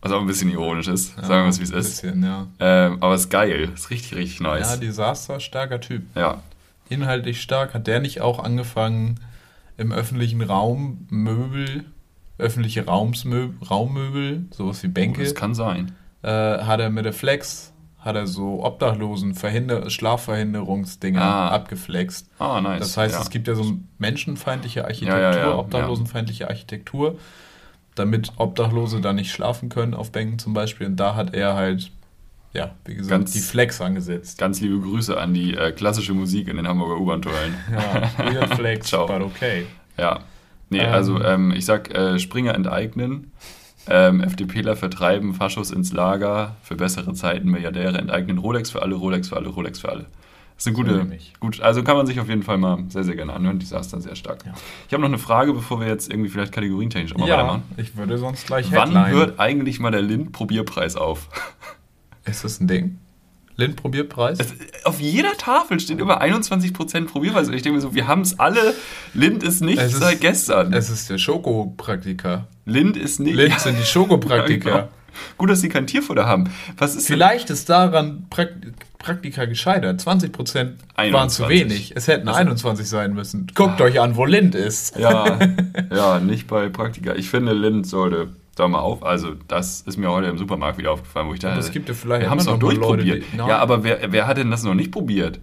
Was 0.03 0.13
auch 0.13 0.21
ein 0.21 0.27
bisschen 0.27 0.51
ironisch 0.51 0.89
ist, 0.89 1.15
sagen 1.17 1.45
wir 1.45 1.49
es 1.51 1.59
wie 1.59 1.65
es 1.65 1.71
ist. 1.71 2.03
Bisschen, 2.03 2.23
ja. 2.25 2.47
Ähm, 2.59 2.97
aber 3.03 3.13
es 3.15 3.23
ist 3.23 3.31
geil, 3.31 3.69
ist 3.75 3.91
richtig, 3.91 4.17
richtig 4.17 4.41
Ja, 4.41 4.47
nice. 4.55 4.81
Desaster, 4.81 5.41
starker 5.41 5.81
Typ. 5.81 6.03
Ja, 6.15 6.43
Inhaltlich 6.89 7.41
stark. 7.43 7.75
Hat 7.75 7.87
der 7.87 8.01
nicht 8.01 8.21
auch 8.23 8.39
angefangen 8.43 9.21
im 9.77 9.93
öffentlichen 9.93 10.41
Raum 10.43 11.07
Möbel, 11.11 11.85
öffentliche 12.39 12.87
Raumsmöbel, 12.87 13.55
Raummöbel, 13.69 14.47
sowas 14.51 14.83
wie 14.83 14.89
Bänke, 14.89 15.23
das 15.23 15.35
kann 15.35 15.55
sein. 15.55 15.93
äh, 16.23 16.29
hat 16.31 16.81
er 16.81 16.89
mit 16.91 17.05
der 17.05 17.13
Flex, 17.13 17.73
hat 18.01 18.17
er 18.17 18.27
so 18.27 18.65
Obdachlosen 18.65 19.35
Verhinder 19.35 19.89
Schlafverhinderungsdinger 19.91 21.21
Ah. 21.23 21.49
abgeflext. 21.51 22.29
Ah, 22.39 22.61
nice. 22.61 22.81
Das 22.81 22.97
heißt, 22.97 23.15
ja. 23.15 23.21
es 23.23 23.31
gibt 23.31 23.47
ja 23.49 23.55
so 23.55 23.75
menschenfeindliche 23.99 24.85
Architektur, 24.85 25.21
Ja, 25.21 25.37
ja, 25.37 25.57
obdachlosenfeindliche 25.59 26.49
Architektur, 26.49 27.19
damit 27.95 28.33
Obdachlose 28.37 29.01
da 29.01 29.13
nicht 29.13 29.31
schlafen 29.33 29.69
können 29.69 29.95
auf 29.95 30.13
Bänken 30.13 30.39
zum 30.39 30.55
Beispiel. 30.55 30.87
Und 30.87 30.97
da 30.97 31.15
hat 31.15 31.35
er 31.35 31.55
halt, 31.55 31.91
ja, 32.55 32.71
wie 32.87 32.95
gesagt, 32.95 33.11
Ganz- 33.11 33.33
die 33.33 33.41
Flex 33.41 33.81
angesetzt. 33.81 34.39
Ganz 34.39 34.61
liebe 34.61 34.81
Grüße 34.81 35.19
an 35.21 35.35
die 35.35 35.55
äh, 35.55 35.73
klassische 35.73 36.15
Musik 36.15 36.49
in 36.49 36.57
den 36.57 36.67
Hamburger 36.67 36.99
U-Bahn-Tunneln. 37.01 37.55
Ja, 37.71 38.25
weird 38.33 38.55
Flex, 38.55 38.87
Ciao. 38.89 39.07
but 39.07 39.21
okay. 39.21 39.67
Ja. 39.99 40.21
Nee, 40.71 40.79
Ähm. 40.79 40.93
also 40.93 41.21
ähm, 41.23 41.51
ich 41.53 41.65
sag, 41.67 41.95
äh, 41.95 42.19
Springer 42.19 42.55
enteignen, 42.55 43.33
ähm, 43.91 44.21
FDPler 44.23 44.77
vertreiben, 44.77 45.35
Faschos 45.35 45.71
ins 45.73 45.93
Lager, 45.93 46.57
für 46.63 46.77
bessere 46.77 47.13
Zeiten 47.13 47.51
Milliardäre 47.51 47.99
enteignen, 47.99 48.39
Rolex 48.39 48.71
für 48.71 48.83
alle, 48.83 48.95
Rolex 48.95 49.29
für 49.29 49.37
alle, 49.37 49.49
Rolex 49.49 49.81
für 49.81 49.89
alle. 49.91 50.07
Das 50.57 50.67
ist 50.67 50.67
eine 50.67 50.77
gute, 50.77 51.19
gut, 51.41 51.61
also 51.63 51.83
kann 51.83 51.97
man 51.97 52.07
sich 52.07 52.21
auf 52.21 52.29
jeden 52.29 52.43
Fall 52.43 52.59
mal 52.59 52.85
sehr, 52.89 53.03
sehr 53.03 53.17
gerne 53.17 53.33
anhören. 53.33 53.59
Desaster 53.59 53.99
sehr 54.01 54.15
stark. 54.15 54.45
Ja. 54.45 54.53
Ich 54.87 54.93
habe 54.93 55.01
noch 55.01 55.09
eine 55.09 55.17
Frage, 55.19 55.55
bevor 55.55 55.81
wir 55.81 55.87
jetzt 55.89 56.11
irgendwie 56.11 56.29
vielleicht 56.29 56.53
kategorientechnisch 56.53 57.15
auch 57.15 57.19
mal 57.19 57.29
Ja, 57.29 57.37
weitermachen. 57.39 57.63
ich 57.79 57.97
würde 57.97 58.19
sonst 58.19 58.47
gleich 58.47 58.71
Wann 58.73 58.89
Headline. 58.95 59.11
hört 59.11 59.41
eigentlich 59.41 59.81
mal 59.81 59.91
der 59.91 60.03
Lind-Probierpreis 60.03 60.97
auf? 60.97 61.29
Ist 62.27 62.45
das 62.45 62.61
ein 62.61 62.69
Ding? 62.69 62.99
Lind-Probierpreis? 63.57 64.39
Auf 64.85 65.01
jeder 65.01 65.33
Tafel 65.39 65.81
steht 65.81 65.99
immer 65.99 66.21
21% 66.23 67.07
Probierpreis. 67.07 67.49
Und 67.49 67.55
ich 67.55 67.63
denke 67.63 67.77
mir 67.77 67.81
so, 67.83 67.95
wir 67.95 68.07
haben 68.07 68.21
es 68.21 68.39
alle. 68.39 68.75
Lind 69.15 69.43
ist 69.43 69.63
nicht 69.63 69.81
ist- 69.81 69.97
seit 69.99 70.21
gestern. 70.21 70.73
Es 70.75 70.91
ist 70.91 71.09
der 71.09 71.17
Schokopraktiker. 71.19 72.47
Lind 72.71 72.97
ist 72.97 73.21
nicht. 73.21 73.35
Lind 73.35 73.59
sind 73.61 73.75
die 73.75 73.81
Ja, 73.81 73.85
Schokopraktiker. 73.87 74.71
genau. 74.71 74.89
Gut, 75.37 75.51
dass 75.51 75.61
sie 75.61 75.69
kein 75.69 75.87
Tierfutter 75.87 76.27
haben. 76.27 76.45
Was 76.79 76.95
ist 76.95 77.09
denn- 77.09 77.17
Vielleicht 77.17 77.51
ist 77.51 77.69
daran 77.69 78.27
Prakt 78.31 78.55
Praktika 78.99 79.47
gescheitert. 79.47 79.99
20% 80.01 80.75
waren 81.11 81.31
zu 81.31 81.45
21. 81.45 81.49
wenig. 81.49 81.93
Es 81.97 82.07
hätten 82.07 82.29
21 82.29 82.87
sein 82.87 83.15
müssen. 83.15 83.47
Guckt 83.55 83.81
euch 83.81 83.99
an, 83.99 84.15
wo 84.17 84.27
Lind 84.27 84.55
ist. 84.55 84.95
Ja, 84.99 85.39
ja, 85.91 86.21
nicht 86.21 86.47
bei 86.49 86.69
Praktika. 86.69 87.15
Ich 87.15 87.31
finde, 87.31 87.55
Lind 87.55 87.87
sollte 87.87 88.29
da 88.57 88.69
mal 88.69 88.81
auf. 88.81 89.03
Also, 89.03 89.33
das 89.49 89.81
ist 89.81 89.97
mir 89.97 90.11
heute 90.11 90.27
im 90.29 90.37
Supermarkt 90.37 90.77
wieder 90.77 90.93
aufgefallen, 90.93 91.29
wo 91.29 91.33
ich 91.35 91.41
dachte, 91.41 91.59
es 91.59 91.71
gibt 91.73 91.89
ja 91.89 91.95
vielleicht 91.95 92.23
wir 92.23 92.31
haben 92.31 92.39
es 92.41 92.45
noch 92.45 92.59
noch 92.59 92.63
Leute, 92.69 92.79
durchprobiert. 92.81 93.25
Nein. 93.35 93.49
ja, 93.49 93.59
aber 93.59 93.85
wer, 93.85 94.01
wer 94.13 94.27
hat 94.27 94.37
denn 94.37 94.51
das 94.51 94.65
noch 94.65 94.75
nicht 94.75 94.93
probiert? 94.93 95.41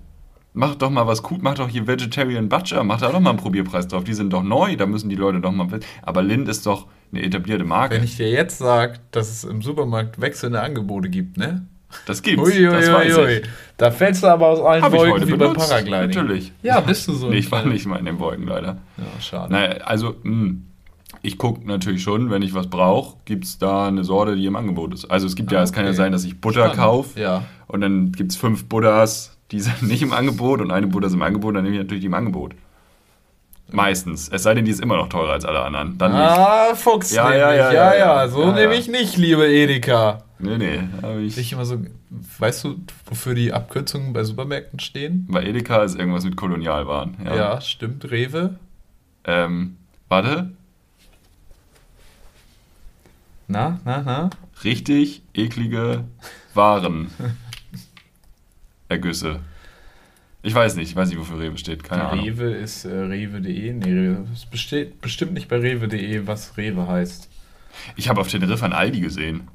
Macht 0.54 0.84
doch 0.84 0.92
mal 0.92 1.08
was 1.08 1.24
gut, 1.24 1.42
macht 1.42 1.58
doch 1.58 1.68
hier 1.70 1.88
Vegetarian 1.88 2.50
Butcher, 2.50 2.84
macht 2.84 3.02
da 3.02 3.12
doch 3.12 3.20
mal 3.20 3.32
einen 3.32 3.40
Probierpreis 3.40 3.88
drauf. 3.88 4.04
Die 4.04 4.14
sind 4.14 4.34
doch 4.34 4.44
neu, 4.44 4.76
da 4.76 4.86
müssen 4.86 5.10
die 5.10 5.16
Leute 5.16 5.40
doch 5.40 5.52
mal. 5.52 5.68
Aber 6.04 6.22
Lind 6.22 6.48
ist 6.48 6.66
doch 6.68 6.86
eine 7.12 7.24
etablierte 7.24 7.64
Marke. 7.64 7.96
Wenn 7.96 8.04
ich 8.04 8.18
dir 8.18 8.30
jetzt 8.30 8.58
sage, 8.58 9.00
dass 9.12 9.30
es 9.30 9.44
im 9.44 9.62
Supermarkt 9.62 10.20
wechselnde 10.20 10.62
Angebote 10.62 11.10
gibt, 11.10 11.38
ne? 11.38 11.66
das 12.06 12.22
gibt's. 12.22 12.44
Ui, 12.44 12.68
ui, 12.68 12.74
das 12.74 12.92
weiß 12.92 13.18
ui. 13.18 13.32
ich. 13.34 13.44
Da 13.78 13.92
fällst 13.92 14.24
du 14.24 14.28
aber 14.28 14.48
aus 14.48 14.60
allen 14.60 14.84
Hab 14.84 14.94
ich 14.94 15.00
Wolken 15.00 15.14
heute 15.14 15.28
wie 15.28 15.32
beim 15.32 15.40
benutzt. 15.54 15.70
Paragliding. 15.70 16.08
Natürlich. 16.08 16.52
Ja, 16.64 16.82
bist 16.82 17.08
du 17.08 17.14
so. 17.14 17.30
Nee, 17.30 17.38
ich 17.38 17.52
war 17.52 17.66
nicht 17.66 17.86
mal 17.86 17.98
in 17.98 18.06
den 18.06 18.20
Wolken, 18.20 18.46
leider. 18.48 18.78
Ja, 18.98 19.22
schade. 19.22 19.54
Naja, 19.54 19.78
also, 19.86 20.16
mh, 20.24 20.56
ich 21.22 21.38
gucke 21.38 21.66
natürlich 21.66 22.04
schon, 22.04 22.30
wenn 22.30 22.42
ich 22.42 22.54
was 22.54 22.68
brauche, 22.70 23.18
gibt 23.26 23.46
es 23.46 23.58
da 23.58 23.88
eine 23.88 24.04
Sorte, 24.04 24.36
die 24.36 24.46
im 24.46 24.56
Angebot 24.56 24.94
ist. 24.94 25.06
Also 25.06 25.28
es 25.28 25.36
gibt 25.36 25.52
ja, 25.52 25.62
es 25.64 25.72
kann 25.72 25.84
ja 25.86 25.90
okay. 25.92 25.98
sein, 25.98 26.12
dass 26.12 26.24
ich 26.26 26.40
Butter 26.42 26.70
kaufe 26.70 27.20
Ja. 27.20 27.44
und 27.68 27.82
dann 27.82 28.12
gibt 28.12 28.32
es 28.32 28.38
fünf 28.38 28.66
Butters, 28.66 29.38
die 29.52 29.60
sind 29.60 29.82
nicht 29.88 30.02
im 30.02 30.14
Angebot 30.14 30.62
und 30.62 30.72
eine 30.72 30.88
Butter 30.88 31.08
ist 31.08 31.14
im 31.14 31.22
Angebot, 31.22 31.56
dann 31.56 31.64
nehme 31.64 31.76
ich 31.76 31.82
natürlich 31.82 32.02
die 32.02 32.08
im 32.08 32.14
Angebot. 32.14 32.54
Meistens. 33.72 34.30
Es 34.30 34.44
sei 34.44 34.54
denn, 34.54 34.66
die 34.66 34.72
ist 34.72 34.80
immer 34.82 34.96
noch 34.96 35.10
teurer 35.10 35.34
als 35.34 35.44
alle 35.46 35.60
anderen. 35.60 35.98
Dann 35.98 36.12
nicht. 36.14 36.22
Ah, 36.22 36.74
Fuchs. 36.76 37.14
Ja, 37.14 37.34
ja, 37.36 37.54
ja, 37.54 37.72
ja, 37.74 37.96
ja. 37.96 38.28
So 38.30 38.52
nehme 38.52 38.76
ich 38.76 38.88
nicht, 38.88 39.18
liebe 39.18 39.46
Edeka. 39.48 40.24
Nee, 40.40 40.58
nee. 40.58 40.80
Ich, 41.26 41.38
Ich 41.38 41.52
immer 41.52 41.66
so, 41.66 41.78
weißt 42.40 42.64
du, 42.64 42.76
wofür 43.06 43.34
die 43.36 43.52
Abkürzungen 43.52 44.14
bei 44.14 44.24
Supermärkten 44.24 44.80
stehen? 44.80 45.28
bei 45.30 45.44
Edeka 45.44 45.84
ist 45.84 45.96
irgendwas 46.00 46.24
mit 46.24 46.36
Kolonialwaren. 46.38 47.18
Ja. 47.26 47.36
Ja, 47.36 47.62
stimmt. 47.62 48.10
Rewe. 48.10 48.56
Ähm, 49.26 49.78
warte. 50.08 50.52
Na, 53.48 53.80
na, 53.86 54.02
na. 54.06 54.30
Richtig 54.64 55.22
eklige 55.34 56.04
Waren. 56.54 57.10
Ergüsse. 58.90 59.40
Ich 60.48 60.56
weiß 60.56 60.78
nicht, 60.78 60.90
ich 60.90 60.96
weiß 60.96 61.10
nicht, 61.10 61.20
wofür 61.20 61.40
Rewe 61.40 61.58
steht. 61.58 61.84
Keine 61.84 62.06
Ahnung. 62.06 62.24
Rewe 62.24 62.52
ist 62.52 62.86
äh, 62.86 62.90
rewe.de. 62.90 63.74
Nee, 63.74 63.86
Rewe- 63.86 64.26
es 64.34 64.46
besteht 64.46 65.02
bestimmt 65.02 65.34
nicht 65.34 65.50
bei 65.50 65.58
rewe.de, 65.58 66.26
was 66.26 66.56
Rewe 66.56 66.88
heißt. 66.88 67.30
Ich 67.98 68.08
habe 68.08 68.22
auf 68.22 68.30
Teneriffa 68.30 68.66
ein 68.66 68.72
Aldi 68.74 69.02
gesehen. 69.02 69.50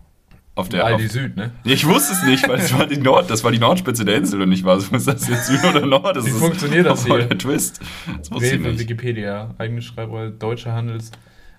Auf 0.55 0.68
der, 0.68 0.85
Aldi 0.85 1.07
auf, 1.07 1.11
Süd, 1.11 1.35
ne? 1.35 1.52
Ich 1.64 1.87
wusste 1.87 2.12
es 2.12 2.22
nicht, 2.24 2.46
weil 2.46 2.59
es 2.59 2.76
war 2.76 2.87
die 2.87 2.98
Nord, 2.98 3.31
das 3.31 3.42
war 3.42 3.50
die 3.50 3.59
Nordspitze 3.59 4.05
der 4.05 4.16
Insel 4.16 4.42
und 4.42 4.52
ich 4.52 4.64
war 4.64 4.78
so, 4.78 4.94
ist 4.94 5.09
das 5.09 5.26
jetzt 5.26 5.46
Süd 5.46 5.64
oder 5.64 5.87
Nord? 5.87 6.14
Das 6.14 6.26
Wie 6.26 6.28
ist 6.31 6.38
funktioniert 6.38 6.85
das 6.85 7.07
hier? 7.07 7.20
der 7.20 7.38
Twist. 7.38 7.81
Das 8.18 8.31
Rewe. 8.38 8.78
Wikipedia, 8.78 9.55
eigene 9.57 9.81
Schreibweise, 9.81 10.33
deutsche 10.33 10.72
Handels. 10.72 11.11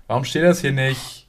Warum 0.06 0.22
steht 0.22 0.44
das 0.44 0.60
hier 0.60 0.70
nicht? 0.70 1.23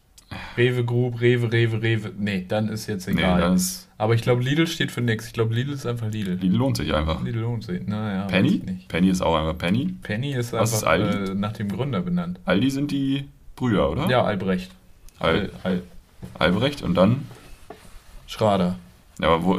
Rewe 0.58 0.84
Group, 0.86 1.22
Rewe, 1.22 1.52
Rewe, 1.52 1.82
Rewe. 1.82 2.12
Nee, 2.18 2.46
dann 2.48 2.70
ist 2.70 2.88
jetzt 2.88 3.08
Nee, 3.08 3.14
egal. 3.14 3.42
das 3.42 3.62
ist, 3.62 3.90
Aber 3.98 4.14
ich 4.16 4.22
glaube, 4.22 4.42
Lidl 4.44 4.68
steht 4.68 4.92
für 4.92 5.02
nichts. 5.02 5.28
Ich 5.28 5.34
glaube, 5.34 5.54
Lidl 5.54 5.74
ist 5.74 5.86
einfach 5.86 6.10
Lidl. 6.12 6.38
die 6.38 6.50
lohnt 6.50 6.78
sich 6.78 6.94
einfach. 6.94 7.24
Lidl 7.24 7.40
lohnt 7.40 7.64
sich. 7.64 7.86
Naja, 7.88 8.26
Penny? 8.28 8.62
Penny 8.88 9.10
ist 9.10 9.22
auch 9.22 9.36
einfach 9.36 9.58
Penny. 9.58 9.94
Penny 10.02 10.34
ist 10.34 10.54
Was 10.54 10.74
ist 10.74 10.84
einfach 10.84 11.14
Aldi? 11.16 11.32
äh, 11.32 11.36
nach 11.36 11.54
dem 11.54 11.70
Gründer 11.70 12.02
benannt. 12.02 12.40
Aldi 12.46 12.70
sind 12.72 12.92
die 12.92 13.26
Brüder, 13.56 13.90
oder? 13.92 14.10
Ja, 14.10 14.24
Albrecht. 14.24 14.72
Al 15.20 15.50
Al 15.64 15.82
Albrecht 16.40 16.82
und 16.82 16.96
dann? 16.96 17.26
Schrader. 18.28 18.76
Ja, 19.22 19.30
aber 19.30 19.44
wo, 19.44 19.58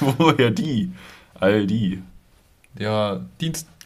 woher 0.18 0.50
die? 0.50 0.90
Aldi. 1.34 2.02
Ja, 2.78 3.20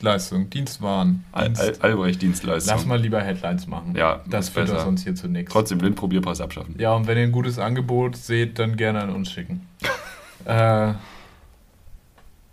Dienstleistung, 0.00 0.48
Dienstwaren. 0.48 1.24
Dienst. 1.38 1.60
Al 1.60 1.90
Albrecht 1.90 2.22
Dienstleistung. 2.22 2.74
Lass 2.74 2.86
mal 2.86 2.98
lieber 2.98 3.20
Headlines 3.20 3.66
machen. 3.66 3.94
Ja, 3.94 4.22
das 4.26 4.48
führt 4.48 4.68
besser. 4.68 4.80
sonst 4.80 5.04
hier 5.04 5.14
zu 5.14 5.28
nichts. 5.28 5.52
Trotzdem 5.52 5.76
Blindprobierpass 5.76 6.40
abschaffen. 6.40 6.74
Ja, 6.78 6.94
und 6.94 7.06
wenn 7.06 7.18
ihr 7.18 7.24
ein 7.24 7.32
gutes 7.32 7.58
Angebot 7.58 8.16
seht, 8.16 8.58
dann 8.58 8.76
gerne 8.76 9.02
an 9.02 9.10
uns 9.10 9.30
schicken. 9.30 9.68
äh, 10.46 10.94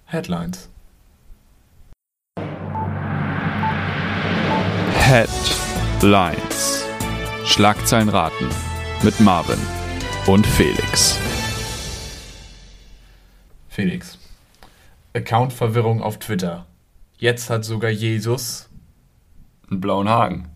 Headlines. 0.07 0.67
Headlines. 4.97 6.85
Schlagzeilen 7.45 8.09
raten 8.09 8.49
mit 9.03 9.21
Marvin 9.21 9.59
und 10.25 10.45
Felix. 10.45 11.17
Felix. 13.69 14.19
Account-Verwirrung 15.13 16.01
auf 16.01 16.19
Twitter. 16.19 16.66
Jetzt 17.17 17.49
hat 17.49 17.65
sogar 17.65 17.89
Jesus. 17.89 18.69
Einen 19.69 19.81
blauen 19.81 20.07
Haken. 20.09 20.47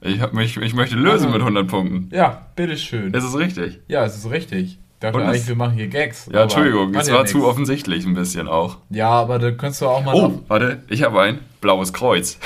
Ich, 0.00 0.20
hab 0.20 0.32
mich, 0.34 0.56
ich 0.56 0.74
möchte 0.74 0.96
lösen 0.96 1.26
Also- 1.26 1.38
mit 1.38 1.42
100 1.42 1.68
Punkten. 1.68 2.08
Ja, 2.14 2.46
bitteschön. 2.56 3.12
Ist 3.12 3.24
es 3.24 3.36
richtig? 3.36 3.80
Ja, 3.88 4.04
es 4.04 4.16
ist 4.16 4.30
richtig. 4.30 4.78
Ich 4.78 5.00
dachte 5.00 5.18
Und 5.18 5.24
eigentlich, 5.24 5.46
wir 5.46 5.56
machen 5.56 5.74
hier 5.74 5.88
Gags. 5.88 6.28
Ja, 6.32 6.44
Entschuldigung, 6.44 6.94
es 6.94 7.08
ja 7.08 7.14
war 7.14 7.20
nix. 7.22 7.32
zu 7.32 7.46
offensichtlich 7.46 8.06
ein 8.06 8.14
bisschen 8.14 8.48
auch. 8.48 8.78
Ja, 8.88 9.10
aber 9.10 9.38
da 9.38 9.50
kannst 9.50 9.82
du 9.82 9.86
auch 9.88 10.02
mal. 10.02 10.14
Oh, 10.14 10.40
warte, 10.48 10.82
ich 10.88 11.02
habe 11.02 11.20
ein 11.20 11.40
blaues 11.60 11.92
Kreuz. 11.92 12.38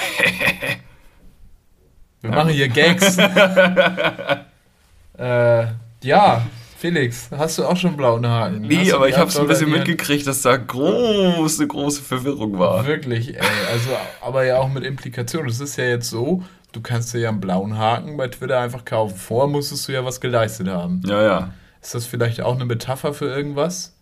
Wir 2.23 2.31
machen 2.31 2.51
hier 2.51 2.69
Gags. 2.69 3.17
äh, 5.19 5.67
ja, 6.03 6.43
Felix, 6.81 7.29
hast 7.31 7.59
du 7.59 7.67
auch 7.67 7.77
schon 7.77 7.95
blauen 7.95 8.27
Haken? 8.27 8.63
Nee, 8.63 8.91
aber 8.93 9.07
ich 9.07 9.19
habe 9.19 9.29
es 9.29 9.37
ein 9.39 9.47
bisschen 9.47 9.71
mitgekriegt, 9.71 10.27
dass 10.27 10.41
da 10.41 10.57
große, 10.57 11.67
große 11.67 12.01
Verwirrung 12.03 12.59
war. 12.59 12.87
Wirklich, 12.87 13.35
ey. 13.35 13.47
Also, 13.71 13.91
aber 14.23 14.45
ja 14.45 14.57
auch 14.57 14.69
mit 14.71 14.85
Implikationen. 14.85 15.51
Es 15.51 15.61
ist 15.61 15.77
ja 15.77 15.85
jetzt 15.85 16.09
so, 16.09 16.43
du 16.73 16.81
kannst 16.81 17.13
dir 17.13 17.19
ja 17.19 17.29
einen 17.29 17.39
blauen 17.39 17.77
Haken 17.77 18.17
bei 18.17 18.29
Twitter 18.29 18.59
einfach 18.61 18.87
kaufen. 18.87 19.15
Vorher 19.15 19.47
musstest 19.47 19.87
du 19.89 19.93
ja 19.93 20.07
was 20.07 20.23
geleistet 20.23 20.69
haben. 20.69 21.03
Ja, 21.05 21.23
ja. 21.23 21.55
Ist 21.83 21.95
das 21.95 22.07
vielleicht 22.07 22.41
auch 22.41 22.55
eine 22.55 22.65
Metapher 22.65 23.13
für 23.13 23.27
irgendwas? 23.27 23.95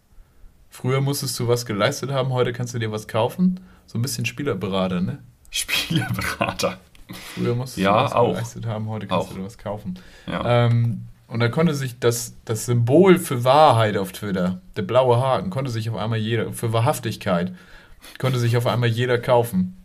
Früher 0.70 1.00
musstest 1.00 1.36
du 1.40 1.48
was 1.48 1.66
geleistet 1.66 2.12
haben, 2.12 2.32
heute 2.32 2.52
kannst 2.52 2.74
du 2.74 2.78
dir 2.78 2.92
was 2.92 3.08
kaufen? 3.08 3.58
So 3.86 3.98
ein 3.98 4.02
bisschen 4.02 4.24
Spielerberater, 4.24 5.00
ne? 5.00 5.18
Spieleberater. 5.50 6.76
Früher 7.34 7.56
musstest 7.56 7.78
Ja, 7.78 7.98
du 7.98 8.04
was 8.04 8.12
auch. 8.12 8.28
geleistet 8.34 8.66
haben, 8.66 8.88
heute 8.88 9.08
kannst 9.08 9.26
Auch. 9.26 9.32
du 9.32 9.38
dir 9.40 9.46
was 9.46 9.58
kaufen. 9.58 9.98
Ja. 10.28 10.66
Ähm, 10.66 11.07
und 11.28 11.40
da 11.40 11.48
konnte 11.48 11.74
sich 11.74 11.98
das, 11.98 12.34
das 12.46 12.66
Symbol 12.66 13.18
für 13.18 13.44
Wahrheit 13.44 13.96
auf 13.96 14.12
Twitter, 14.12 14.60
der 14.76 14.82
blaue 14.82 15.18
Haken, 15.18 15.50
konnte 15.50 15.70
sich 15.70 15.90
auf 15.90 15.96
einmal 15.96 16.18
jeder, 16.18 16.52
für 16.52 16.72
Wahrhaftigkeit, 16.72 17.52
konnte 18.18 18.38
sich 18.38 18.56
auf 18.56 18.66
einmal 18.66 18.88
jeder 18.88 19.18
kaufen. 19.18 19.76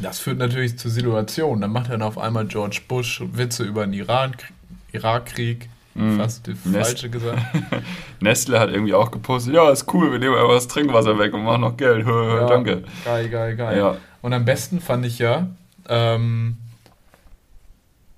Das 0.00 0.18
führt 0.18 0.38
natürlich 0.38 0.78
zu 0.78 0.88
Situationen. 0.88 1.60
Dann 1.60 1.72
macht 1.72 1.90
dann 1.90 2.02
auf 2.02 2.18
einmal 2.18 2.46
George 2.46 2.80
Bush 2.88 3.22
Witze 3.32 3.64
über 3.64 3.84
den 3.84 3.92
Iran, 3.92 4.34
Irakkrieg. 4.92 5.68
Fast 6.16 6.46
die 6.46 6.54
falsche 6.54 7.10
gesagt. 7.10 7.42
Nestle 8.20 8.60
hat 8.60 8.70
irgendwie 8.70 8.94
auch 8.94 9.10
gepostet, 9.10 9.54
ja, 9.54 9.68
ist 9.70 9.92
cool, 9.92 10.12
wir 10.12 10.20
nehmen 10.20 10.36
einfach 10.36 10.54
das 10.54 10.68
Trinkwasser 10.68 11.18
weg 11.18 11.34
und 11.34 11.42
machen 11.42 11.62
noch 11.62 11.76
Geld. 11.76 12.06
Ja, 12.06 12.46
Danke. 12.46 12.84
Geil, 13.04 13.28
geil, 13.28 13.56
geil. 13.56 13.76
Ja. 13.76 13.96
Und 14.22 14.32
am 14.32 14.44
besten 14.44 14.80
fand 14.80 15.04
ich 15.04 15.18
ja, 15.18 15.48
ähm, 15.88 16.56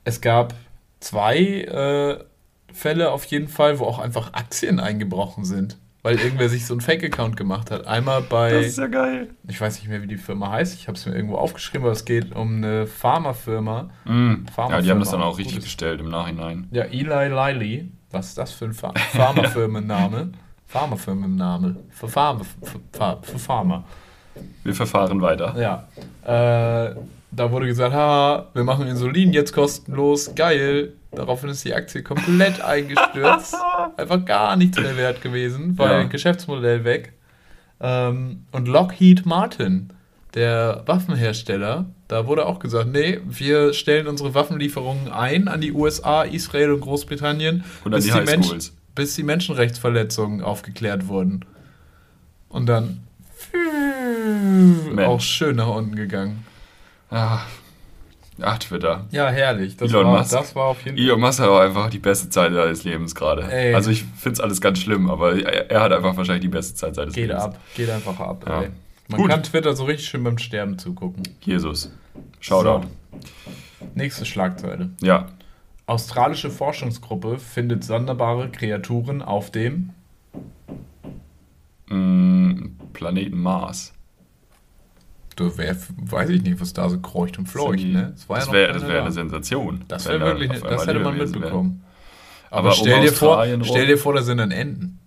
es 0.04 0.20
gab 0.20 0.54
zwei 1.00 1.38
äh, 1.38 2.24
Fälle 2.72 3.10
auf 3.10 3.24
jeden 3.26 3.48
Fall, 3.48 3.78
wo 3.78 3.84
auch 3.84 3.98
einfach 3.98 4.32
Aktien 4.34 4.78
eingebrochen 4.80 5.44
sind. 5.44 5.76
Weil 6.02 6.18
irgendwer 6.18 6.48
sich 6.48 6.64
so 6.64 6.72
einen 6.72 6.80
Fake-Account 6.80 7.36
gemacht 7.36 7.70
hat. 7.70 7.86
Einmal 7.86 8.22
bei, 8.22 8.52
Das 8.52 8.66
ist 8.68 8.78
ja 8.78 8.86
geil. 8.86 9.28
ich 9.46 9.60
weiß 9.60 9.80
nicht 9.80 9.88
mehr, 9.90 10.00
wie 10.00 10.06
die 10.06 10.16
Firma 10.16 10.50
heißt, 10.50 10.74
ich 10.74 10.88
habe 10.88 10.96
es 10.96 11.04
mir 11.04 11.14
irgendwo 11.14 11.36
aufgeschrieben, 11.36 11.84
aber 11.84 11.92
es 11.92 12.06
geht 12.06 12.34
um 12.34 12.56
eine 12.56 12.86
Pharmafirma. 12.86 13.90
Mhm. 14.06 14.46
Pharmafirma, 14.46 14.76
Ja, 14.76 14.80
die 14.82 14.90
haben 14.92 15.00
das 15.00 15.10
dann 15.10 15.20
auch 15.20 15.36
richtig 15.36 15.56
gutes- 15.56 15.64
gestellt 15.64 16.00
im 16.00 16.08
Nachhinein. 16.08 16.68
Ja, 16.70 16.84
Eli 16.84 17.28
Lilly. 17.28 17.92
Was 18.12 18.28
ist 18.28 18.38
das 18.38 18.52
für 18.52 18.64
ein 18.64 18.72
Ph- 18.72 18.98
Pharmafirmenname? 18.98 20.32
Pharmafirmenname. 20.66 21.76
Für 21.90 22.08
Pharma. 22.08 22.44
Für, 22.62 22.80
für, 22.92 23.18
für 23.22 23.38
Pharma. 23.38 23.84
Wir 24.64 24.74
verfahren 24.74 25.20
weiter. 25.20 25.54
Ja. 26.24 26.86
Äh, 26.88 26.94
da 27.32 27.50
wurde 27.52 27.66
gesagt, 27.66 27.94
ha, 27.94 28.48
wir 28.54 28.64
machen 28.64 28.86
Insulin 28.86 29.32
jetzt 29.32 29.52
kostenlos, 29.52 30.34
geil. 30.34 30.92
Daraufhin 31.12 31.50
ist 31.50 31.64
die 31.64 31.74
Aktie 31.74 32.02
komplett 32.02 32.60
eingestürzt. 32.64 33.54
Einfach 33.96 34.24
gar 34.24 34.56
nichts 34.56 34.78
mehr 34.78 34.96
wert 34.96 35.22
gewesen, 35.22 35.76
weil 35.78 35.90
Ja. 35.90 36.02
Geschäftsmodell 36.04 36.84
weg. 36.84 37.12
Ähm, 37.80 38.44
und 38.52 38.68
Lockheed 38.68 39.26
Martin, 39.26 39.92
der 40.34 40.82
Waffenhersteller, 40.86 41.86
da 42.08 42.26
wurde 42.26 42.46
auch 42.46 42.58
gesagt, 42.58 42.88
nee, 42.92 43.20
wir 43.26 43.72
stellen 43.72 44.06
unsere 44.06 44.34
Waffenlieferungen 44.34 45.08
ein 45.10 45.48
an 45.48 45.60
die 45.60 45.72
USA, 45.72 46.22
Israel 46.22 46.72
und 46.72 46.80
Großbritannien, 46.80 47.64
Und 47.84 47.94
an 47.94 48.00
die 48.02 48.10
Mensch- 48.10 48.30
Highschools. 48.46 48.76
bis 48.94 49.14
die 49.16 49.22
Menschenrechtsverletzungen 49.22 50.42
aufgeklärt 50.42 51.08
wurden. 51.08 51.44
Und 52.48 52.66
dann 52.66 53.00
Mensch. 54.92 55.08
auch 55.08 55.20
schön 55.20 55.56
nach 55.56 55.68
unten 55.68 55.96
gegangen. 55.96 56.44
Ah. 57.10 57.40
Ach, 58.42 58.58
Twitter. 58.58 59.06
Ja, 59.10 59.28
herrlich. 59.28 59.76
Das, 59.76 59.90
Elon 59.90 60.06
war, 60.06 60.18
Musk. 60.20 60.30
das 60.30 60.54
war 60.54 60.66
auf 60.66 60.82
jeden 60.84 60.96
Fall. 60.96 61.04
Elon 61.04 61.20
Musk 61.20 61.40
hat 61.40 61.48
auch 61.48 61.58
einfach 61.58 61.90
die 61.90 61.98
beste 61.98 62.30
Zeit 62.30 62.52
seines 62.54 62.84
Lebens 62.84 63.14
gerade. 63.14 63.44
Also 63.74 63.90
ich 63.90 64.04
finde 64.04 64.34
es 64.34 64.40
alles 64.40 64.60
ganz 64.60 64.78
schlimm, 64.78 65.10
aber 65.10 65.34
er, 65.34 65.70
er 65.70 65.80
hat 65.82 65.92
einfach 65.92 66.16
wahrscheinlich 66.16 66.42
die 66.42 66.48
beste 66.48 66.74
Zeit 66.74 66.94
seines 66.94 67.14
Geht 67.14 67.28
Lebens. 67.28 67.44
ab, 67.44 67.58
geht 67.76 67.90
einfach 67.90 68.18
ab. 68.18 68.44
Ja. 68.48 68.64
Man 69.08 69.20
Gut. 69.20 69.30
kann 69.30 69.42
Twitter 69.42 69.74
so 69.74 69.84
richtig 69.84 70.08
schön 70.08 70.24
beim 70.24 70.38
Sterben 70.38 70.78
zugucken. 70.78 71.22
Jesus. 71.42 71.90
Shoutout. 72.38 72.86
Nächste 73.94 74.24
Schlagzeile. 74.24 74.90
Ja. 75.02 75.26
Australische 75.86 76.50
Forschungsgruppe 76.50 77.38
findet 77.38 77.82
sonderbare 77.84 78.48
Kreaturen 78.50 79.20
auf 79.20 79.50
dem. 79.50 79.90
Mm, 81.88 82.76
Planeten 82.92 83.40
Mars. 83.42 83.92
Du, 85.40 85.56
wer, 85.56 85.74
weiß 85.96 86.28
ich 86.28 86.42
nicht, 86.42 86.60
was 86.60 86.72
da 86.74 86.88
so 86.90 86.98
kreucht 87.00 87.38
und 87.38 87.46
fleucht. 87.48 87.78
Die- 87.80 87.92
Ne? 87.94 88.12
Ja 88.28 88.34
das 88.36 88.46
noch 88.46 88.52
wäre 88.52 88.72
das 88.74 88.82
wär 88.82 88.94
da. 88.94 89.00
eine 89.02 89.12
Sensation. 89.12 89.84
Das 89.88 90.06
wäre 90.06 90.18
da 90.18 90.26
wirklich, 90.26 90.50
auf 90.50 90.60
das 90.60 90.70
einmal 90.82 90.86
hätte 90.86 90.98
man 91.00 91.16
mitbekommen. 91.18 91.84
Aber 92.50 92.58
Aber 92.58 92.68
um 92.70 92.74
stell, 92.74 93.00
dir 93.00 93.12
vor, 93.12 93.46
stell 93.62 93.86
dir 93.86 93.96
vor, 93.98 94.12
da 94.14 94.22
sind 94.22 94.38
dann 94.38 94.50
Enten. 94.50 94.98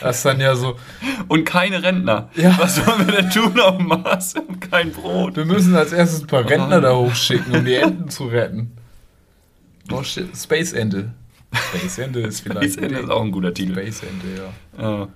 Das 0.00 0.16
ist 0.18 0.24
dann 0.24 0.40
ja 0.40 0.56
so, 0.56 0.76
Und 1.28 1.44
keine 1.44 1.82
Rentner. 1.82 2.30
Ja. 2.34 2.56
Was 2.58 2.76
sollen 2.76 3.06
wir 3.06 3.14
denn 3.16 3.30
tun 3.30 3.58
auf 3.60 3.76
dem 3.76 3.86
Mars? 3.86 4.34
Haben 4.36 4.58
kein 4.60 4.92
Brot. 4.92 5.36
wir 5.36 5.44
müssen 5.44 5.74
als 5.76 5.92
erstes 5.92 6.22
ein 6.22 6.26
paar 6.26 6.48
Rentner 6.48 6.80
da 6.80 6.94
hochschicken, 6.94 7.54
um 7.54 7.64
die 7.64 7.74
Enten 7.76 8.08
zu 8.08 8.26
retten. 8.26 8.72
Oh 9.92 10.02
shit, 10.02 10.36
Space 10.36 10.72
Ente. 10.72 11.12
Space 11.52 11.98
Ente 11.98 12.20
ist 12.20 12.40
vielleicht. 12.40 12.72
Space 12.74 12.76
Ente 12.84 13.00
ist 13.00 13.10
auch 13.10 13.22
ein 13.22 13.30
guter 13.32 13.52
Titel. 13.52 13.72
Space 13.72 14.02
Ente, 14.02 14.26
ja. 14.78 14.82
Ja. 15.00 15.08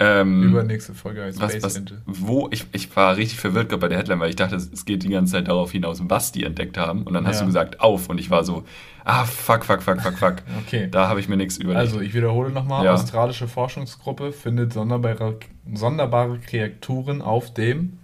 Ähm, 0.00 0.44
Übernächste 0.44 0.94
Folge 0.94 1.22
heißt 1.24 1.40
was, 1.40 1.52
Space 1.52 1.62
was, 1.64 1.82
wo, 2.06 2.48
ich, 2.52 2.66
ich 2.72 2.94
war 2.94 3.16
richtig 3.16 3.40
verwirrt 3.40 3.78
bei 3.80 3.88
der 3.88 3.98
Headline, 3.98 4.20
weil 4.20 4.30
ich 4.30 4.36
dachte, 4.36 4.54
es 4.54 4.84
geht 4.84 5.02
die 5.02 5.08
ganze 5.08 5.32
Zeit 5.32 5.48
darauf 5.48 5.72
hinaus, 5.72 6.00
was 6.04 6.30
die 6.30 6.44
entdeckt 6.44 6.78
haben. 6.78 7.02
Und 7.02 7.14
dann 7.14 7.26
hast 7.26 7.36
Ja. 7.36 7.40
du 7.40 7.46
gesagt, 7.46 7.80
auf. 7.80 8.08
Und 8.08 8.18
ich 8.20 8.30
war 8.30 8.44
so, 8.44 8.62
ah, 9.04 9.24
fuck, 9.24 9.64
fuck, 9.64 9.82
fuck, 9.82 10.00
fuck, 10.00 10.16
fuck. 10.18 10.36
Okay. 10.66 10.86
Da 10.90 11.08
habe 11.08 11.18
ich 11.18 11.28
mir 11.28 11.36
nichts 11.36 11.56
überlegt. 11.56 11.80
Also, 11.80 12.00
ich 12.00 12.14
wiederhole 12.14 12.50
nochmal: 12.50 12.84
Ja. 12.84 12.94
Australische 12.94 13.48
Forschungsgruppe 13.48 14.30
findet 14.32 14.72
sonderbare, 14.72 15.36
sonderbare 15.74 16.38
Kreaturen 16.38 17.20
auf 17.20 17.52
dem, 17.52 17.98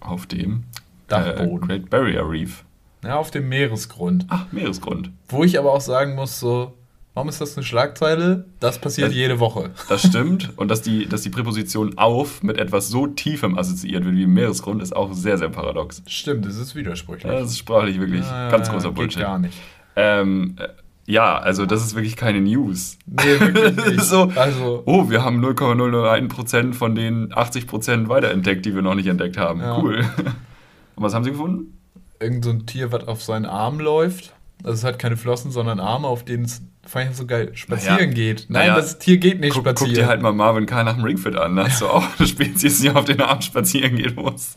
auf 0.00 0.24
dem 0.26 0.64
Dachboden. 1.08 1.68
Äh, 1.68 1.78
Great 1.78 1.90
Barrier 1.90 2.28
Reef. 2.30 2.64
ja, 3.04 3.16
auf 3.16 3.30
dem 3.30 3.48
Meeresgrund. 3.50 4.24
Ach, 4.30 4.50
Meeresgrund. 4.52 5.10
Wo 5.28 5.44
ich 5.44 5.58
aber 5.58 5.72
auch 5.74 5.80
sagen 5.82 6.14
muss, 6.14 6.40
so, 6.40 6.72
warum 7.14 7.28
ist 7.28 7.40
das 7.40 7.56
eine 7.56 7.64
Schlagzeile? 7.64 8.44
Das 8.60 8.78
passiert 8.78 9.08
Das- 9.08 9.14
jede 9.14 9.40
Woche. 9.40 9.70
Das 9.88 10.06
stimmt. 10.06 10.50
Und 10.56 10.68
dass 10.70 10.82
die, 10.82 11.06
dass 11.06 11.22
die 11.22 11.30
Präposition 11.30 11.98
auf 11.98 12.42
mit 12.42 12.58
etwas 12.58 12.88
so 12.88 13.06
Tiefem 13.06 13.58
assoziiert 13.58 14.04
wird 14.04 14.16
wie 14.16 14.26
Meeresgrund, 14.26 14.82
ist 14.82 14.94
auch 14.94 15.12
sehr, 15.12 15.38
sehr 15.38 15.48
paradox. 15.48 16.02
Stimmt, 16.06 16.46
das 16.46 16.56
ist 16.56 16.74
widersprüchlich. 16.74 17.30
Das 17.30 17.50
ist 17.50 17.58
sprachlich 17.58 17.98
wirklich 17.98 18.24
Ah, 18.24 18.50
ganz 18.50 18.68
großer 18.70 18.88
geht 18.88 18.94
Bullshit. 18.96 19.22
gar 19.22 19.38
nicht. 19.38 19.56
Ähm, 19.96 20.56
äh, 20.58 20.68
ja, 21.06 21.36
also 21.38 21.66
das 21.66 21.82
ist 21.84 21.94
wirklich 21.96 22.14
keine 22.14 22.40
News. 22.40 22.96
Nee, 23.06 23.40
wirklich 23.40 23.86
nicht. 23.86 24.02
so, 24.04 24.30
Also, 24.36 24.82
oh, 24.86 25.10
wir 25.10 25.24
haben 25.24 25.40
0,001% 25.44 26.74
von 26.74 26.94
den 26.94 27.32
80% 27.32 28.08
weiterentdeckt, 28.08 28.64
die 28.64 28.74
wir 28.74 28.82
noch 28.82 28.94
nicht 28.94 29.08
entdeckt 29.08 29.36
haben. 29.36 29.60
Ja. 29.60 29.76
Cool. 29.78 29.96
Und 30.96 31.02
was 31.02 31.14
haben 31.14 31.24
sie 31.24 31.30
gefunden? 31.30 31.76
irgend 32.22 32.44
so 32.44 32.50
ein 32.50 32.66
Tier, 32.66 32.92
was 32.92 33.08
auf 33.08 33.22
seinen 33.22 33.46
Arm 33.46 33.80
läuft. 33.80 34.34
Also 34.62 34.74
es 34.74 34.84
hat 34.84 34.98
keine 34.98 35.16
Flossen, 35.16 35.50
sondern 35.50 35.80
Arme, 35.80 36.06
auf 36.06 36.24
denen 36.24 36.44
es 36.44 36.62
fand 36.86 37.10
ich 37.10 37.16
so 37.16 37.26
geil 37.26 37.50
spazieren 37.54 37.96
Naja. 37.98 38.12
geht. 38.12 38.46
Nein, 38.48 38.68
Naja. 38.68 38.76
das 38.76 38.98
Tier 38.98 39.18
geht 39.18 39.40
nicht 39.40 39.52
Guck, 39.54 39.64
guck 39.64 39.78
spazieren. 39.78 39.94
dir 39.94 40.06
halt 40.08 40.22
mal 40.22 40.32
Marvin 40.32 40.66
K. 40.66 40.82
nach 40.84 40.94
dem 40.94 41.04
Ringfit 41.04 41.36
an. 41.36 41.56
Da 41.56 41.66
hast 41.68 41.80
du 41.82 41.86
auch 41.86 42.04
eine 42.18 42.26
Spezies, 42.28 42.80
die 42.80 42.90
auf 42.90 43.04
den 43.04 43.20
Arm 43.20 43.40
spazieren 43.42 43.96
gehen 43.96 44.14
muss. 44.16 44.56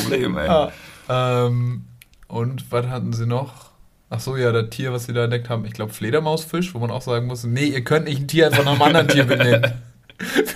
Problem, 0.00 0.36
ey. 0.38 0.46
Ja, 0.46 0.72
ähm, 1.08 1.84
und 2.28 2.70
was 2.70 2.86
hatten 2.86 3.12
sie 3.12 3.26
noch? 3.26 3.70
Ach 4.10 4.20
so, 4.20 4.36
ja, 4.36 4.52
das 4.52 4.68
Tier, 4.70 4.92
was 4.92 5.06
sie 5.06 5.12
da 5.14 5.24
entdeckt 5.24 5.48
haben, 5.48 5.64
ich 5.64 5.72
glaube 5.72 5.92
Fledermausfisch, 5.92 6.74
wo 6.74 6.78
man 6.78 6.90
auch 6.90 7.00
sagen 7.02 7.26
muss, 7.26 7.44
nee, 7.44 7.64
ihr 7.66 7.82
könnt 7.82 8.06
nicht 8.06 8.20
ein 8.20 8.28
Tier 8.28 8.46
einfach 8.46 8.64
nach 8.64 8.72
einem 8.72 8.82
anderen 8.82 9.08
Tier 9.08 9.24
benennen. 9.24 9.72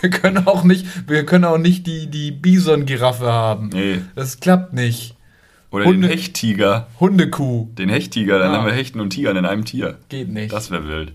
Wir 0.01 0.11
können 0.11 0.47
auch 0.47 0.62
nicht, 0.62 0.87
wir 1.09 1.26
können 1.26 1.45
auch 1.45 1.59
nicht 1.59 1.89
die, 1.89 2.07
die 2.07 2.30
Bison-Giraffe 2.30 3.26
haben. 3.32 3.70
Nee. 3.70 4.01
Das 4.14 4.39
klappt 4.39 4.72
nicht. 4.74 5.16
Oder 5.71 5.85
Hunde- 5.87 6.09
den 6.09 6.17
Hechttiger. 6.17 6.87
Hundekuh 7.01 7.69
Den 7.77 7.89
Hechttiger, 7.89 8.39
dann 8.39 8.53
Ja. 8.53 8.59
haben 8.59 8.67
wir 8.67 8.73
Hechten 8.73 9.01
und 9.01 9.11
Tigern 9.11 9.37
in 9.37 9.45
einem 9.47 9.64
Tier. 9.64 9.99
geht 10.09 10.29
nicht. 10.29 10.53
Das 10.53 10.71
wäre 10.71 10.87
wild. 10.89 11.12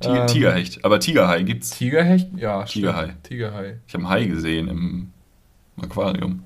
Tiger, 0.00 0.20
Ähm, 0.22 0.26
Tigerhecht. 0.26 0.84
Aber 0.84 1.00
Tigerhai 1.00 1.42
gibt's. 1.42 1.70
Tigerhecht? 1.70 2.28
Ja, 2.36 2.66
stimmt. 2.66 2.84
Tigerhai. 2.86 3.14
Tigerhai. 3.22 3.76
Ich 3.88 3.94
habe 3.94 4.04
einen 4.04 4.10
Hai 4.12 4.24
gesehen 4.26 4.68
im 4.68 5.10
Aquarium. 5.80 6.42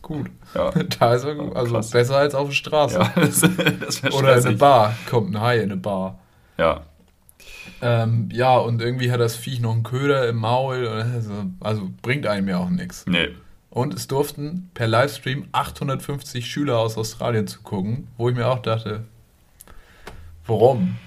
Gut. 0.00 0.30
Ja. 0.54 0.70
Da 0.98 1.14
ist 1.14 1.24
er 1.24 1.34
gut. 1.34 1.54
Also 1.54 1.74
Krass. 1.74 1.90
besser 1.90 2.16
als 2.16 2.34
auf 2.34 2.48
der 2.48 2.54
Straße. 2.54 2.98
Ja, 2.98 3.12
das, 3.16 3.40
das 3.40 4.12
Oder 4.14 4.38
in 4.38 4.46
eine. 4.46 4.56
Bar. 4.56 4.94
Kommt 5.10 5.34
ein 5.36 5.40
Hai 5.40 5.56
in 5.58 5.64
eine 5.70 5.76
Bar. 5.76 6.18
Ja. 6.58 6.80
Ähm, 7.82 8.28
ja, 8.32 8.56
und 8.56 8.80
irgendwie 8.80 9.10
hat 9.12 9.20
das 9.20 9.36
Viech 9.36 9.60
noch 9.60 9.72
einen 9.72 9.82
Köder 9.82 10.28
im 10.28 10.36
Maul. 10.36 10.86
Also, 10.88 11.32
also 11.60 11.90
bringt 12.00 12.26
einem 12.26 12.48
ja 12.48 12.58
auch 12.58 12.70
nichts. 12.70 13.04
Nee. 13.06 13.28
Und 13.72 13.94
es 13.94 14.06
durften 14.06 14.70
per 14.74 14.86
Livestream 14.86 15.48
850 15.52 16.44
Schüler 16.44 16.78
aus 16.78 16.98
Australien 16.98 17.46
zugucken, 17.46 18.06
wo 18.18 18.28
ich 18.28 18.36
mir 18.36 18.46
auch 18.46 18.60
dachte, 18.60 19.04
warum? 20.46 20.98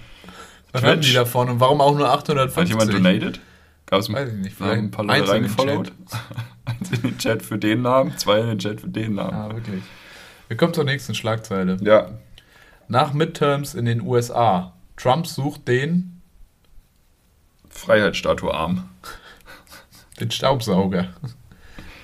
Was 0.72 0.82
Twitch? 0.82 0.92
haben 0.92 1.02
die 1.02 1.14
davon 1.14 1.50
und 1.52 1.60
warum 1.60 1.80
auch 1.80 1.96
nur 1.96 2.12
Hat 2.12 2.28
850? 2.28 2.70
jemand 2.70 2.92
donated? 2.92 3.40
Gab 3.86 4.00
es 4.00 4.12
Weiß 4.12 4.30
ich 4.30 4.40
nicht, 4.40 4.60
haben 4.60 4.72
ein 4.72 4.90
paar 4.90 5.06
vielleicht 5.06 5.20
Leute 5.22 5.32
reingefollowt? 5.34 5.92
Eins 6.66 6.92
in 6.92 7.02
den 7.04 7.18
Chat 7.20 7.44
für 7.44 7.60
den 7.60 7.84
Namen, 7.84 8.18
zwei 8.18 8.40
in 8.40 8.48
den 8.48 8.58
Chat 8.58 8.82
für 8.82 8.90
den 8.90 9.14
Namen. 9.14 9.32
Ja, 9.32 9.54
wirklich. 9.54 9.84
Wir 10.48 10.58
kommen 10.58 10.74
zur 10.74 10.86
nächsten 10.86 11.14
Schlagzeile. 11.14 11.78
Ja. 11.82 12.10
Nach 12.88 13.14
Midterms 13.14 13.76
in 13.76 13.86
den 13.86 14.02
USA. 14.02 14.74
Trump 14.98 15.28
sucht 15.28 15.68
den, 15.68 16.20
Freiheitsstatue 17.70 18.52
arm. 18.52 18.90
den 20.20 20.32
Staubsauger. 20.32 21.10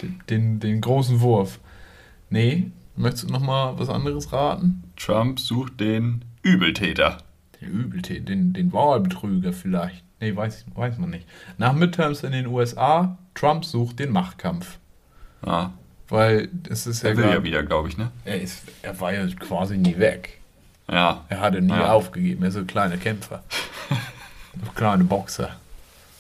Den, 0.01 0.21
den, 0.29 0.59
den 0.59 0.81
großen 0.81 1.21
Wurf. 1.21 1.59
Nee, 2.29 2.71
möchtest 2.95 3.29
du 3.29 3.33
nochmal 3.33 3.77
was 3.77 3.89
anderes 3.89 4.31
raten? 4.33 4.83
Trump 4.97 5.39
sucht 5.39 5.79
den 5.79 6.23
Übeltäter. 6.43 7.17
Den 7.59 7.69
Übeltäter, 7.69 8.25
den, 8.25 8.53
den 8.53 8.73
Wahlbetrüger 8.73 9.53
vielleicht. 9.53 10.03
Nee, 10.19 10.35
weiß, 10.35 10.65
weiß 10.75 10.97
man 10.97 11.09
nicht. 11.09 11.27
Nach 11.57 11.73
Midterms 11.73 12.23
in 12.23 12.31
den 12.31 12.47
USA, 12.47 13.17
Trump 13.35 13.65
sucht 13.65 13.99
den 13.99 14.11
Machtkampf. 14.11 14.77
Ah, 15.41 15.69
Weil 16.09 16.49
es 16.69 16.85
ist 16.87 17.01
ja, 17.03 17.09
er 17.09 17.17
will 17.17 17.25
ja 17.25 17.31
grad- 17.33 17.43
wieder, 17.43 17.63
glaube 17.63 17.89
ich, 17.89 17.97
ne? 17.97 18.11
er, 18.25 18.39
ist, 18.41 18.63
er 18.83 18.99
war 18.99 19.13
ja 19.13 19.25
quasi 19.39 19.77
nie 19.77 19.97
weg. 19.97 20.39
Ja. 20.89 21.25
Er 21.29 21.39
hatte 21.39 21.61
nie 21.61 21.69
Ja. 21.73 21.91
aufgegeben. 21.91 22.43
Er 22.43 22.49
ist 22.49 22.53
so 22.55 22.59
ein 22.59 22.67
kleiner 22.67 22.97
Kämpfer. 22.97 23.43
ein 23.89 24.69
kleiner 24.75 25.03
Boxer. 25.03 25.55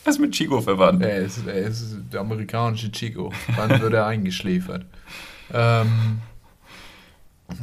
Er 0.03 0.09
ist 0.09 0.19
mit 0.19 0.31
Chico 0.31 0.59
verwandt. 0.61 1.03
Er 1.03 1.17
ist, 1.19 1.45
er 1.45 1.67
ist 1.67 1.95
der 2.11 2.21
amerikanische 2.21 2.91
Chico. 2.91 3.31
Wann 3.55 3.79
wird 3.81 3.93
er 3.93 4.05
eingeschläfert? 4.07 4.85
Ähm, 5.53 6.19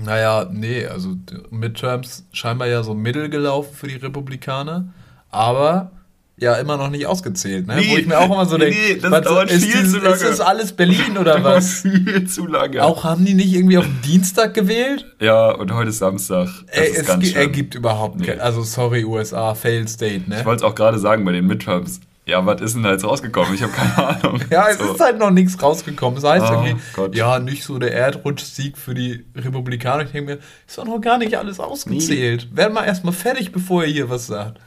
naja, 0.04 0.46
nee, 0.52 0.86
also 0.86 1.16
Midterms 1.50 2.24
scheinbar 2.32 2.68
ja 2.68 2.82
so 2.82 2.94
mittel 2.94 3.28
gelaufen 3.30 3.74
für 3.74 3.88
die 3.88 3.96
Republikaner, 3.96 4.88
aber 5.30 5.90
ja 6.36 6.54
immer 6.54 6.76
noch 6.76 6.90
nicht 6.90 7.06
ausgezählt, 7.06 7.66
ne? 7.66 7.76
Nee, 7.76 7.90
Wo 7.90 7.96
ich 7.96 8.06
mir 8.06 8.18
auch 8.18 8.26
immer 8.26 8.44
so 8.46 8.58
denke, 8.58 8.76
nee, 8.78 8.94
das 9.00 9.22
dauert 9.24 9.50
ist, 9.50 9.64
viel 9.64 9.82
die- 9.82 9.88
zu 9.88 9.98
lange. 9.98 10.14
ist 10.14 10.22
das 10.24 10.40
alles 10.40 10.72
Berlin 10.72 11.16
oder 11.18 11.42
was? 11.42 11.80
Viel 11.82 12.28
zu 12.28 12.46
lange. 12.46 12.84
Auch 12.84 13.02
haben 13.02 13.24
die 13.24 13.34
nicht 13.34 13.52
irgendwie 13.52 13.78
auf 13.78 13.86
Dienstag 14.04 14.54
gewählt? 14.54 15.04
Ja, 15.20 15.50
und 15.50 15.72
heute 15.72 15.88
ist 15.90 15.98
Samstag. 15.98 16.48
Ey, 16.68 16.90
ist 16.90 17.08
es 17.08 17.32
ergibt 17.34 17.74
überhaupt 17.74 18.20
Nee. 18.20 18.26
kein, 18.26 18.40
also 18.40 18.62
sorry 18.62 19.04
USA, 19.04 19.54
failed 19.56 19.88
state, 19.88 20.16
Ich 20.16 20.26
ne? 20.28 20.44
wollte 20.44 20.64
es 20.64 20.70
auch 20.70 20.74
gerade 20.76 20.98
sagen 21.00 21.24
bei 21.24 21.32
den 21.32 21.46
Midterms. 21.46 22.00
Ja, 22.28 22.44
was 22.44 22.60
ist 22.60 22.74
denn 22.74 22.82
da 22.82 22.92
jetzt 22.92 23.04
rausgekommen? 23.04 23.54
Ich 23.54 23.62
habe 23.62 23.72
keine 23.72 23.96
Ahnung. 24.22 24.40
Ja, 24.50 24.68
es 24.68 24.78
So. 24.78 24.92
ist 24.92 25.00
halt 25.00 25.18
noch 25.18 25.30
nichts 25.30 25.60
rausgekommen. 25.62 26.18
Es 26.18 26.24
heißt 26.24 26.44
Oh 26.50 26.52
irgendwie, 26.62 26.76
Gott. 26.92 27.14
ja, 27.16 27.38
nicht 27.38 27.64
so 27.64 27.78
der 27.78 27.92
Erdrutschsieg 27.94 28.76
für 28.76 28.92
die 28.94 29.24
Republikaner. 29.34 30.02
Ich 30.04 30.10
denke 30.12 30.34
mir, 30.34 30.38
ist 30.66 30.76
doch 30.76 30.84
noch 30.84 31.00
gar 31.00 31.16
nicht 31.18 31.34
alles 31.36 31.58
ausgezählt. 31.58 32.54
Werden 32.54 32.74
wir 32.74 32.84
erstmal 32.84 33.14
fertig, 33.14 33.50
bevor 33.50 33.82
er 33.84 33.88
hier 33.90 34.10
was 34.10 34.26
sagt. 34.26 34.60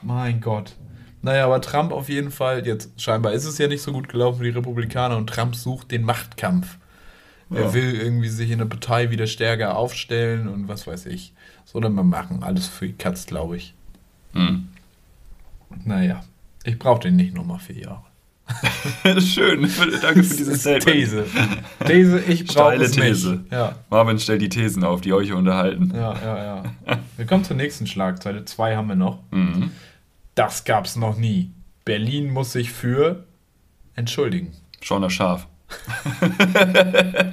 Mein 0.00 0.40
Gott. 0.40 0.74
Naja, 1.22 1.44
aber 1.46 1.60
Trump 1.60 1.92
auf 1.92 2.08
jeden 2.08 2.30
Fall, 2.30 2.66
jetzt 2.66 3.00
scheinbar 3.00 3.32
ist 3.32 3.44
es 3.46 3.58
ja 3.58 3.66
nicht 3.68 3.82
so 3.82 3.92
gut 3.92 4.08
gelaufen 4.08 4.38
für 4.38 4.44
die 4.44 4.50
Republikaner 4.50 5.16
und 5.16 5.28
Trump 5.28 5.54
sucht 5.56 5.90
den 5.90 6.04
Machtkampf. 6.04 6.78
Er 7.50 7.62
Ja. 7.62 7.74
will 7.74 7.94
irgendwie 8.00 8.28
sich 8.28 8.50
in 8.50 8.58
der 8.58 8.64
Partei 8.66 9.10
wieder 9.10 9.26
stärker 9.26 9.76
aufstellen 9.76 10.48
und 10.48 10.68
was 10.68 10.86
weiß 10.86 11.06
ich. 11.06 11.32
Soll 11.64 11.84
er 11.84 11.90
mal 11.90 12.02
machen. 12.04 12.42
Alles 12.42 12.66
für 12.68 12.86
die 12.86 12.94
Katz, 12.94 13.26
glaube 13.26 13.56
ich. 13.56 13.74
Hm. 14.34 14.68
Naja, 15.84 16.22
ich 16.64 16.78
brauche 16.78 17.00
den 17.00 17.16
nicht 17.16 17.34
nochmal 17.34 17.58
vier 17.58 17.78
Jahre. 17.78 18.04
Das 19.04 19.16
ist 19.24 19.34
schön. 19.34 19.62
Danke 20.02 20.22
für 20.24 20.36
dieses 20.36 20.60
Statement. 20.60 20.84
These. 20.84 21.24
These, 21.86 22.20
ich 22.20 22.44
brauche 22.46 22.52
Steile 22.52 22.84
es 22.84 22.90
These. 22.92 23.30
nicht. 23.32 23.52
Ja, 23.52 23.76
Marvin 23.88 24.18
stellt 24.18 24.42
die 24.42 24.48
Thesen 24.48 24.84
auf, 24.84 25.00
die 25.00 25.12
euch 25.12 25.32
unterhalten. 25.32 25.92
ja, 25.94 26.14
ja, 26.22 26.44
ja. 26.86 26.98
Wir 27.16 27.24
kommen 27.26 27.44
zur 27.44 27.56
nächsten 27.56 27.86
Schlagzeile. 27.86 28.44
Zwei 28.44 28.76
haben 28.76 28.88
wir 28.88 28.96
noch. 28.96 29.20
Mhm. 29.30 29.70
Das 30.34 30.64
gab's 30.64 30.96
noch 30.96 31.16
nie. 31.16 31.50
Berlin 31.84 32.30
muss 32.30 32.52
sich 32.52 32.72
für 32.72 33.24
entschuldigen. 33.94 34.52
Schon 34.80 35.02
das 35.02 35.12
Schaf. 35.12 35.46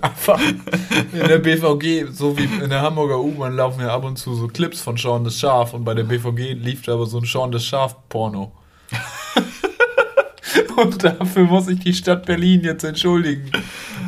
Einfach 0.00 0.40
in 0.40 1.28
der 1.28 1.38
BVG, 1.38 2.10
so 2.12 2.36
wie 2.38 2.44
in 2.44 2.70
der 2.70 2.80
Hamburger 2.80 3.20
U-Bahn 3.20 3.54
laufen 3.56 3.80
ja 3.80 3.88
ab 3.94 4.04
und 4.04 4.16
zu 4.16 4.34
so 4.34 4.48
Clips 4.48 4.80
von 4.80 4.96
Sean 4.96 5.24
das 5.24 5.38
Schaf 5.38 5.74
und 5.74 5.84
bei 5.84 5.94
der 5.94 6.04
BVG 6.04 6.54
lief 6.54 6.82
da 6.82 6.94
aber 6.94 7.06
so 7.06 7.18
ein 7.18 7.24
Sean 7.24 7.52
das 7.52 7.64
Schaf 7.64 7.96
Porno. 8.08 8.52
und 10.76 11.04
dafür 11.04 11.44
muss 11.44 11.66
sich 11.66 11.80
die 11.80 11.92
Stadt 11.94 12.26
Berlin 12.26 12.62
jetzt 12.62 12.84
entschuldigen, 12.84 13.50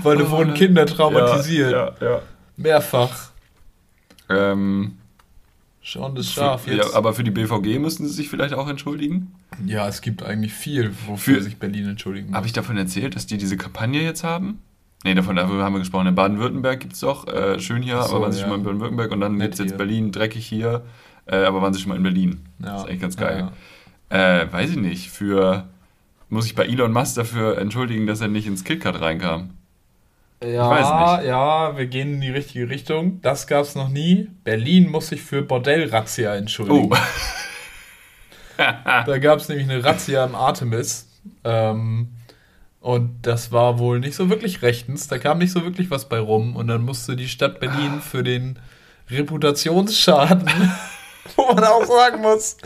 weil 0.02 0.18
da 0.18 0.30
wurden 0.30 0.54
Kinder 0.54 0.86
traumatisiert. 0.86 1.72
Ja, 1.72 1.92
ja, 2.00 2.10
ja. 2.10 2.22
Mehrfach. 2.56 3.30
Ähm, 4.30 4.98
Sean 5.84 6.14
das 6.14 6.32
Schaf 6.32 6.66
jetzt. 6.66 6.78
ja, 6.92 6.94
aber 6.94 7.12
für 7.12 7.24
die 7.24 7.30
BVG 7.30 7.78
müssten 7.78 8.06
sie 8.06 8.14
sich 8.14 8.30
vielleicht 8.30 8.54
auch 8.54 8.68
entschuldigen. 8.68 9.34
Ja, 9.66 9.86
es 9.86 10.00
gibt 10.00 10.22
eigentlich 10.22 10.54
viel, 10.54 10.92
wofür 11.06 11.36
Für- 11.36 11.42
sich 11.42 11.58
Berlin 11.58 11.88
entschuldigen 11.90 12.28
muss. 12.28 12.36
Habe 12.36 12.46
ich 12.46 12.52
davon 12.54 12.76
erzählt, 12.78 13.16
dass 13.16 13.26
die 13.26 13.36
diese 13.36 13.56
Kampagne 13.58 14.02
jetzt 14.02 14.24
haben? 14.24 14.60
Nee, 15.04 15.14
davon 15.14 15.36
darüber 15.36 15.62
haben 15.62 15.74
wir 15.74 15.80
gesprochen. 15.80 16.06
In 16.06 16.14
Baden-Württemberg 16.14 16.80
gibt 16.80 16.94
es 16.94 17.00
doch, 17.00 17.28
äh, 17.28 17.60
schön 17.60 17.82
hier, 17.82 18.02
so, 18.02 18.16
aber 18.16 18.22
waren 18.22 18.32
sie 18.32 18.38
ja. 18.40 18.44
schon 18.44 18.50
mal 18.50 18.56
in 18.56 18.64
Baden-Württemberg 18.64 19.12
und 19.12 19.20
dann 19.20 19.38
gibt 19.38 19.54
es 19.54 19.60
jetzt. 19.60 19.76
Berlin, 19.76 20.10
dreckig 20.12 20.46
hier, 20.46 20.82
äh, 21.26 21.36
aber 21.44 21.60
waren 21.60 21.74
sie 21.74 21.80
schon 21.80 21.90
mal 21.90 21.96
in 21.96 22.02
Berlin. 22.02 22.40
Ja. 22.58 22.72
Das 22.72 22.82
ist 22.82 22.88
eigentlich 22.88 23.00
ganz 23.02 23.16
Ja, 23.16 23.20
geil. 23.20 23.48
Äh, 24.08 24.52
weiß 24.52 24.70
ich 24.70 24.76
nicht, 24.76 25.10
für 25.10 25.68
Muss 26.30 26.46
ich 26.46 26.54
bei 26.54 26.64
Elon 26.64 26.92
Musk 26.92 27.16
dafür 27.16 27.58
entschuldigen, 27.58 28.06
dass 28.06 28.20
er 28.20 28.28
nicht 28.28 28.46
ins 28.46 28.64
KitKat 28.64 29.00
reinkam? 29.00 29.50
Ja, 30.42 31.22
ja, 31.22 31.76
wir 31.76 31.86
gehen 31.86 32.14
in 32.14 32.20
die 32.20 32.30
richtige 32.30 32.68
Richtung. 32.68 33.20
Das 33.22 33.46
gab 33.46 33.62
es 33.62 33.74
noch 33.74 33.88
nie. 33.88 34.28
Berlin 34.42 34.90
muss 34.90 35.08
sich 35.08 35.22
für 35.22 35.42
Bordellrazzia 35.42 36.34
entschuldigen. 36.34 36.90
Oh. 36.92 36.96
Da 38.56 39.18
gab 39.18 39.40
es 39.40 39.48
nämlich 39.48 39.68
eine 39.68 39.82
Razzia 39.82 40.24
im 40.24 40.36
Artemis. 40.36 41.08
Ähm, 41.42 42.10
und 42.84 43.22
das 43.22 43.50
war 43.50 43.78
wohl 43.78 43.98
nicht 43.98 44.14
so 44.14 44.28
wirklich 44.28 44.60
rechtens. 44.60 45.08
Da 45.08 45.16
kam 45.16 45.38
nicht 45.38 45.52
so 45.52 45.64
wirklich 45.64 45.90
was 45.90 46.06
bei 46.06 46.18
rum. 46.18 46.54
Und 46.54 46.68
dann 46.68 46.82
musste 46.82 47.16
die 47.16 47.28
Stadt 47.28 47.58
Berlin 47.58 48.02
für 48.02 48.22
den 48.22 48.58
Reputationsschaden, 49.10 50.50
wo 51.36 51.46
man 51.54 51.64
auch 51.64 51.86
sagen 51.86 52.20
muss, 52.20 52.58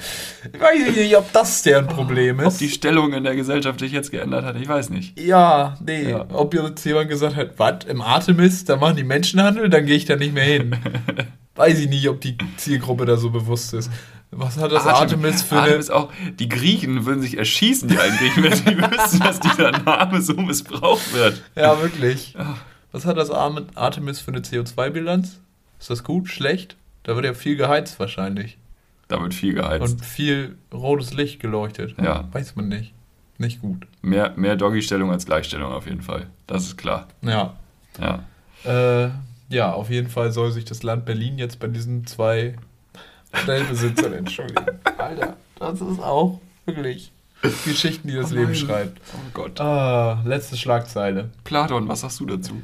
ich 0.52 0.60
weiß 0.60 0.96
nicht, 0.96 1.16
ob 1.16 1.32
das 1.32 1.62
deren 1.62 1.86
Problem 1.86 2.40
Ob 2.40 2.46
ist. 2.46 2.60
die 2.60 2.68
Stellung 2.68 3.12
in 3.12 3.22
der 3.22 3.36
Gesellschaft 3.36 3.78
sich 3.78 3.92
jetzt 3.92 4.10
geändert 4.10 4.44
hat, 4.44 4.56
ich 4.60 4.66
weiß 4.68 4.90
nicht. 4.90 5.16
Ja, 5.20 5.78
nee. 5.86 6.10
Ja. 6.10 6.26
Ob 6.32 6.52
jetzt 6.52 6.84
jemand 6.84 7.10
gesagt 7.10 7.36
hat, 7.36 7.56
was, 7.56 7.84
im 7.84 8.02
Artemis, 8.02 8.64
da 8.64 8.74
machen 8.74 8.96
die 8.96 9.04
Menschenhandel, 9.04 9.70
dann 9.70 9.86
gehe 9.86 9.94
ich 9.94 10.04
da 10.04 10.16
nicht 10.16 10.34
mehr 10.34 10.42
hin. 10.42 10.76
Weiß 11.54 11.78
ich 11.78 11.88
nicht, 11.88 12.08
ob 12.08 12.20
die 12.20 12.36
Zielgruppe 12.56 13.04
da 13.04 13.16
so 13.16 13.30
bewusst 13.30 13.74
ist. 13.74 13.90
Was 14.30 14.58
hat 14.58 14.72
das 14.72 14.86
Artemis 14.86 15.42
für 15.42 15.56
eine... 15.56 15.62
Artemis 15.62 15.90
auch, 15.90 16.12
die 16.38 16.48
Griechen 16.48 17.06
würden 17.06 17.22
sich 17.22 17.38
erschießen, 17.38 17.88
die 17.88 17.98
einen 17.98 18.16
Griechen, 18.18 18.42
wenn 18.44 18.54
sie 18.54 18.76
wüssten, 18.76 19.20
dass 19.20 19.40
dieser 19.40 19.70
Name 19.70 20.20
so 20.20 20.34
missbraucht 20.34 21.14
wird. 21.14 21.42
Ja, 21.54 21.80
wirklich. 21.80 22.34
Was 22.92 23.06
hat 23.06 23.16
das 23.16 23.30
Artemis 23.30 24.20
für 24.20 24.30
eine 24.30 24.40
CO2-Bilanz? 24.40 25.40
Ist 25.78 25.90
das 25.90 26.04
gut, 26.04 26.28
schlecht? 26.28 26.76
Da 27.04 27.14
wird 27.14 27.24
ja 27.24 27.34
viel 27.34 27.56
geheizt 27.56 27.98
wahrscheinlich. 28.00 28.58
Da 29.08 29.20
wird 29.22 29.32
viel 29.32 29.54
geheizt. 29.54 29.82
Und 29.82 30.04
viel 30.04 30.56
rotes 30.72 31.14
Licht 31.14 31.40
geleuchtet. 31.40 31.94
Ja. 31.98 32.28
Weiß 32.32 32.54
man 32.56 32.68
nicht. 32.68 32.92
Nicht 33.38 33.60
gut. 33.60 33.86
mehr 34.02 34.32
mehr 34.36 34.56
Doggy-Stellung 34.56 35.12
als 35.12 35.24
Gleichstellung 35.24 35.72
auf 35.72 35.86
jeden 35.86 36.02
Fall. 36.02 36.26
Das 36.46 36.64
ist 36.64 36.76
klar. 36.76 37.06
Ja. 37.22 37.56
Ja. 38.00 38.24
Äh, 38.64 39.10
ja, 39.48 39.72
auf 39.72 39.90
jeden 39.90 40.08
Fall 40.08 40.32
soll 40.32 40.50
sich 40.50 40.64
das 40.64 40.82
Land 40.82 41.06
Berlin 41.06 41.38
jetzt 41.38 41.60
bei 41.60 41.68
diesen 41.68 42.06
zwei 42.06 42.56
Modellbesitzern 43.32 44.12
entschuldigen. 44.12 44.66
Alter, 44.96 45.36
das 45.58 45.80
ist 45.80 46.00
auch 46.00 46.40
wirklich 46.66 47.12
Geschichten, 47.64 48.08
die 48.08 48.14
das 48.14 48.32
Oh 48.32 48.34
Leben 48.34 48.54
schreibt. 48.54 49.00
Oh 49.14 49.30
Gott. 49.32 49.60
Ah, 49.60 50.22
letzte 50.24 50.56
Schlagzeile. 50.56 51.30
Platon, 51.44 51.88
was 51.88 52.00
sagst 52.00 52.20
du 52.20 52.26
dazu? 52.26 52.62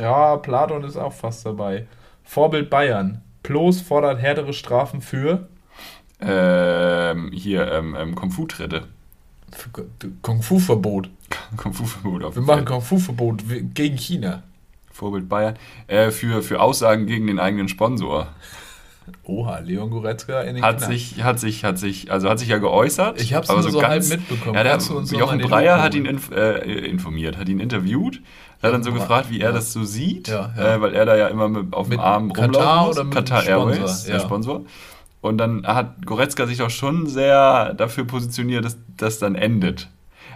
Ja, 0.00 0.36
Platon 0.36 0.84
ist 0.84 0.96
auch 0.96 1.12
fast 1.12 1.46
dabei. 1.46 1.86
Vorbild 2.24 2.68
Bayern. 2.70 3.22
Ploß 3.42 3.80
fordert 3.82 4.20
härtere 4.20 4.52
Strafen 4.52 5.00
für, 5.00 5.48
Ähm, 6.20 7.30
hier, 7.32 7.70
ähm, 7.70 7.96
ähm, 7.96 8.14
Kung-Fu-Tritte. 8.14 8.88
Kung-Fu-Verbot. 10.22 11.08
Kung-Fu-Verbot 11.56 12.24
auf 12.24 12.34
Wir 12.34 12.42
machen. 12.42 12.64
Kung-Fu-Verbot 12.64 13.44
gegen 13.74 13.96
China. 13.96 14.42
Vorbild 14.90 15.28
Bayern. 15.28 15.56
Äh, 15.86 16.10
für, 16.10 16.42
für 16.42 16.60
Aussagen 16.60 17.06
gegen 17.06 17.28
den 17.28 17.38
eigenen 17.38 17.68
Sponsor. 17.68 18.28
Oha, 19.24 19.58
Leon 19.58 19.90
Goretzka 19.90 20.42
in 20.42 20.56
den 20.56 20.64
Hat 20.64 20.80
sich, 20.80 21.22
hat 21.22 21.38
sich, 21.38 21.64
hat 21.64 21.78
sich, 21.78 22.10
also 22.10 22.28
hat 22.28 22.38
sich 22.38 22.48
ja 22.48 22.58
geäußert. 22.58 23.20
Ich 23.20 23.34
hab's 23.34 23.50
aber 23.50 23.62
nur 23.62 23.70
so 23.70 23.82
halb 23.82 24.06
mitbekommen. 24.08 24.54
Ja, 24.54 24.62
der, 24.62 24.78
Jochen 25.18 25.38
Breyer 25.40 25.82
hat 25.82 25.94
ihn 25.94 26.06
inf 26.06 26.30
äh, 26.30 26.86
informiert, 26.86 27.36
hat 27.36 27.48
ihn 27.48 27.60
interviewt. 27.60 28.20
Er 28.60 28.68
hat 28.68 28.74
dann 28.74 28.82
so 28.82 28.92
gefragt, 28.92 29.30
wie 29.30 29.40
er 29.40 29.50
ja. 29.50 29.54
das 29.54 29.72
so 29.72 29.84
sieht, 29.84 30.28
Ja. 30.28 30.52
Äh, 30.56 30.80
weil 30.80 30.94
er 30.94 31.06
da 31.06 31.16
ja 31.16 31.28
immer 31.28 31.48
mit, 31.48 31.72
auf 31.72 31.88
Mit 31.88 31.98
dem 31.98 32.04
Arm 32.04 32.32
Katar 32.32 32.86
rumlaufen 32.86 32.86
muss. 32.86 32.96
oder 32.98 33.04
mit 33.04 33.28
Sponsor, 33.28 33.48
Airways, 33.48 34.04
der. 34.04 34.20
Sponsor. 34.20 34.60
Und 35.20 35.38
dann 35.38 35.66
hat 35.66 36.06
Goretzka 36.06 36.46
sich 36.46 36.58
doch 36.58 36.70
schon 36.70 37.06
sehr 37.06 37.74
dafür 37.74 38.04
positioniert, 38.04 38.64
dass 38.64 38.78
das 38.96 39.18
dann 39.18 39.34
endet. 39.34 39.88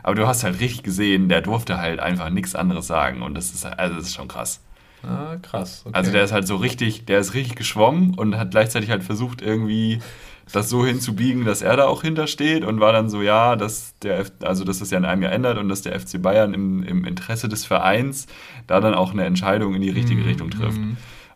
Aber 0.03 0.15
du 0.15 0.27
hast 0.27 0.43
halt 0.43 0.61
richtig 0.61 0.83
gesehen, 0.83 1.29
der 1.29 1.41
durfte 1.41 1.79
halt 1.79 2.01
einfach 2.01 2.31
nichts 2.31 2.55
anderes 2.55 2.87
sagen. 2.87 3.23
Und 3.23 3.35
das 3.35 3.53
ist, 3.53 3.65
also 3.65 3.97
das 3.97 4.07
ist 4.07 4.15
schon 4.15 4.29
krass. 4.29 4.61
Ah, 5.05 5.37
krass. 5.43 5.83
Okay. 5.85 5.97
Also 5.97 6.13
der 6.13 6.25
ist 6.25 6.33
halt 6.33 6.47
so 6.47 6.57
richtig, 6.57 7.05
der 7.07 7.19
ist 7.19 7.35
richtig 7.35 7.57
geschwommen 7.57 8.15
und 8.15 8.37
hat 8.39 8.51
gleichzeitig 8.53 8.91
halt 8.91 9.03
versucht, 9.03 9.43
irgendwie 9.43 10.01
das 10.53 10.69
so 10.69 10.85
hinzubiegen, 10.85 11.45
dass 11.45 11.63
er 11.63 11.77
da 11.77 11.87
auch 11.87 12.03
hintersteht 12.03 12.65
und 12.65 12.79
war 12.81 12.93
dann 12.93 13.09
so, 13.09 13.23
ja, 13.23 13.57
dass 13.57 13.95
der, 14.01 14.19
F 14.19 14.33
also 14.43 14.65
dass 14.65 14.81
das 14.81 14.91
ja 14.91 14.99
in 14.99 15.05
einem 15.05 15.23
Jahr 15.23 15.33
ändert 15.33 15.57
und 15.57 15.69
dass 15.69 15.83
der 15.83 15.99
FC 15.99 16.21
Bayern 16.21 16.53
im, 16.53 16.83
im 16.83 17.05
Interesse 17.05 17.49
des 17.49 17.65
Vereins 17.65 18.27
da 18.67 18.81
dann 18.81 18.95
auch 18.95 19.13
eine 19.13 19.25
Entscheidung 19.25 19.75
in 19.75 19.81
die 19.83 19.91
richtige 19.91 20.21
Mhm, 20.21 20.27
Richtung 20.29 20.51
trifft. 20.51 20.79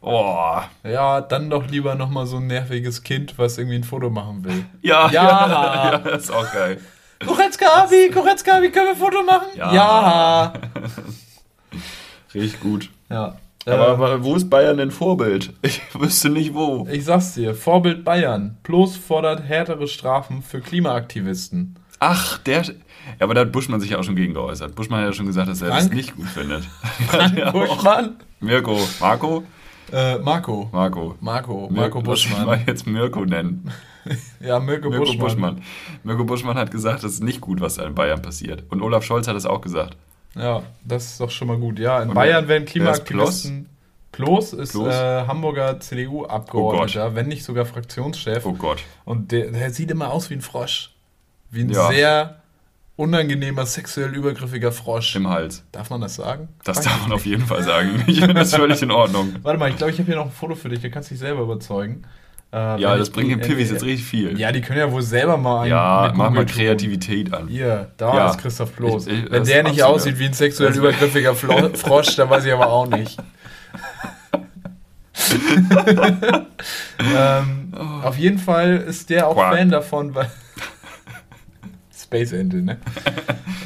Oh, 0.03 0.61
Ja, 0.85 1.21
dann 1.23 1.49
doch 1.51 1.67
lieber 1.69 1.95
nochmal 1.95 2.27
so 2.27 2.37
ein 2.37 2.47
nerviges 2.47 3.03
Kind, 3.05 3.39
was 3.39 3.57
irgendwie 3.59 3.77
ein 3.77 3.85
Foto 3.85 4.11
machen 4.11 4.45
will. 4.45 4.65
ja, 4.83 5.09
Ja. 5.11 5.23
ja, 5.49 5.93
ja, 5.93 5.99
das 5.99 6.25
ist 6.25 6.31
auch 6.31 6.53
geil. 6.53 6.81
Goretzka, 7.25 7.67
Abi, 7.85 8.11
Goretzka, 8.13 8.59
Abi, 8.59 8.71
können 8.71 8.87
wir 8.89 8.93
ein 8.93 8.97
Foto 8.99 9.23
machen? 9.23 9.47
Ja. 9.57 9.75
Ja. 9.75 10.53
Richtig 12.35 12.61
gut. 12.61 12.91
ja. 13.09 13.37
Aber, 13.67 13.89
aber 13.89 14.25
wo 14.25 14.37
ist 14.37 14.49
Bayern 14.49 14.77
denn 14.77 14.91
Vorbild? 14.91 15.53
Ich 15.63 15.83
wüsste 15.95 16.31
nicht 16.31 16.55
wo. 16.55 16.87
ich 16.91 17.05
sag's 17.05 17.35
dir, 17.35 17.55
Vorbild 17.55 18.05
Bayern. 18.05 18.57
Bloß 18.63 18.97
fordert 18.97 19.43
härtere 19.43 19.89
Strafen 19.89 20.43
für 20.43 20.61
Klimaaktivisten. 20.61 21.77
Ach, 21.99 22.39
der. 22.39 22.63
Ja, 22.63 22.73
aber 23.21 23.35
da 23.35 23.43
hat 23.43 23.53
Buschmann 23.53 23.81
sich 23.81 23.91
ja 23.91 23.99
auch 23.99 24.05
schon 24.05 24.17
gegen 24.17 24.35
geäußert. 24.35 24.75
Buschmann 24.75 25.01
hat 25.01 25.07
ja 25.07 25.13
schon 25.13 25.27
gesagt, 25.27 25.49
dass 25.49 25.63
er 25.63 25.69
das 25.69 25.79
Frank? 25.85 25.95
nicht 25.95 26.17
gut 26.17 26.27
findet. 26.27 26.65
Frank. 27.09 27.35
Buschmann? 27.53 28.17
Mirko. 28.41 28.79
Marco? 29.01 29.45
Äh, 29.93 30.19
Marco. 30.19 30.69
Marco. 30.73 31.15
Marco, 31.21 31.69
Marco 31.71 32.03
Lass 32.05 32.25
mich 32.25 32.31
mal 32.31 32.45
Buschmann. 32.45 32.61
jetzt 32.67 32.87
Mirko 32.87 33.25
nennen. 33.25 33.71
Ja, 34.41 34.59
Mirko, 34.61 34.91
Mirko 34.91 35.05
Buschmann. 35.05 35.19
Buschmann. 35.21 35.63
Mirko 36.05 36.25
Buschmann 36.25 36.57
hat 36.57 36.71
gesagt, 36.71 37.03
das 37.05 37.13
ist 37.15 37.23
nicht 37.25 37.41
gut, 37.41 37.61
was 37.61 37.75
da 37.77 37.85
in 37.87 37.95
Bayern 37.95 38.21
passiert. 38.23 38.65
Und 38.69 38.83
Olaf 38.83 39.05
Scholz 39.05 39.27
hat 39.29 39.37
es 39.37 39.47
auch 39.47 39.61
gesagt. 39.61 39.97
Ja, 40.37 40.63
das 40.85 41.05
ist 41.13 41.21
doch 41.21 41.31
schon 41.31 41.49
mal 41.49 41.57
gut. 41.59 41.79
Ja, 41.79 42.03
in 42.03 42.11
Und 42.11 42.15
Bayern 42.15 42.45
wer- 42.47 42.49
werden 42.49 42.67
wer 42.75 42.91
ist 42.93 43.05
Klimaaktivisten. 43.07 43.69
Ploß 44.13 44.53
ist 44.55 44.73
Ploß? 44.73 44.95
Äh, 44.95 45.27
Hamburger 45.27 45.79
CDU-Abgeordneter, 45.81 47.15
wenn 47.15 47.29
nicht 47.29 47.45
sogar 47.45 47.65
Fraktionschef. 47.67 48.45
Oh 48.47 48.53
Gott. 48.55 48.83
Und 49.05 49.33
der, 49.33 49.51
der 49.51 49.71
sieht 49.71 49.91
immer 49.91 50.11
aus 50.13 50.31
wie 50.31 50.35
ein 50.35 50.41
Frosch. 50.41 50.93
Wie 51.51 51.63
ein 51.63 51.71
Ja. 51.71 51.89
sehr 51.89 52.37
unangenehmer, 52.97 53.67
sexuell 53.67 54.15
übergriffiger 54.15 54.73
Frosch. 54.73 55.17
Im 55.17 55.29
Hals. 55.29 55.65
Darf 55.73 55.91
man 55.91 56.01
das 56.01 56.15
sagen? 56.15 56.49
Das 56.65 56.79
Weiß 56.79 56.85
darf 56.87 57.03
man 57.03 57.13
auf 57.13 57.27
jeden 57.27 57.45
Fall 57.45 57.63
sagen. 57.63 58.03
Ich 58.07 58.19
finde 58.21 58.35
das 58.35 58.55
völlig 58.55 58.81
in 58.83 58.91
Ordnung. 58.91 59.35
Warte 59.43 59.59
mal, 59.59 59.69
ich 59.71 59.77
glaube, 59.77 59.93
ich 59.93 59.99
habe 59.99 60.07
hier 60.07 60.17
noch 60.17 60.27
ein 60.27 60.33
Foto 60.33 60.55
für 60.55 60.71
dich, 60.71 60.81
da 60.81 60.89
kannst 60.89 61.11
du 61.11 61.15
dich 61.15 61.21
selber 61.21 61.43
überzeugen. 61.43 62.05
Äh, 62.53 62.81
Ja, 62.81 62.97
das 62.97 63.11
bringt 63.11 63.31
den 63.31 63.41
Pivis 63.41 63.71
äh, 63.71 63.75
jetzt 63.75 63.83
richtig 63.85 64.07
viel. 64.07 64.39
Ja, 64.39 64.53
die 64.53 64.61
können 64.61 64.79
ja 64.79 64.91
wohl 64.91 65.03
selber 65.03 65.37
mal 65.37 65.69
Ja, 65.69 66.13
mach 66.15 66.31
mal 66.31 66.47
tun. 66.47 66.55
Kreativität 66.55 67.35
an. 67.35 67.49
Hier, 67.49 67.91
da 67.97 68.15
Ja. 68.15 68.31
ist 68.31 68.39
Christoph 68.39 68.73
Bloß. 68.73 69.07
Ich- 69.09 69.25
ich- 69.25 69.31
Wenn 69.31 69.45
der 69.45 69.63
nicht 69.65 69.83
absolut- 69.83 69.95
aussieht 70.01 70.19
wie 70.19 70.27
ein 70.27 70.33
sexuell 70.33 70.75
übergriffiger 70.75 71.35
Frosch, 71.75 72.17
dann 72.17 72.31
weiß 72.31 72.45
ich 72.45 72.53
aber 72.53 72.69
auch 72.69 72.87
nicht. 72.87 73.19
ähm, 76.99 77.73
Auf 78.03 78.17
jeden 78.17 78.39
Fall 78.39 78.77
ist 78.77 79.11
der 79.11 79.27
auch 79.29 79.35
Quark. 79.35 79.57
Fan 79.57 79.71
davon, 79.71 80.15
weil. 80.15 80.31
Space 81.99 82.33
Angel, 82.33 82.63
ne? 82.63 82.79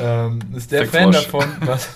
ähm, 0.01 0.39
ist 0.57 0.72
der 0.72 0.87
Fan 0.87 1.12
davon, 1.12 1.45
was. 1.61 1.89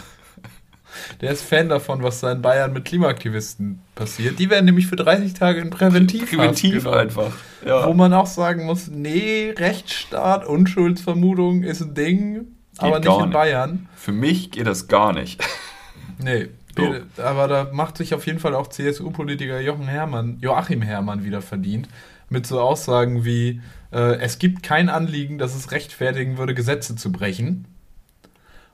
Der 1.21 1.31
ist 1.33 1.43
Fan 1.43 1.69
davon, 1.69 2.03
was 2.03 2.21
da 2.21 2.33
in 2.33 2.43
Bayern 2.43 2.73
mit 2.73 2.85
Klimaaktivisten 2.85 3.81
passiert. 3.95 4.39
Die 4.39 4.51
werden 4.51 4.65
nämlich 4.67 4.87
für 4.87 4.97
30 4.97 5.35
Tage 5.35 5.61
in 5.61 5.71
Präventiv 5.71 6.29
Primitiv 6.31 6.87
einfach. 6.87 7.33
Ja. 7.65 7.87
Wo 7.87 7.95
man 7.95 8.13
auch 8.13 8.27
sagen 8.27 8.65
muss, 8.67 8.89
nee, 8.89 9.55
Rechtsstaat, 9.57 10.47
Unschuldsvermutung 10.47 11.63
ist 11.63 11.81
ein 11.83 11.95
Ding, 11.95 12.47
aber 12.79 12.99
nicht 12.99 13.09
in 13.09 13.19
nicht. 13.19 13.33
Bayern. 13.33 13.89
Für 13.97 14.13
mich 14.13 14.51
geht 14.51 14.67
das 14.67 14.89
gar 14.89 15.13
nicht. 15.13 15.43
Nee, 16.23 16.49
So. 16.77 16.95
aber 17.23 17.49
da 17.49 17.71
macht 17.73 17.97
sich 17.97 18.15
auf 18.15 18.27
jeden 18.27 18.39
Fall 18.39 18.55
auch 18.55 18.69
CSU-Politiker 18.69 19.61
Jochen 19.61 19.89
Herrmann, 19.89 20.39
Joachim 20.41 20.81
Herrmann 20.83 21.25
wieder 21.25 21.43
verdient, 21.43 21.89
mit 22.29 22.47
so 22.47 22.61
Aussagen 22.61 23.25
wie, 23.25 23.61
äh, 23.93 24.17
es 24.21 24.39
gibt 24.39 24.63
kein 24.63 24.89
Anliegen, 24.89 25.39
das 25.39 25.55
es 25.57 25.73
rechtfertigen 25.73 26.39
würde, 26.39 26.55
Gesetze 26.55 26.95
zu 26.97 27.11
brechen. 27.11 27.67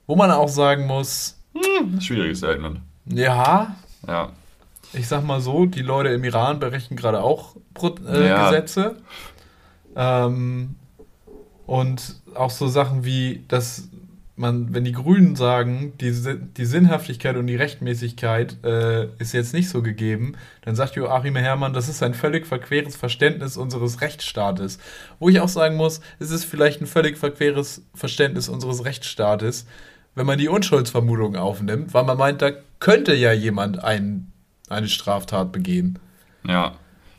Wo 0.07 0.17
man 0.17 0.31
auch 0.31 0.49
sagen 0.49 0.87
muss, 0.87 1.40
Schwieriges 2.01 2.39
Statement. 2.39 2.81
ja, 3.07 3.75
Ja. 4.07 4.33
ich 4.93 5.07
sag 5.09 5.25
mal 5.25 5.41
so, 5.41 5.67
die 5.67 5.83
Leute 5.83 6.11
im 6.11 6.25
Iran 6.25 6.61
berechnen 6.61 6.97
gerade 6.97 7.23
auch 7.23 7.57
Pro 7.75 7.95
äh, 8.07 8.29
Ja. 8.29 8.51
Gesetze. 8.51 8.97
Ähm, 9.97 10.77
und 11.67 12.17
auch 12.35 12.51
so 12.51 12.69
Sachen 12.69 13.05
wie, 13.05 13.45
dass 13.49 13.89
man, 14.37 14.73
wenn 14.73 14.85
die 14.85 14.93
Grünen 14.93 15.37
sagen, 15.37 15.93
die, 16.01 16.13
die 16.57 16.65
Sinnhaftigkeit 16.65 17.37
und 17.37 17.47
die 17.47 17.57
Rechtmäßigkeit 17.57 18.65
äh, 18.65 19.09
ist 19.19 19.33
jetzt 19.35 19.53
nicht 19.53 19.69
so 19.69 19.83
gegeben, 19.83 20.33
dann 20.63 20.75
sagt 20.75 20.97
Joachim 20.97 21.37
Herrmann, 21.37 21.75
das 21.75 21.89
ist 21.91 22.03
ein 22.03 22.15
völlig 22.15 22.47
verqueres 22.47 22.97
Verständnis 22.97 23.59
unseres 23.59 24.01
Rechtsstaates. 24.01 24.79
Wo 25.19 25.29
ich 25.29 25.41
auch 25.41 25.49
sagen 25.49 25.77
muss, 25.77 26.01
es 26.21 26.31
ist 26.31 26.45
vielleicht 26.45 26.81
ein 26.81 26.87
völlig 26.87 27.19
verqueres 27.19 27.83
Verständnis 27.95 28.49
unseres 28.49 28.85
Rechtsstaates, 28.85 29.67
wenn 30.15 30.27
man 30.27 30.39
die 30.39 30.49
Unschuldsvermutung 30.49 31.37
aufnimmt, 31.37 31.95
weil 31.95 32.05
man 32.05 32.19
meint, 32.19 32.43
da 32.43 32.51
könnte 32.79 33.15
ja 33.15 33.33
jemand 33.33 33.83
ein, 33.85 34.33
eine 34.69 34.89
Straftat 34.89 35.53
begehen. 35.53 35.99
Ja. 36.47 36.73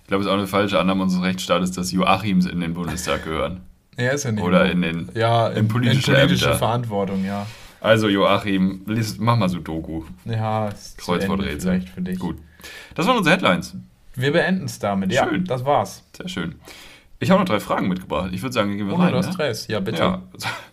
Ich 0.03 0.07
glaube, 0.07 0.21
es 0.23 0.27
ist 0.27 0.33
auch 0.33 0.37
eine 0.37 0.47
falsche 0.47 0.79
Annahme 0.79 1.03
unseres 1.03 1.23
Rechtsstaates, 1.23 1.71
dass 1.71 1.91
Joachims 1.91 2.45
in 2.45 2.59
den 2.59 2.73
Bundestag 2.73 3.23
gehören. 3.23 3.61
Er 3.95 4.13
ist 4.13 4.23
ja 4.23 4.31
nicht. 4.31 4.43
Oder 4.43 4.69
in 4.71 4.81
den 4.81 5.09
ja, 5.13 5.47
in 5.49 5.67
politische 5.67 6.11
in 6.13 6.17
politische. 6.27 6.53
Verantwortung, 6.55 7.23
ja. 7.25 7.45
Also 7.79 8.09
Joachim, 8.09 8.85
mach 9.19 9.37
mal 9.37 9.49
Sudoku. 9.49 10.03
Ja, 10.25 10.67
ist 10.67 10.99
zu 11.01 11.13
Ende 11.13 11.25
Kreuzworträtsel. 11.27 11.71
vielleicht 11.71 11.89
für 11.89 12.01
dich. 12.01 12.19
Gut. 12.19 12.37
Das 12.95 13.07
waren 13.07 13.17
unsere 13.17 13.35
Headlines. 13.35 13.75
Wir 14.15 14.31
beenden 14.33 14.65
es 14.65 14.77
damit. 14.79 15.11
Ja, 15.11 15.27
Schön. 15.29 15.45
das 15.45 15.63
war's. 15.65 16.03
Sehr 16.15 16.27
schön. 16.27 16.55
Ich 17.19 17.31
habe 17.31 17.39
noch 17.39 17.47
drei 17.47 17.59
Fragen 17.59 17.87
mitgebracht. 17.87 18.31
Ich 18.33 18.41
würde 18.41 18.53
sagen, 18.53 18.77
gehen 18.77 18.87
wir 18.87 18.93
Ohne 18.95 19.05
rein. 19.05 19.13
das 19.13 19.27
Ne? 19.27 19.33
Stress. 19.33 19.67
Ja, 19.67 19.79
bitte. 19.79 19.99
Ja. 20.01 20.21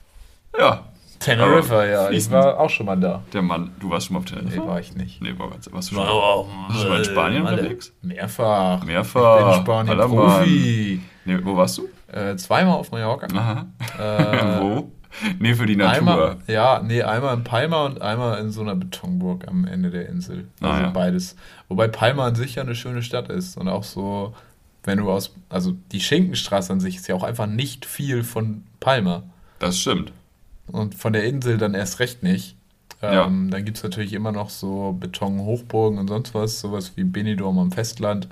ja, 0.58 0.86
Teneriffa, 1.20 1.74
Aber 1.74 1.86
ja. 1.86 2.10
Ich 2.10 2.30
war 2.30 2.58
auch 2.60 2.70
schon 2.70 2.86
mal 2.86 2.96
da. 2.96 3.22
der 3.32 3.42
Mann. 3.42 3.72
Du 3.80 3.90
warst 3.90 4.06
schon 4.06 4.14
mal 4.14 4.20
auf 4.20 4.26
Teneriffa? 4.26 4.60
Nee, 4.62 4.66
war 4.68 4.80
ich 4.80 4.94
nicht. 4.94 5.20
Nee, 5.20 5.34
war, 5.38 5.50
warst 5.50 5.66
du 5.90 5.94
schon, 5.94 6.04
warst 6.06 6.84
du 6.84 6.88
mal 6.88 6.98
in 6.98 7.04
Spanien 7.04 7.42
Malle. 7.42 7.56
unterwegs? 7.58 7.92
Mehrfach. 8.02 8.84
Mehrfach. 8.84 9.38
Ich 9.50 9.54
bin 9.56 9.64
Spanien 9.64 9.90
Aller 10.00 10.08
Profi. 10.08 11.00
Nee, 11.24 11.38
wo 11.42 11.56
warst 11.56 11.78
du? 11.78 11.88
Äh, 12.12 12.36
zweimal 12.36 12.74
auf 12.74 12.90
Mallorca. 12.90 13.26
Aha. 13.36 13.66
Äh, 13.98 14.60
wo? 14.62 14.92
Nee, 15.40 15.54
für 15.54 15.66
die 15.66 15.74
Natur. 15.76 15.96
Einmal, 15.98 16.36
ja, 16.46 16.80
nee, 16.84 17.02
einmal 17.02 17.34
in 17.36 17.42
Palma 17.42 17.86
und 17.86 18.00
einmal 18.00 18.38
in 18.40 18.50
so 18.50 18.60
einer 18.60 18.76
Betonburg 18.76 19.48
am 19.48 19.64
Ende 19.66 19.90
der 19.90 20.08
Insel. 20.08 20.46
Ah, 20.60 20.70
Also 20.70 20.82
ja. 20.84 20.90
beides. 20.90 21.36
Wobei 21.68 21.88
Palma 21.88 22.26
an 22.26 22.34
sich 22.34 22.54
ja 22.54 22.62
eine 22.62 22.74
schöne 22.74 23.02
Stadt 23.02 23.28
ist 23.28 23.56
und 23.56 23.68
auch 23.68 23.82
so, 23.84 24.34
wenn 24.84 24.98
du 24.98 25.10
aus, 25.10 25.34
also 25.48 25.74
die 25.92 26.00
Schinkenstraße 26.00 26.72
an 26.72 26.80
sich 26.80 26.96
ist 26.96 27.08
ja 27.08 27.14
auch 27.14 27.24
einfach 27.24 27.46
nicht 27.46 27.84
viel 27.84 28.22
von 28.22 28.64
Palma 28.80 29.24
Das 29.58 29.78
stimmt. 29.78 30.12
Und 30.72 30.94
von 30.94 31.12
der 31.12 31.24
Insel 31.24 31.58
dann 31.58 31.74
erst 31.74 32.00
recht 32.00 32.22
nicht. 32.22 32.56
Ja. 33.02 33.26
Ähm, 33.26 33.50
Dann 33.50 33.64
gibt 33.64 33.76
es 33.76 33.82
natürlich 33.84 34.12
immer 34.12 34.32
noch 34.32 34.50
so 34.50 34.96
Betonhochburgen 34.98 35.98
und 35.98 36.08
sonst 36.08 36.34
was, 36.34 36.60
sowas 36.60 36.92
wie 36.96 37.04
Benidorm 37.04 37.58
am 37.58 37.72
Festland. 37.72 38.28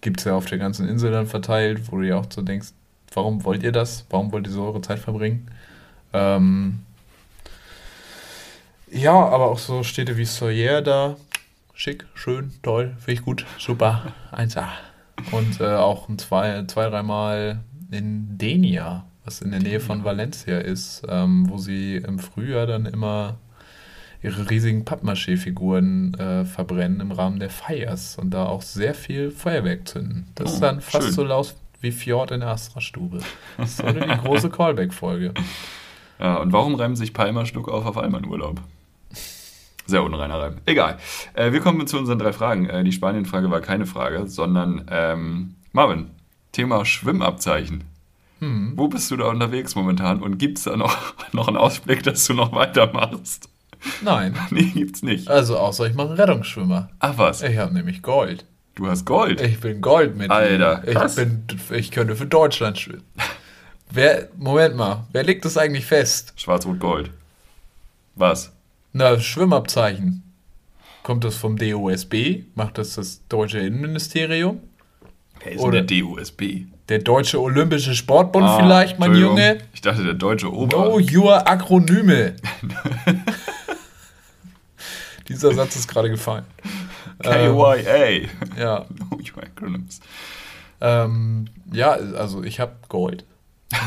Gibt 0.00 0.20
es 0.20 0.26
ja 0.26 0.34
auf 0.34 0.46
der 0.46 0.58
ganzen 0.58 0.88
Insel 0.88 1.10
dann 1.10 1.26
verteilt, 1.26 1.90
wo 1.90 1.96
du 1.98 2.06
ja 2.06 2.16
auch 2.16 2.26
so 2.30 2.42
denkst, 2.42 2.68
warum 3.12 3.44
wollt 3.44 3.62
ihr 3.62 3.72
das? 3.72 4.06
Warum 4.10 4.30
wollt 4.30 4.46
ihr 4.46 4.52
so 4.52 4.64
eure 4.64 4.80
Zeit 4.80 5.00
verbringen? 5.00 5.48
Ähm, 6.12 6.80
ja, 8.90 9.12
aber 9.12 9.50
auch 9.50 9.58
so 9.58 9.82
Städte 9.82 10.16
wie 10.16 10.24
Sawyer 10.24 10.80
da. 10.80 11.16
Schick, 11.74 12.06
schön, 12.14 12.52
toll, 12.62 12.96
finde 12.98 13.12
ich 13.12 13.22
gut, 13.24 13.46
super, 13.58 14.12
1A. 14.32 14.66
Und 15.32 15.60
äh, 15.60 15.74
auch 15.74 16.08
ein 16.08 16.18
zwei, 16.18 16.64
zwei, 16.66 16.88
dreimal 16.88 17.60
in 17.90 18.38
Denia, 18.38 19.04
was 19.28 19.42
in 19.42 19.50
der 19.50 19.60
Nähe 19.60 19.78
von 19.78 20.04
Valencia 20.04 20.56
ist, 20.58 21.02
ähm, 21.06 21.50
wo 21.50 21.58
sie 21.58 21.96
im 21.96 22.18
Frühjahr 22.18 22.66
dann 22.66 22.86
immer 22.86 23.36
ihre 24.22 24.48
riesigen 24.48 24.86
Pappmaché-Figuren 24.86 26.14
äh, 26.14 26.44
verbrennen 26.46 27.00
im 27.00 27.12
Rahmen 27.12 27.38
der 27.38 27.50
Feiers 27.50 28.16
und 28.16 28.30
da 28.30 28.46
auch 28.46 28.62
sehr 28.62 28.94
viel 28.94 29.30
Feuerwerk 29.30 29.86
zünden. 29.86 30.28
Das 30.34 30.50
Oh, 30.50 30.54
ist 30.54 30.60
dann 30.62 30.80
fast 30.80 31.08
schön. 31.08 31.14
so 31.14 31.24
laut 31.24 31.54
wie 31.82 31.92
Fjord 31.92 32.30
in 32.30 32.40
der 32.40 32.48
Astra-Stube. 32.48 33.18
Das 33.58 33.78
ist 33.78 33.82
die 33.82 34.18
große 34.24 34.48
Callback-Folge. 34.48 35.34
Ja, 36.18 36.36
und 36.36 36.50
warum 36.54 36.74
reimen 36.74 36.96
sich 36.96 37.12
Palmer 37.12 37.44
Schluck 37.44 37.68
auf 37.68 37.84
auf 37.84 37.98
einmal 37.98 38.22
in 38.24 38.30
Urlaub? 38.30 38.62
Sehr 39.84 40.02
unreiner 40.02 40.40
Reim. 40.40 40.56
Egal. 40.64 40.96
Äh, 41.34 41.52
wir 41.52 41.60
kommen 41.60 41.86
zu 41.86 41.98
unseren 41.98 42.18
drei 42.18 42.32
Fragen. 42.32 42.66
Äh, 42.68 42.82
die 42.82 42.92
Spanien-Frage 42.92 43.50
war 43.50 43.60
keine 43.60 43.84
Frage, 43.84 44.26
sondern 44.26 44.86
ähm, 44.90 45.54
Marvin, 45.72 46.10
Thema 46.52 46.86
Schwimmabzeichen. 46.86 47.84
Hm. 48.40 48.72
Wo 48.76 48.88
bist 48.88 49.10
du 49.10 49.16
da 49.16 49.26
unterwegs 49.26 49.74
momentan 49.74 50.22
und 50.22 50.38
gibt 50.38 50.58
es 50.58 50.64
da 50.64 50.76
noch, 50.76 50.96
noch 51.32 51.48
einen 51.48 51.56
Ausblick, 51.56 52.02
dass 52.02 52.24
du 52.26 52.34
noch 52.34 52.52
weitermachst? 52.52 53.48
Nein. 54.02 54.36
Nee, 54.50 54.62
gibt's 54.74 55.02
nicht. 55.02 55.28
Also 55.28 55.56
außer 55.58 55.86
ich 55.86 55.94
mache 55.94 56.08
einen 56.08 56.16
Rettungsschwimmer. 56.16 56.90
Ach 57.00 57.16
was, 57.18 57.42
Ich 57.42 57.56
habe 57.56 57.74
nämlich 57.74 58.02
Gold. 58.02 58.44
du 58.74 58.86
hast 58.88 59.04
Gold. 59.04 59.40
Ich 59.40 59.60
bin 59.60 59.80
Goldmitglied. 59.80 60.30
Alter, 60.30 60.82
Ich, 60.86 60.94
krass. 60.94 61.16
bin, 61.16 61.44
ich 61.70 61.90
könnte 61.90 62.14
für 62.16 62.26
Deutschland 62.26 62.78
schwimmen. 62.78 63.04
Wer, 63.90 64.28
Moment 64.36 64.76
mal, 64.76 65.06
wer 65.12 65.22
legt 65.22 65.46
das 65.46 65.56
eigentlich 65.56 65.86
fest? 65.86 66.34
Schwarz-Rot-Gold. 66.36 67.10
Was? 68.16 68.52
Na, 68.92 69.18
Schwimmabzeichen. 69.18 70.22
Kommt 71.02 71.24
das 71.24 71.36
vom 71.36 71.56
DOSB? 71.56 72.42
Macht 72.54 72.76
das 72.76 72.96
das 72.96 73.22
deutsche 73.30 73.60
Innenministerium? 73.60 74.60
Wer 75.42 75.52
ist 75.52 75.60
Oder- 75.62 75.80
denn 75.82 75.86
der 75.86 76.00
DUSB? 76.02 76.66
Der 76.88 77.00
Deutsche 77.00 77.40
Olympische 77.40 77.94
Sportbund 77.94 78.46
Ah, 78.46 78.58
vielleicht, 78.58 78.98
mein. 78.98 79.14
Junge? 79.14 79.58
Ich 79.74 79.80
dachte, 79.82 80.02
der 80.04 80.14
deutsche 80.14 80.50
Ober. 80.52 80.68
Know 80.68 81.00
your 81.12 81.46
Akronyme. 81.46 82.34
Dieser 85.28 85.52
Satz 85.52 85.76
ist 85.76 85.88
gerade 85.88 86.08
gefallen. 86.10 86.44
KYA. 87.22 88.28
Ja, 88.58 88.86
Know 88.86 89.18
your 89.18 89.42
acronyms. 89.42 90.00
ähm, 90.80 91.46
ja, 91.72 91.90
also 91.92 92.42
ich 92.42 92.60
habe 92.60 92.72
Gold. 92.88 93.24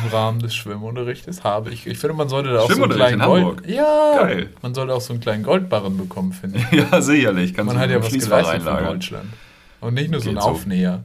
Im 0.03 0.11
Rahmen 0.11 0.39
des 0.39 0.53
Schwimmunterrichtes 0.53 1.43
habe 1.43 1.71
ich. 1.71 1.87
Ich 1.87 1.97
finde, 1.97 2.15
man 2.15 2.29
sollte 2.29 2.53
da 2.53 2.59
auch 2.59 2.71
so 2.71 2.83
einen 2.83 2.91
kleinen 2.93 3.19
in 3.19 3.25
Gold. 3.25 3.65
Ja, 3.67 4.15
Geil. 4.19 4.49
man 4.61 4.75
sollte 4.75 4.93
auch 4.93 5.01
so 5.01 5.11
einen 5.13 5.21
kleinen 5.21 5.41
Goldbarren 5.41 5.97
bekommen, 5.97 6.33
finde 6.33 6.59
ich. 6.59 6.71
Ja, 6.91 7.01
sicherlich. 7.01 7.55
Kannst 7.55 7.73
Man 7.73 7.81
hat 7.81 7.89
ja 7.89 7.97
was 7.97 8.11
geleistet 8.11 8.61
für 8.61 8.69
einlagern. 8.69 8.85
Deutschland. 8.93 9.29
Und 9.79 9.95
nicht 9.95 10.11
nur 10.11 10.19
so 10.19 10.29
einen 10.29 10.39
so. 10.39 10.49
Aufnäher. 10.49 11.03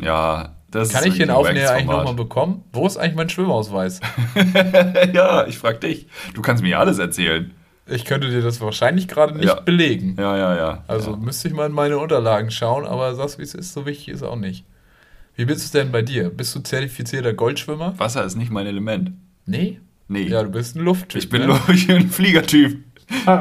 Ja, 0.00 0.53
das 0.74 0.90
Kann 0.90 1.04
ich 1.06 1.16
den 1.16 1.30
Aufnäher 1.30 1.72
eigentlich 1.72 1.86
nochmal 1.86 2.14
bekommen? 2.14 2.62
Wo 2.72 2.86
ist 2.86 2.96
eigentlich 2.96 3.14
mein 3.16 3.28
Schwimmausweis? 3.28 4.00
Ja, 5.12 5.46
ich 5.46 5.58
frag 5.58 5.80
dich. 5.80 6.06
Du 6.34 6.42
kannst 6.42 6.62
mir 6.62 6.78
alles 6.78 6.98
erzählen. 6.98 7.52
Ich 7.86 8.04
könnte 8.04 8.30
dir 8.30 8.40
das 8.40 8.60
wahrscheinlich 8.60 9.08
gerade 9.08 9.34
nicht 9.34 9.46
Ja. 9.46 9.60
belegen. 9.60 10.16
Ja, 10.18 10.36
ja, 10.36 10.56
ja. 10.56 10.84
Also 10.88 11.12
ja. 11.12 11.16
müsste 11.16 11.48
ich 11.48 11.54
mal 11.54 11.66
in 11.66 11.72
meine 11.72 11.98
Unterlagen 11.98 12.50
schauen, 12.50 12.86
aber 12.86 13.14
sag's 13.14 13.38
wie 13.38 13.42
es 13.42 13.54
ist, 13.54 13.72
so 13.72 13.84
wichtig 13.86 14.08
ist 14.08 14.22
auch 14.22 14.36
nicht. 14.36 14.64
Wie 15.36 15.44
bist 15.44 15.74
du 15.74 15.78
denn 15.78 15.90
bei 15.92 16.02
dir? 16.02 16.30
Bist 16.30 16.54
du 16.54 16.60
zertifizierter 16.60 17.34
Goldschwimmer? 17.34 17.94
Wasser 17.98 18.24
ist 18.24 18.36
nicht 18.36 18.50
mein 18.50 18.66
Element. 18.66 19.12
Nee. 19.46 19.80
Nee. 20.08 20.28
Ja, 20.28 20.42
du 20.42 20.50
bist 20.50 20.76
ein 20.76 20.84
Lufttyp. 20.84 21.22
ich 21.22 21.28
bin, 21.28 21.46
ne? 21.46 21.58
ich 21.72 21.86
bin 21.86 21.96
ein 21.96 22.08
Fliegertyp. 22.10 22.83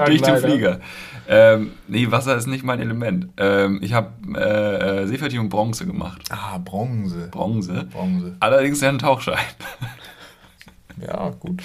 Durch 0.05 0.21
den. 0.21 0.37
Flieger. 0.37 0.79
Ähm, 1.27 1.71
nee, 1.87 2.11
Wasser 2.11 2.35
ist 2.35 2.47
nicht 2.47 2.63
mein 2.65 2.79
Element. 2.81 3.29
Ähm, 3.37 3.79
ich 3.81 3.93
habe 3.93 4.09
äh, 4.35 5.03
äh, 5.03 5.07
Seefertigung 5.07 5.47
Bronze 5.49 5.85
gemacht. 5.85 6.21
Ah, 6.29 6.57
Bronze. 6.57 7.29
Bronze. 7.31 7.85
Bronze. 7.91 8.35
Allerdings 8.41 8.81
ja 8.81 8.89
ein 8.89 8.99
Tauchschein. 8.99 9.37
Ja, 11.01 11.29
gut. 11.39 11.61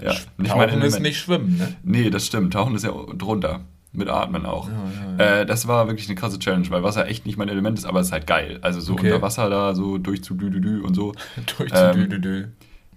ja, 0.00 0.10
nicht 0.10 0.20
mein 0.36 0.46
Tauchen 0.48 0.60
Element. 0.70 0.84
ist 0.84 1.00
nicht 1.00 1.18
schwimmen, 1.20 1.56
ne? 1.56 1.74
Nee, 1.84 2.10
das 2.10 2.26
stimmt. 2.26 2.52
Tauchen 2.52 2.74
ist 2.74 2.84
ja 2.84 2.90
drunter. 3.16 3.60
Mit 3.94 4.08
Atmen 4.08 4.46
auch. 4.46 4.68
Ja, 4.68 4.74
ja, 5.18 5.40
Äh, 5.42 5.46
das 5.46 5.68
war 5.68 5.86
wirklich 5.86 6.08
eine 6.08 6.14
krasse 6.16 6.38
Challenge, 6.38 6.68
weil 6.70 6.82
Wasser 6.82 7.06
echt 7.06 7.26
nicht 7.26 7.36
mein 7.36 7.48
Element 7.50 7.78
ist, 7.78 7.84
aber 7.84 8.00
es 8.00 8.06
ist 8.06 8.12
halt 8.12 8.26
geil. 8.26 8.58
Also 8.62 8.80
so 8.80 8.94
Okay. 8.94 9.12
unter 9.12 9.22
Wasser 9.22 9.50
da, 9.50 9.74
so 9.74 9.98
durch 9.98 10.24
zu 10.24 10.34
dü, 10.34 10.50
dü, 10.50 10.60
dü 10.62 10.80
und 10.80 10.94
so. 10.94 11.12
Durch 11.58 11.70
Ähm, 11.74 11.92
die 11.94 12.08
Dü, 12.08 12.18
Dü, 12.18 12.20
Dü. 12.20 12.48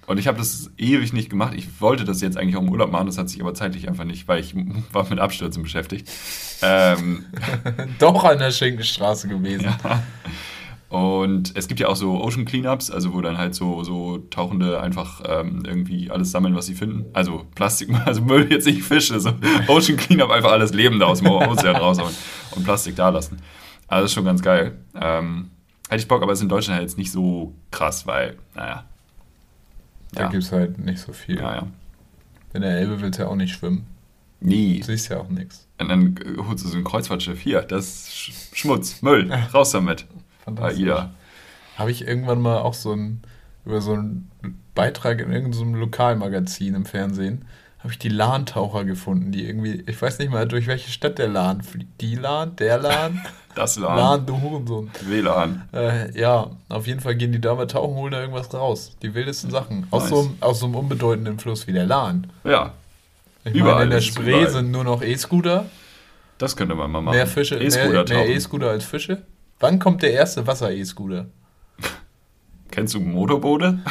Und 0.07 0.19
ich 0.19 0.27
habe 0.27 0.37
das 0.37 0.69
ewig 0.77 1.13
nicht 1.13 1.29
gemacht. 1.29 1.53
Ich 1.55 1.81
wollte 1.81 2.05
das 2.05 2.21
jetzt 2.21 2.37
eigentlich 2.37 2.55
auch 2.57 2.61
im 2.61 2.69
Urlaub 2.69 2.91
machen, 2.91 3.07
das 3.07 3.17
hat 3.17 3.29
sich 3.29 3.41
aber 3.41 3.53
zeitlich 3.53 3.87
einfach 3.87 4.03
nicht, 4.03 4.27
weil 4.27 4.39
ich 4.39 4.55
war 4.91 5.07
mit 5.09 5.19
Abstürzen 5.19 5.63
beschäftigt. 5.63 6.09
ähm, 6.61 7.25
Doch 7.99 8.23
an 8.23 8.37
der 8.37 8.51
Schinkenstraße 8.51 9.27
gewesen. 9.27 9.67
und 10.89 11.55
es 11.55 11.67
gibt 11.67 11.79
ja 11.79 11.87
auch 11.87 11.95
so 11.95 12.21
Ocean 12.21 12.45
Cleanups, 12.45 12.91
also 12.91 13.13
wo 13.13 13.21
dann 13.21 13.37
halt 13.37 13.55
so, 13.55 13.83
so 13.83 14.19
Tauchende 14.29 14.79
einfach 14.79 15.21
ähm, 15.27 15.63
irgendwie 15.65 16.11
alles 16.11 16.29
sammeln, 16.31 16.55
was 16.55 16.67
sie 16.67 16.75
finden. 16.75 17.05
Also 17.13 17.45
Plastik, 17.55 17.89
also 18.05 18.21
Müll 18.21 18.51
jetzt 18.51 18.67
nicht 18.67 18.83
Fische, 18.83 19.19
so 19.19 19.33
Ocean 19.67 19.97
Cleanup 19.97 20.29
einfach 20.29 20.51
alles 20.51 20.73
Lebende 20.73 21.07
aus 21.07 21.19
dem 21.19 21.31
Ozean 21.31 21.75
raushauen 21.75 22.13
und 22.51 22.63
Plastik 22.63 22.95
da 22.95 23.09
lassen. 23.09 23.37
Also 23.87 24.03
das 24.03 24.11
ist 24.11 24.15
schon 24.15 24.25
ganz 24.25 24.41
geil. 24.43 24.77
Ähm, 24.99 25.49
hätte 25.89 26.01
ich 26.01 26.07
Bock, 26.07 26.21
aber 26.21 26.31
es 26.31 26.39
ist 26.39 26.43
in 26.43 26.49
Deutschland 26.49 26.77
halt 26.77 26.87
jetzt 26.87 26.97
nicht 26.97 27.11
so 27.11 27.55
krass, 27.71 28.05
weil, 28.05 28.37
naja. 28.53 28.85
Da 30.15 30.23
Ja. 30.23 30.29
gibt's 30.29 30.51
halt 30.51 30.77
nicht 30.77 30.99
so 30.99 31.13
viel. 31.13 31.37
Ja, 31.37 31.55
ja. 31.55 31.67
In 32.53 32.61
der 32.61 32.71
Elbe 32.77 33.01
willst 33.01 33.19
du 33.19 33.23
ja 33.23 33.29
auch 33.29 33.35
nicht 33.35 33.53
schwimmen. 33.53 33.85
Nie. 34.39 34.79
Du 34.79 34.85
siehst 34.87 35.09
ja 35.09 35.17
auch 35.19 35.29
nichts. 35.29 35.67
Und 35.79 35.89
dann 35.89 36.17
äh, 36.17 36.37
holst 36.41 36.63
du 36.63 36.69
so 36.69 36.77
ein 36.77 36.83
Kreuzfahrtschiff. 36.83 37.39
Hier, 37.39 37.61
das 37.61 37.85
ist 37.85 38.13
Sch 38.15 38.31
Schmutz, 38.53 39.01
Müll, 39.01 39.31
raus 39.53 39.71
damit. 39.71 40.05
AIDA. 40.45 41.11
Habe 41.77 41.91
ich 41.91 42.07
irgendwann 42.07 42.41
mal 42.41 42.59
auch 42.59 42.73
so 42.73 42.93
ein, 42.93 43.21
über 43.65 43.81
so 43.81 43.93
einen 43.93 44.29
Beitrag 44.75 45.19
in 45.21 45.31
irgendeinem 45.31 45.75
Lokalmagazin 45.75 46.75
im 46.75 46.85
Fernsehen, 46.85 47.45
habe 47.85 47.93
ich 47.93 47.99
die 47.99 48.09
LAN-Taucher 48.09 48.83
gefunden, 48.83 49.31
die 49.31 49.45
irgendwie, 49.47 49.83
ich 49.85 50.01
weiß 50.01 50.17
nicht 50.17 50.31
mal, 50.31 50.47
durch 50.47 50.65
welche 50.65 50.89
Stadt 50.89 51.19
der 51.19 51.27
LAN 51.27 51.61
fliegt. 51.61 52.01
Die 52.01 52.15
LAN, 52.15 52.55
der 52.55 52.79
LAN, 52.79 53.21
Das 53.55 53.77
LAN. 53.77 53.95
LAN, 53.95 54.25
du 54.25 54.41
Hurensohn. 54.41 54.89
WLAN. 55.07 55.69
Äh, 55.71 56.19
ja, 56.19 56.49
auf 56.67 56.87
jeden 56.87 56.99
Fall 56.99 57.13
gehen 57.15 57.31
die 57.31 57.39
da 57.39 57.53
mal 57.53 57.67
tauchen, 57.67 57.93
holen 57.95 58.11
da 58.11 58.19
irgendwas 58.21 58.51
raus. 58.53 58.97
Die 59.03 59.13
wildesten 59.13 59.51
Sachen. 59.51 59.85
Aus, 59.91 60.01
Nice. 60.03 60.09
so, 60.09 60.19
einem- 60.21 60.37
aus 60.41 60.59
so 60.59 60.65
einem 60.65 60.75
unbedeutenden 60.75 61.37
Fluss 61.37 61.67
wie 61.67 61.73
der 61.73 61.85
Lahn. 61.85 62.31
Ja, 62.43 62.73
Ich 63.43 63.53
Überall 63.53 63.73
meine, 63.75 63.83
in 63.83 63.89
der 63.91 64.01
Spree 64.01 64.29
überall. 64.31 64.49
sind 64.49 64.71
nur 64.71 64.83
noch 64.83 65.03
E-Scooter. 65.03 65.65
das 66.39 66.55
könnte 66.57 66.73
man 66.73 66.89
mal 66.91 67.01
machen. 67.01 67.15
Mehr 67.15 67.27
Fische, 67.27 67.55
E-Scooter. 67.57 68.09
E-Scooter 68.27 68.71
als 68.71 68.83
Fische. 68.83 69.21
Wann 69.59 69.77
kommt 69.77 70.01
der 70.01 70.11
erste 70.13 70.45
Wasser-E-Scooter? 70.47 71.27
Kennst 72.71 72.95
du 72.95 72.99
Motorboote? 72.99 73.79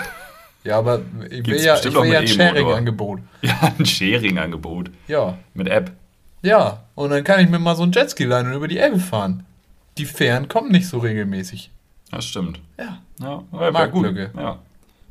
Ja, 0.65 0.79
aber 0.79 1.03
ich 1.31 1.47
will 1.47 1.61
ja, 1.61 1.77
ich 1.77 1.95
will 1.95 2.07
ja 2.07 2.21
ein. 2.21 2.27
Sharing-Angebot. 2.27 3.21
ja, 3.43 3.73
ein 3.79 3.85
Sharing-Angebot. 3.85 4.91
Ja. 5.07 5.37
Mit 5.53 5.69
App. 5.69 5.93
Ja, 6.43 6.85
und 6.95 7.11
dann 7.11 7.23
kann 7.23 7.41
ich 7.41 7.49
mir 7.49 7.59
mal 7.59 7.77
so 7.77 7.83
ein 7.83 7.93
Jetski 7.93 8.25
leihen 8.25 8.47
und 8.47 8.55
über 8.55 8.69
die 8.69 8.79
Elbe 8.79 8.99
fahren. 8.99 9.45
Die 9.99 10.07
Fähren 10.07 10.49
kommen 10.49 10.73
nicht 10.73 10.89
so 10.89 10.99
regelmäßig. 10.99 11.71
Das 12.11 12.25
stimmt. 12.25 12.61
Ja. 12.79 13.01
Ja, 13.21 13.45
ja, 13.53 13.71
Marktlücke. 13.71 14.31
gut. 14.31 14.41
Ja. 14.41 14.59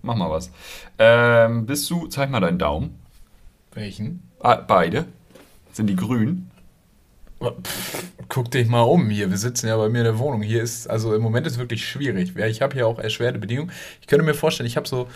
Mach 0.02 0.16
mal 0.16 0.30
was. 0.30 0.52
Ähm, 1.00 1.66
bist 1.66 1.90
du, 1.90 2.08
zeig 2.08 2.30
mal 2.30 2.40
deinen 2.40 2.60
Daumen. 2.60 3.00
Welchen? 3.74 4.30
Ah, 4.42 4.56
beide. 4.56 5.06
Sind 5.72 5.88
die 5.88 5.96
grün? 5.96 6.52
Pff, 7.42 8.04
guck 8.28 8.52
dich 8.52 8.68
mal 8.68 8.82
um 8.82 9.10
hier. 9.10 9.30
Wir 9.30 9.38
sitzen 9.38 9.68
ja 9.68 9.78
bei 9.78 9.90
mir 9.90 10.00
in 10.00 10.06
der 10.06 10.20
Wohnung. 10.20 10.42
Hier 10.42 10.62
ist, 10.62 10.90
also 10.90 11.14
im 11.16 11.22
Moment 11.22 11.48
ist 11.48 11.54
es 11.54 11.60
wirklich 11.60 11.88
schwierig. 11.88 12.36
Ich 12.36 12.62
habe 12.62 12.74
hier 12.74 12.88
auch 12.88 13.00
erschwerte 13.00 13.40
Bedingungen. 13.40 13.72
Ich 14.02 14.08
könnte 14.08 14.26
mir 14.26 14.34
vorstellen, 14.34 14.68
ich 14.68 14.78
habe 14.78 14.88
so 14.88 15.08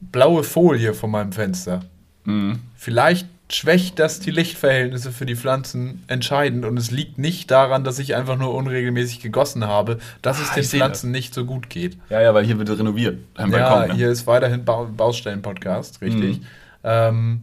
blaue 0.00 0.42
Folie 0.44 0.94
vor 0.94 1.08
meinem 1.08 1.32
Fenster. 1.32 1.80
Mhm. 2.24 2.60
Vielleicht 2.76 3.26
schwächt 3.52 3.98
das 3.98 4.20
die 4.20 4.30
Lichtverhältnisse 4.30 5.12
für 5.12 5.26
die 5.26 5.36
Pflanzen 5.36 6.02
entscheidend 6.06 6.64
und 6.64 6.78
es 6.78 6.90
liegt 6.90 7.18
nicht 7.18 7.50
daran, 7.50 7.84
dass 7.84 7.98
ich 7.98 8.14
einfach 8.14 8.38
nur 8.38 8.54
unregelmäßig 8.54 9.20
gegossen 9.20 9.66
habe, 9.66 9.98
dass 10.22 10.40
es 10.40 10.50
Ah, 10.50 10.54
den 10.54 10.64
Pflanzen 10.64 11.10
nicht 11.10 11.34
so 11.34 11.44
gut 11.44 11.68
geht. 11.68 11.98
Ja, 12.08 12.22
ja, 12.22 12.32
weil 12.32 12.44
hier 12.46 12.58
wird 12.58 12.70
renoviert. 12.70 13.18
Am 13.34 13.52
Ja, 13.52 13.68
Balkon, 13.70 13.88
ne? 13.90 13.94
hier 13.94 14.08
ist 14.10 14.26
weiterhin 14.26 14.64
Bau 14.64 14.86
Baustellen-Podcast, 14.86 16.00
richtig. 16.00 16.40
Mhm. 16.40 16.46
Ähm, 16.84 17.40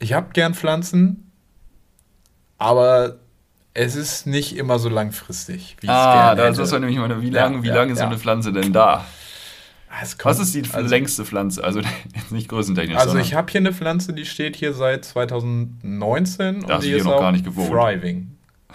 ich 0.00 0.12
habe 0.14 0.30
gern 0.32 0.52
Pflanzen, 0.54 1.30
aber 2.58 3.16
es 3.74 3.94
ist 3.96 4.26
nicht 4.26 4.56
immer 4.56 4.78
so 4.78 4.88
langfristig, 4.88 5.76
wie 5.80 5.86
ich 5.86 5.92
es 5.92 5.96
Ah, 5.96 6.12
gerne 6.34 6.36
da 6.36 6.42
hätte. 6.48 6.52
ist 6.62 6.72
das 6.72 6.80
nämlich 6.80 6.96
mal, 6.98 7.22
wie 7.22 7.28
Ja, 7.30 7.44
lange, 7.46 7.66
ja, 7.66 7.74
lange 7.76 7.92
ist 7.92 7.98
so 7.98 8.04
ja. 8.04 8.10
eine 8.10 8.18
Pflanze 8.18 8.52
denn 8.52 8.72
da? 8.72 9.04
Ah, 9.94 10.06
Was 10.22 10.38
ist 10.38 10.54
die 10.54 10.62
also, 10.72 10.88
längste 10.88 11.24
Pflanze? 11.24 11.62
Also 11.62 11.80
nicht 12.30 12.48
größentechnisch. 12.48 12.96
Also 12.96 13.18
ich 13.18 13.34
habe 13.34 13.50
hier 13.52 13.60
eine 13.60 13.74
Pflanze, 13.74 14.14
die 14.14 14.24
steht 14.24 14.56
hier 14.56 14.72
seit 14.72 15.04
2019 15.04 16.60
Da 16.66 16.76
und 16.76 16.84
die 16.84 16.92
ist 16.92 17.04
noch 17.04 17.14
auch 17.14 17.20
gar 17.20 17.32
nicht 17.32 17.44
gewohnt. 17.44 17.70
thriving. 17.70 18.28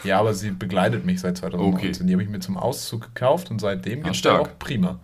Ja, 0.03 0.19
aber 0.19 0.33
sie 0.35 0.51
begleitet 0.51 1.05
mich 1.05 1.19
seit 1.21 1.37
2019. 1.37 1.89
Okay. 1.89 2.05
Die 2.07 2.13
habe 2.13 2.21
ich 2.23 2.29
mir 2.29 2.39
zum 2.39 2.55
Auszug 2.55 3.01
gekauft 3.15 3.49
und 3.49 3.59
seitdem 3.59 4.01
Ah, 4.05 4.09
geht 4.09 4.25
es 4.25 4.31
auch 4.31 4.49
prima. 4.59 4.99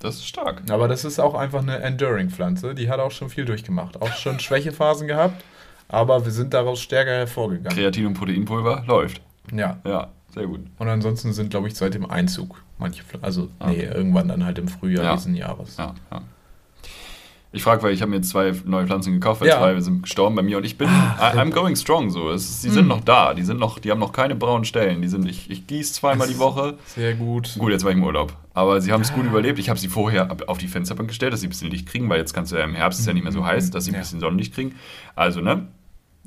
Das 0.00 0.14
ist 0.14 0.26
stark. 0.26 0.62
Aber 0.70 0.88
das 0.88 1.04
ist 1.04 1.18
auch 1.20 1.34
einfach 1.34 1.60
eine 1.60 1.78
Enduring-Pflanze. 1.80 2.74
Die 2.74 2.88
hat 2.88 3.00
auch 3.00 3.10
schon 3.10 3.28
viel 3.28 3.44
durchgemacht. 3.44 4.00
Auch 4.00 4.14
schon 4.14 4.40
Schwächephasen 4.40 5.06
gehabt, 5.08 5.44
aber 5.88 6.24
wir 6.24 6.32
sind 6.32 6.54
daraus 6.54 6.80
stärker 6.80 7.10
hervorgegangen. 7.10 7.76
Kreatin 7.76 8.06
und 8.06 8.14
Proteinpulver 8.14 8.84
läuft. 8.86 9.20
Ja. 9.52 9.78
Ja, 9.86 10.08
sehr 10.32 10.46
gut. 10.46 10.60
Und 10.78 10.88
ansonsten 10.88 11.32
sind, 11.32 11.50
glaube 11.50 11.68
ich, 11.68 11.74
seit 11.74 11.94
dem 11.94 12.08
Einzug 12.10 12.62
manche 12.78 13.02
Pflanzen. 13.02 13.24
Also, 13.24 13.48
Ah, 13.58 13.68
nee, 13.70 13.86
okay. 13.86 13.96
irgendwann 13.96 14.28
dann 14.28 14.44
halt 14.44 14.58
im 14.58 14.68
Frühjahr 14.68 15.04
Ja. 15.04 15.14
diesen 15.16 15.34
Jahres. 15.34 15.76
Ja, 15.76 15.94
ja. 16.10 16.22
Ich 17.52 17.64
frage, 17.64 17.82
weil 17.82 17.92
ich 17.92 18.00
habe 18.00 18.10
mir 18.10 18.18
jetzt 18.18 18.28
zwei 18.30 18.52
neue 18.64 18.86
Pflanzen 18.86 19.12
gekauft, 19.12 19.40
weil 19.40 19.48
Ja. 19.48 19.58
zwei 19.58 19.80
sind 19.80 20.04
gestorben 20.04 20.36
bei 20.36 20.42
mir 20.42 20.56
und 20.58 20.64
ich 20.64 20.78
bin, 20.78 20.86
Ah, 20.88 21.32
I, 21.34 21.36
I'm 21.38 21.50
going 21.50 21.74
strong 21.74 22.08
so. 22.10 22.30
Es 22.30 22.48
ist, 22.48 22.62
die 22.64 22.68
sind 22.70 22.86
noch 22.86 23.00
da, 23.00 23.34
die 23.34 23.42
sind 23.42 23.58
noch, 23.58 23.80
die 23.80 23.90
haben 23.90 23.98
noch 23.98 24.12
keine 24.12 24.36
braunen 24.36 24.64
Stellen. 24.64 25.02
Die 25.02 25.08
sind, 25.08 25.28
ich, 25.28 25.50
ich 25.50 25.66
gieße 25.66 25.94
zweimal 25.94 26.28
die 26.28 26.38
Woche. 26.38 26.78
Sehr 26.86 27.14
gut. 27.14 27.56
Gut, 27.58 27.72
jetzt 27.72 27.82
war 27.82 27.90
ich 27.90 27.96
im 27.96 28.04
Urlaub. 28.04 28.36
Aber 28.54 28.80
sie 28.80 28.92
haben 28.92 29.00
es 29.00 29.12
gut 29.12 29.24
überlebt. 29.26 29.58
Ich 29.58 29.68
habe 29.68 29.80
sie 29.80 29.88
vorher 29.88 30.28
auf 30.46 30.58
die 30.58 30.68
Fensterbank 30.68 31.08
gestellt, 31.08 31.32
dass 31.32 31.40
sie 31.40 31.48
ein 31.48 31.50
bisschen 31.50 31.70
Licht 31.72 31.88
kriegen, 31.88 32.08
weil 32.08 32.18
jetzt 32.18 32.34
kannst 32.34 32.52
du 32.52 32.56
ja 32.56 32.62
im 32.62 32.74
Herbst 32.76 33.00
ist 33.00 33.06
ja 33.06 33.14
nicht 33.14 33.24
mehr 33.24 33.32
so 33.32 33.44
heiß, 33.44 33.70
dass 33.72 33.84
sie 33.84 33.92
ein 33.92 33.98
bisschen 33.98 34.20
Sonnenlicht 34.20 34.54
kriegen. 34.54 34.76
Also, 35.16 35.40
ne? 35.40 35.66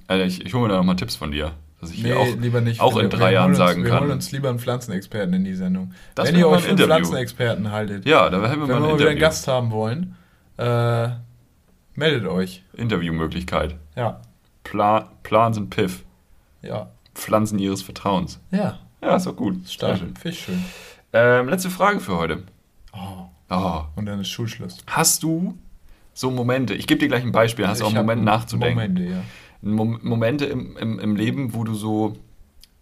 Also 0.07 0.25
ich, 0.25 0.45
ich 0.45 0.53
hole 0.53 0.63
mir 0.63 0.69
da 0.73 0.77
nochmal 0.77 0.97
Tipps 0.97 1.15
von 1.15 1.31
dir. 1.31 1.53
Dass 1.83 1.91
ich 1.91 2.03
Nee, 2.03 2.13
auch, 2.13 2.27
lieber 2.37 2.61
nicht. 2.61 2.79
auch 2.81 2.95
Wir- 2.95 3.03
in 3.03 3.11
wir 3.11 3.17
drei 3.19 3.33
Jahren 3.33 3.49
uns, 3.49 3.57
sagen 3.57 3.83
wir 3.83 3.89
kann. 3.91 4.01
holen 4.01 4.11
uns 4.11 4.31
lieber 4.31 4.49
einen 4.49 4.59
Pflanzenexperten 4.59 5.33
in 5.33 5.43
die 5.43 5.53
Sendung. 5.55 5.93
Das 6.15 6.27
Wenn 6.29 6.37
ihr 6.39 6.47
euch 6.47 6.63
für. 6.63 6.77
Pflanzenexperten 6.77 7.71
haltet, 7.71 8.05
Ja, 8.05 8.29
da 8.29 8.37
haben 8.37 8.43
wir 8.43 8.51
wenn 8.51 8.59
mal 8.59 8.67
wir 8.69 8.75
ein 8.75 8.81
mal 8.83 8.99
wieder 8.99 9.09
einen. 9.09 9.19
Gast 9.19 9.47
haben 9.47 9.71
wollen, 9.71 10.15
äh, 10.57 11.09
meldet 11.95 12.25
euch. 12.27 12.63
Interviewmöglichkeit. 12.73 13.75
Ja, 13.95 14.21
Pla 14.63 15.09
Plan 15.23 15.53
sind 15.53 15.69
Piff. 15.69 16.03
ja, 16.61 16.89
Pflanzen 17.15 17.59
ihres 17.59 17.81
Vertrauens. 17.81 18.39
ja. 18.51 18.79
Ja, 19.01 19.17
ist 19.17 19.25
doch 19.27 19.35
gut. 19.35 19.67
Stark. 19.67 19.97
schön. 19.97 20.15
Finde 20.15 20.29
ich 20.29 20.39
schön. 20.45 20.63
Ähm, 21.11 21.49
letzte 21.49 21.69
Frage 21.69 21.99
für 21.99 22.15
heute. 22.17 22.43
Oh, 22.93 23.25
Oh. 23.51 23.81
und 23.97 24.05
dann 24.05 24.21
ist 24.21 24.29
Schulschluss. 24.29 24.77
Hast 24.87 25.23
du 25.23 25.57
so 26.13 26.31
Momente, 26.31 26.73
ich 26.73 26.87
gebe 26.87 26.99
dir 26.99 27.09
gleich 27.09 27.21
ein 27.23 27.33
Beispiel, 27.33 27.67
hast 27.67 27.81
du 27.81 27.85
auch 27.85 27.89
einen 27.89 27.97
Moment 27.97 28.23
nachzudenken. 28.23 28.75
Momente, 28.75 29.03
ja. 29.03 29.17
Mom 29.63 29.99
Momente 30.03 30.45
im, 30.45 30.77
im, 30.77 30.99
im 30.99 31.15
Leben, 31.15 31.53
wo 31.53 31.63
du 31.63 31.73
so. 31.73 32.15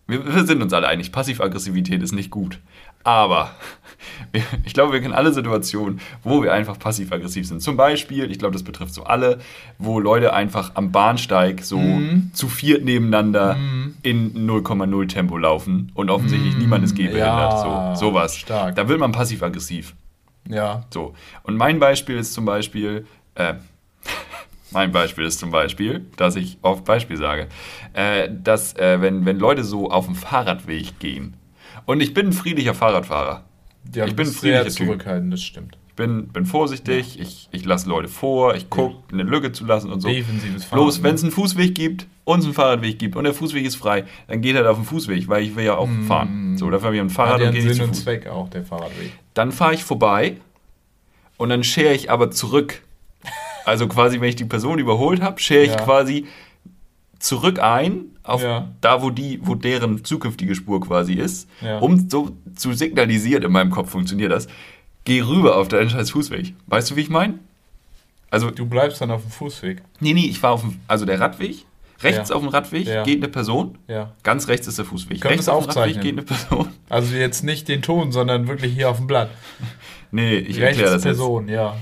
Wir, 0.08 0.44
sind 0.46 0.62
uns 0.62 0.74
alle 0.74 0.88
einig, 0.90 1.14
Passiv-Aggressivität 1.14 2.04
ist 2.04 2.12
nicht 2.12 2.32
gut. 2.32 2.60
Aber 3.04 3.52
wir, 4.34 4.44
ich 4.66 4.74
glaube, 4.74 4.92
wir 4.92 5.00
kennen 5.02 5.14
alle 5.14 5.32
Situationen, 5.34 6.02
wo 6.24 6.44
wir 6.44 6.52
einfach 6.54 6.78
passiv-aggressiv 6.78 7.48
sind. 7.48 7.62
Zum 7.62 7.78
Beispiel, 7.78 8.30
ich 8.30 8.38
glaube, 8.38 8.52
das 8.54 8.64
betrifft 8.64 8.94
so 8.94 9.06
alle, 9.06 9.40
wo 9.78 10.00
Leute 10.02 10.34
einfach 10.34 10.72
am 10.76 10.92
Bahnsteig 10.92 11.64
so 11.64 11.78
Mhm. 11.80 12.32
zu 12.34 12.50
viert 12.50 12.84
nebeneinander 12.84 13.56
in 14.04 14.34
0,0 14.50 15.08
Tempo 15.08 15.38
laufen 15.38 15.92
und 15.94 16.10
offensichtlich 16.10 16.58
niemand 16.58 16.84
ist 16.84 16.96
gehbehindert. 16.96 17.64
Mhm. 17.64 17.70
Ja, 17.72 17.96
so, 17.96 18.08
sowas. 18.08 18.36
stark. 18.36 18.76
Da 18.76 18.90
wird 18.90 19.00
man 19.00 19.14
passiv-aggressiv. 19.14 19.96
Ja, 20.50 20.84
So. 20.92 21.14
Und 21.44 21.56
mein 21.56 21.80
Beispiel 21.80 22.18
ist 22.18 22.34
zum 22.34 22.44
Beispiel, 22.46 23.06
äh, 23.36 23.54
mein 24.72 24.92
Beispiel 24.92 25.26
ist 25.26 25.40
zum 25.40 25.52
Beispiel, 25.52 26.06
dass 26.18 26.36
ich 26.36 26.58
oft 26.62 26.86
Beispiel 26.86 27.18
sage, 27.18 27.48
äh, 27.94 28.30
dass 28.32 28.76
äh, 28.78 29.02
wenn, 29.02 29.26
wenn 29.26 29.38
Leute 29.38 29.64
so 29.64 29.90
auf 29.90 30.06
dem 30.06 30.16
Fahrradweg 30.16 31.00
gehen 31.00 31.36
und 31.86 32.02
ich 32.02 32.14
bin 32.14 32.28
ein 32.28 32.34
friedlicher 32.34 32.74
Fahrradfahrer, 32.74 33.44
ja 33.94 34.06
Ich 34.06 34.16
bin 34.16 34.28
ein 34.28 34.34
friedlicher 34.34 34.70
sehr 34.70 34.86
zurückhaltend, 34.88 35.34
das 35.34 35.42
stimmt. 35.42 35.78
ich 35.90 35.96
bin, 35.96 36.28
bin 36.30 36.46
vorsichtig, 36.46 37.20
ich, 37.20 37.50
ich 37.52 37.66
lasse 37.66 37.90
Leute 37.90 38.08
vor, 38.08 38.56
ich 38.56 38.70
gucke, 38.70 38.96
eine 39.12 39.24
Lücke 39.24 39.52
zu 39.52 39.66
lassen 39.66 39.92
und 39.92 40.02
so. 40.02 40.08
Defensives 40.08 40.66
Fahren. 40.66 40.78
Bloß, 40.80 41.04
wenn 41.04 41.16
es 41.16 41.24
einen 41.24 41.32
Fußweg 41.32 41.76
gibt 41.76 42.08
und 42.24 42.40
es 42.40 42.46
einen 42.46 42.54
Fahrradweg 42.54 42.98
gibt 43.00 43.16
und 43.16 43.24
der 43.24 43.34
Fußweg 43.34 43.66
ist 43.66 43.76
frei, 43.76 44.06
dann 44.28 44.42
geht 44.42 44.56
er 44.56 44.70
auf 44.70 44.78
den 44.78 44.86
Fußweg, 44.86 45.28
weil 45.28 45.44
ich 45.44 45.56
will 45.56 45.66
ja 45.66 45.76
auch 45.76 45.90
fahren. 46.08 46.58
So, 46.58 46.70
dafür 46.70 46.88
habe 46.88 46.96
ich 46.96 47.02
ein 47.02 47.10
Fahrrad 47.10 47.42
ja 47.42 47.48
und 47.48 47.54
gehe 47.54 47.64
nicht 47.64 47.76
Sinn 47.76 47.84
zu 47.84 47.90
und 47.90 47.96
Fuß. 47.96 48.04
Zweck 48.04 48.28
auch, 48.28 48.50
der 48.50 48.64
Fahrradweg. 48.64 49.12
Dann 49.34 49.52
fahre 49.52 49.74
ich 49.74 49.84
vorbei 49.84 50.38
und 51.38 51.50
dann 51.50 51.64
schere 51.64 51.94
ich 51.94 52.10
aber 52.12 52.32
zurück. 52.32 52.82
Also 53.66 53.88
quasi, 53.88 54.20
wenn 54.22 54.30
ich 54.30 54.36
die 54.36 54.46
Person 54.46 54.80
überholt 54.80 55.22
habe, 55.22 55.40
schere 55.40 55.64
ich 55.64 55.72
Ja. 55.72 55.78
quasi 55.78 56.26
zurück 57.20 57.60
ein, 57.60 58.06
auf 58.24 58.42
Ja. 58.42 58.70
da, 58.82 59.02
wo 59.02 59.10
die, 59.10 59.40
wo 59.44 59.56
deren 59.56 60.04
zukünftige 60.04 60.56
Spur 60.56 60.82
quasi 60.82 61.14
ist, 61.14 61.48
Ja. 61.62 61.80
um 61.80 62.10
so 62.10 62.32
zu 62.56 62.74
signalisieren, 62.74 63.44
in 63.44 63.52
meinem 63.52 63.70
Kopf 63.72 63.92
funktioniert 63.92 64.32
das, 64.32 64.48
geh 65.06 65.22
rüber 65.22 65.58
auf 65.58 65.68
deinen 65.68 65.90
scheiß 65.90 66.12
Fußweg. 66.12 66.54
Weißt 66.68 66.92
du, 66.92 66.96
wie 66.96 67.02
ich 67.02 67.10
meine? 67.10 67.36
Also, 68.32 68.50
Du 68.50 68.66
bleibst 68.66 69.02
dann 69.02 69.12
auf 69.12 69.22
dem 69.24 69.32
Fußweg. 69.32 69.82
nee, 70.00 70.14
nee, 70.14 70.26
ich 70.28 70.40
fahre 70.40 70.54
auf 70.54 70.62
dem, 70.62 70.80
also 70.88 71.06
der 71.06 71.20
Radweg, 71.20 71.66
rechts 72.02 72.30
Ja. 72.30 72.36
auf 72.36 72.42
dem 72.42 72.50
Radweg 72.50 72.86
geht 73.04 73.18
eine 73.18 73.28
Person, 73.28 73.78
Ja. 73.88 74.12
ganz 74.24 74.48
rechts 74.48 74.68
ist 74.68 74.78
der 74.78 74.86
Fußweg. 74.86 75.20
Können 75.22 75.34
rechts 75.34 75.50
auf 75.50 75.68
dem 75.68 75.74
Radweg 75.74 76.02
geht 76.02 76.14
eine 76.14 76.24
Person. 76.24 76.70
Also 76.90 77.16
jetzt 77.16 77.44
nicht 77.44 77.68
den 77.68 77.82
Ton, 77.82 78.12
sondern 78.12 78.48
wirklich 78.48 78.74
hier 78.74 78.90
auf 78.90 78.98
dem 78.98 79.08
Blatt. 79.08 79.30
Nee, 80.12 80.38
ich 80.38 80.58
erkläre 80.60 80.86
das 80.92 81.04
jetzt. 81.04 81.18
Person, 81.18 81.48
ja. 81.50 81.76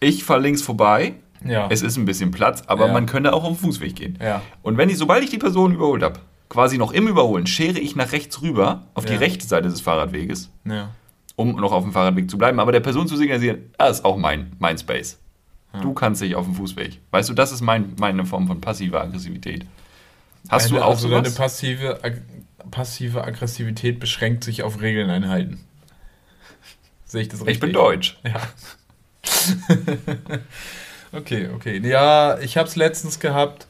Ich 0.00 0.24
fahre 0.24 0.40
links 0.40 0.62
vorbei, 0.62 1.14
Ja. 1.44 1.68
Es 1.70 1.82
ist 1.82 1.96
ein 1.96 2.06
bisschen 2.06 2.30
Platz, 2.30 2.62
aber 2.66 2.86
Ja. 2.86 2.92
man 2.92 3.06
könnte 3.06 3.32
auch 3.32 3.44
auf 3.44 3.50
den 3.50 3.56
Fußweg 3.58 3.94
gehen. 3.94 4.18
Ja. 4.20 4.40
Und 4.62 4.78
wenn 4.78 4.88
ich, 4.88 4.96
sobald 4.98 5.22
ich 5.22 5.30
die 5.30 5.38
Person 5.38 5.74
überholt 5.74 6.02
habe, 6.02 6.18
quasi 6.48 6.78
noch 6.78 6.92
im 6.92 7.06
Überholen, 7.08 7.46
schere 7.46 7.78
ich 7.78 7.94
nach 7.94 8.12
rechts 8.12 8.40
rüber 8.42 8.84
auf 8.94 9.04
die 9.04 9.14
rechte 9.14 9.46
Seite 9.46 9.68
des 9.68 9.80
Fahrradweges, 9.82 10.50
um 11.36 11.56
noch 11.56 11.72
auf 11.72 11.82
dem 11.84 11.92
Fahrradweg 11.92 12.30
zu 12.30 12.38
bleiben, 12.38 12.58
aber 12.58 12.72
der 12.72 12.80
Person 12.80 13.06
zu 13.06 13.16
signalisieren, 13.16 13.70
ah, 13.78 13.86
ist 13.88 14.04
auch 14.04 14.16
mein, 14.16 14.52
mein 14.58 14.78
Space. 14.78 15.18
Du 15.82 15.92
kannst 15.92 16.22
dich 16.22 16.34
auf 16.34 16.46
dem 16.46 16.54
Fußweg. 16.54 17.00
Weißt 17.10 17.28
du, 17.28 17.34
das 17.34 17.52
ist 17.52 17.60
mein, 17.60 17.92
meine 18.00 18.24
Form 18.24 18.46
von 18.46 18.60
passiver 18.62 19.02
Aggressivität. 19.02 19.66
Hast 20.48 20.70
Deine, 20.70 20.78
du 20.78 20.84
auch 20.86 20.90
also 20.92 21.10
deine 21.10 21.24
sowas? 21.26 21.34
passive, 21.36 22.00
ag 22.02 22.14
passive 22.70 23.22
Aggressivität 23.24 24.00
beschränkt 24.00 24.42
sich 24.42 24.62
auf 24.62 24.80
Regeln 24.80 25.10
einhalten. 25.10 25.60
Sehe 27.04 27.20
ich 27.22 27.28
das 27.28 27.40
richtig? 27.40 27.54
Ich 27.56 27.60
bin 27.60 27.72
deutsch. 27.72 28.18
Ja. 28.24 28.40
okay, 31.12 31.48
okay. 31.54 31.80
Ja, 31.84 32.38
ich 32.40 32.56
habe 32.56 32.68
es 32.68 32.76
letztens 32.76 33.18
gehabt 33.20 33.66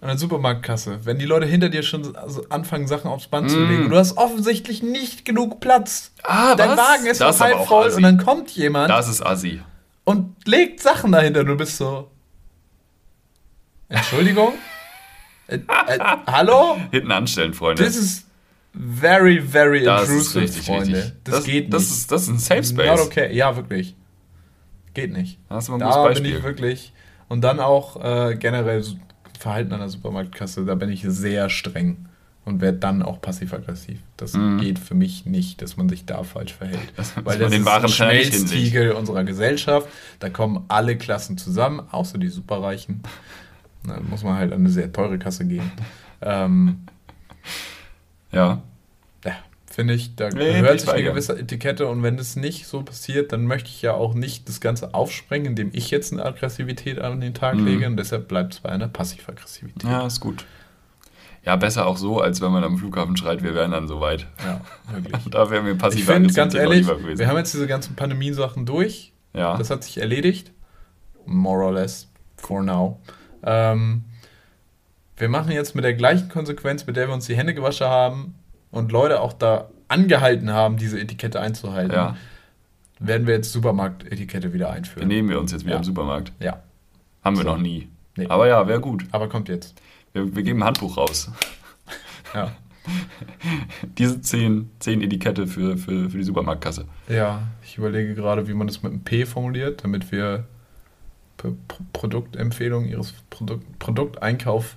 an 0.00 0.08
der 0.08 0.18
Supermarktkasse. 0.18 1.00
Wenn 1.04 1.18
die 1.18 1.26
Leute 1.26 1.46
hinter 1.46 1.68
dir 1.68 1.82
schon 1.82 2.16
also 2.16 2.44
anfangen, 2.48 2.86
Sachen 2.86 3.10
aufs 3.10 3.26
Band 3.26 3.50
zu 3.50 3.56
Mm. 3.58 3.68
legen 3.68 3.84
und 3.84 3.90
du 3.90 3.96
hast 3.98 4.16
offensichtlich 4.16 4.82
nicht 4.82 5.24
genug 5.24 5.60
Platz. 5.60 6.12
Ah, 6.22 6.54
Dein 6.54 6.70
was? 6.70 6.78
Wagen 6.78 7.06
ist 7.06 7.20
Das 7.20 7.40
halb 7.40 7.64
voll 7.66 7.86
assi. 7.88 7.96
und 7.96 8.02
dann 8.04 8.18
kommt 8.18 8.50
jemand 8.52 8.90
Das 8.90 9.08
ist 9.08 9.20
assi. 9.24 9.60
und 10.04 10.34
legt 10.46 10.80
Sachen 10.80 11.12
dahinter 11.12 11.44
du 11.44 11.56
bist 11.56 11.76
so. 11.76 12.10
Entschuldigung? 13.88 14.54
äh, 15.48 15.56
äh, 15.56 15.98
hallo? 16.26 16.78
Hinten 16.92 17.10
anstellen, 17.12 17.52
Freunde. 17.54 17.84
Das 17.84 17.96
ist 17.96 18.24
very, 18.72 19.40
very 19.42 19.82
Das 19.82 20.02
ist 20.04 20.10
intrusive, 20.34 20.40
richtig, 20.44 20.66
Freunde. 20.66 20.96
richtig. 20.96 21.12
Das, 21.24 21.44
geht 21.44 21.64
nicht. 21.64 21.74
Das 21.74 21.82
ist, 21.90 22.12
das 22.12 22.22
ist 22.22 22.28
ein 22.28 22.38
Safe 22.38 22.64
Space. 22.64 22.86
Not 22.86 23.00
okay. 23.00 23.34
Ja, 23.34 23.56
wirklich. 23.56 23.96
Geht 25.00 25.12
nicht. 25.12 25.38
Hast 25.48 25.68
du 25.68 25.72
mal 25.72 25.76
ein 25.76 25.80
Da 25.80 26.02
gutes 26.02 26.14
bin 26.14 26.22
Beispiel. 26.24 26.36
ich 26.38 26.42
wirklich. 26.44 26.92
Und 27.28 27.42
dann 27.42 27.60
auch 27.60 28.02
äh, 28.02 28.36
generell 28.36 28.84
Verhalten 29.38 29.72
an 29.72 29.80
der 29.80 29.88
Supermarktkasse, 29.88 30.64
da 30.64 30.74
bin 30.74 30.90
ich 30.90 31.02
sehr 31.06 31.48
streng 31.48 32.06
und 32.44 32.60
werde 32.60 32.78
dann 32.78 33.02
auch 33.02 33.20
passiv-aggressiv. 33.20 33.98
Das 34.16 34.32
geht 34.58 34.78
für 34.78 34.94
mich 34.94 35.24
nicht, 35.26 35.62
dass 35.62 35.76
man 35.76 35.88
sich 35.88 36.04
da 36.04 36.22
falsch 36.24 36.52
verhält. 36.54 36.80
Mhm. 36.92 36.96
Dass 36.96 37.12
Weil 37.24 37.38
das 37.38 37.50
den 37.50 37.62
ist 37.62 37.68
ein. 37.68 37.88
Schmelztiegel 37.88 38.92
unserer 38.92 39.24
Gesellschaft. 39.24 39.88
Da 40.18 40.28
kommen 40.30 40.64
alle 40.68 40.96
Klassen 40.98 41.38
zusammen, 41.38 41.80
außer 41.90 42.18
die 42.18 42.28
Superreichen. 42.28 43.02
Da 43.86 43.98
muss 44.00 44.22
man 44.24 44.34
halt 44.36 44.52
an 44.52 44.60
eine 44.60 44.70
sehr 44.70 44.92
teure 44.92 45.18
Kasse 45.18 45.46
gehen. 45.46 45.70
Ähm, 46.20 46.80
Ja. 48.32 48.62
Finde 49.72 49.94
ich, 49.94 50.16
da 50.16 50.28
Nee, 50.30 50.52
gehört 50.60 50.74
ich 50.76 50.80
sich 50.80 50.90
eine 50.90 51.04
gewisse 51.04 51.38
Etikette 51.38 51.86
und 51.86 52.02
wenn 52.02 52.18
es 52.18 52.34
nicht 52.34 52.66
so 52.66 52.82
passiert, 52.82 53.30
dann 53.32 53.46
möchte 53.46 53.68
ich 53.68 53.80
ja 53.82 53.94
auch 53.94 54.14
nicht 54.14 54.48
das 54.48 54.60
Ganze 54.60 54.94
aufsprengen, 54.94 55.46
indem 55.46 55.70
ich 55.72 55.92
jetzt 55.92 56.12
eine 56.12 56.24
Aggressivität 56.24 56.98
an 56.98 57.20
den 57.20 57.34
Tag 57.34 57.54
Mhm. 57.54 57.64
lege 57.66 57.86
und 57.86 57.96
deshalb 57.96 58.26
bleibt 58.26 58.54
es 58.54 58.60
bei 58.60 58.70
einer 58.70 58.88
Passivaggressivität. 58.88 59.84
Ja, 59.88 60.06
ist 60.06 60.18
gut. 60.18 60.44
Ja, 61.44 61.54
besser 61.56 61.86
auch 61.86 61.96
so, 61.96 62.20
als 62.20 62.40
wenn 62.40 62.50
man 62.50 62.64
am 62.64 62.78
Flughafen 62.78 63.16
schreit, 63.16 63.42
wir 63.44 63.54
wären 63.54 63.70
dann 63.70 63.86
soweit. 63.86 64.26
Ja, 64.44 64.60
wirklich. 64.92 65.22
Da 65.30 65.48
wären 65.50 65.64
wir 65.64 65.72
Ich 65.72 65.78
passiv 65.78 66.04
finde, 66.04 66.34
ganz 66.34 66.54
aggressiv 66.54 66.88
ehrlich, 66.88 67.18
wir 67.18 67.28
haben 67.28 67.36
jetzt 67.38 67.54
diese 67.54 67.66
ganzen 67.68 67.94
Pandemie-Sachen 67.94 68.66
durch. 68.66 69.12
ja. 69.34 69.56
Das 69.56 69.70
hat 69.70 69.84
sich 69.84 69.98
erledigt. 69.98 70.50
More 71.26 71.64
or 71.64 71.72
less. 71.72 72.08
For 72.38 72.60
now. 72.62 72.98
Ähm, 73.44 74.02
wir 75.16 75.28
machen 75.28 75.52
jetzt 75.52 75.74
mit 75.76 75.84
der 75.84 75.94
gleichen 75.94 76.28
Konsequenz, 76.28 76.86
mit 76.86 76.96
der 76.96 77.06
wir 77.06 77.14
uns 77.14 77.26
die 77.26 77.36
Hände 77.36 77.54
gewaschen 77.54 77.86
haben 77.86 78.34
und 78.70 78.92
Leute 78.92 79.20
auch 79.20 79.32
da 79.32 79.68
angehalten 79.88 80.52
haben, 80.52 80.76
diese 80.76 81.00
Etikette 81.00 81.40
einzuhalten, 81.40 81.92
ja. 81.92 82.16
werden 83.00 83.26
wir 83.26 83.34
jetzt 83.34 83.52
Supermarkt-Etikette 83.52 84.52
wieder 84.52 84.70
einführen. 84.70 85.08
Benehmen 85.08 85.28
wir 85.28 85.40
uns 85.40 85.52
jetzt 85.52 85.62
wieder 85.64 85.72
Ja. 85.74 85.78
im 85.78 85.84
Supermarkt. 85.84 86.32
Ja, 86.38 86.62
Haben 87.24 87.36
wir 87.36 87.42
So. 87.44 87.50
noch 87.50 87.58
nie. 87.58 87.88
Nee. 88.16 88.26
Aber 88.28 88.46
ja, 88.46 88.66
wäre 88.68 88.80
gut. 88.80 89.04
aber 89.12 89.28
kommt 89.28 89.48
jetzt. 89.48 89.74
Wir, 90.12 90.34
wir 90.34 90.42
geben 90.42 90.60
ein 90.62 90.66
Handbuch 90.66 90.96
raus. 90.96 91.30
Ja. 92.34 92.52
Diese 93.98 94.20
zehn, 94.20 94.70
zehn 94.78 95.02
Etikette 95.02 95.48
für, 95.48 95.76
für, 95.76 96.08
für 96.10 96.16
die 96.16 96.22
Supermarktkasse. 96.22 96.86
Ja, 97.08 97.42
ich 97.64 97.76
überlege 97.76 98.14
gerade, 98.14 98.46
wie 98.46 98.54
man 98.54 98.68
das 98.68 98.82
mit 98.84 98.92
einem 98.92 99.02
P 99.02 99.26
formuliert, 99.26 99.82
damit 99.82 100.12
wir 100.12 100.44
P 101.36 101.48
Pro 101.66 101.78
Produktempfehlung 101.92 102.84
ihres 102.86 103.12
Produkt 103.30 103.78
Produkteinkauf, 103.80 104.76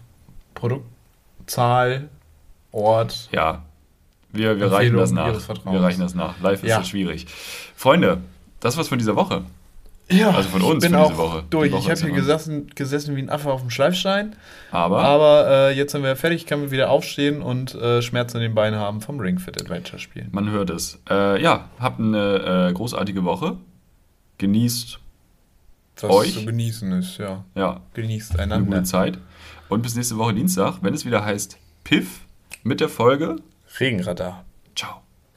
Produktzahl, 0.56 2.10
Ort. 2.72 3.30
Ja, 3.32 3.64
wir, 4.34 4.60
wir 4.60 4.72
reichen 4.72 4.96
das 4.98 5.12
nach. 5.12 5.34
Wir 5.66 5.82
reichen 5.82 6.02
das 6.02 6.16
nach. 6.16 6.40
Live 6.42 6.64
ist 6.64 6.70
Ja. 6.70 6.80
ja 6.80 6.84
schwierig. 6.84 7.28
Freunde, 7.76 8.20
das 8.60 8.76
war's 8.78 8.88
von 8.90 8.98
dieser 8.98 9.16
Woche. 9.16 9.44
Ja, 10.12 10.32
Also 10.32 10.50
von 10.50 10.62
uns 10.62 10.84
ich 10.84 10.92
bin 10.92 11.00
für 11.00 11.06
diese 11.08 11.14
auch 11.14 11.18
Woche. 11.18 11.44
durch. 11.50 11.72
Woche 11.72 11.80
ich 11.82 11.90
habe 11.90 12.00
hier 12.02 12.12
gesessen, 12.12 12.68
gesessen 12.76 13.16
wie 13.16 13.22
ein 13.22 13.30
Affe 13.30 13.50
auf 13.52 13.62
dem 13.62 13.70
Schleifstein. 13.70 14.36
Aber, 14.70 15.02
Aber 15.02 15.48
äh, 15.70 15.76
jetzt 15.78 15.94
sind 15.94 16.04
wir 16.04 16.16
fertig, 16.18 16.46
können 16.46 16.64
wir 16.64 16.72
wieder 16.72 16.90
aufstehen 16.90 17.42
und 17.42 17.74
äh, 17.76 18.02
Schmerzen 18.02 18.38
in 18.38 18.44
den 18.44 18.54
Beinen 18.54 18.78
haben 18.80 19.00
vom 19.02 19.20
Ring 19.22 19.40
Fit 19.40 19.60
Adventure 19.62 20.00
spielen. 20.00 20.28
man 20.34 20.52
hört 20.52 20.70
es. 20.72 21.00
Äh, 21.10 21.42
ja, 21.42 21.70
habt 21.80 22.00
eine 22.02 22.68
äh, 22.70 22.74
großartige 22.74 23.24
Woche. 23.24 23.56
Genießt, 24.40 25.00
Was 26.02 26.10
Euch? 26.12 26.34
zu 26.34 26.46
genießen 26.46 26.92
ist, 26.94 27.18
ja. 27.18 27.46
ja, 27.56 27.80
Genießt 27.94 28.34
eine 28.34 28.56
einander. 28.56 28.78
gute 28.78 28.84
Zeit. 28.84 29.18
Und 29.70 29.82
bis 29.84 29.96
nächste 29.96 30.18
Woche 30.18 30.34
Dienstag, 30.34 30.80
wenn 30.82 30.94
es 30.94 31.06
wieder 31.06 31.24
heißt 31.24 31.58
Piff 31.86 32.20
mit 32.64 32.82
der 32.82 32.90
Folge. 32.90 33.38
Regenradar. 33.80 34.46
Ciao. 34.76 35.03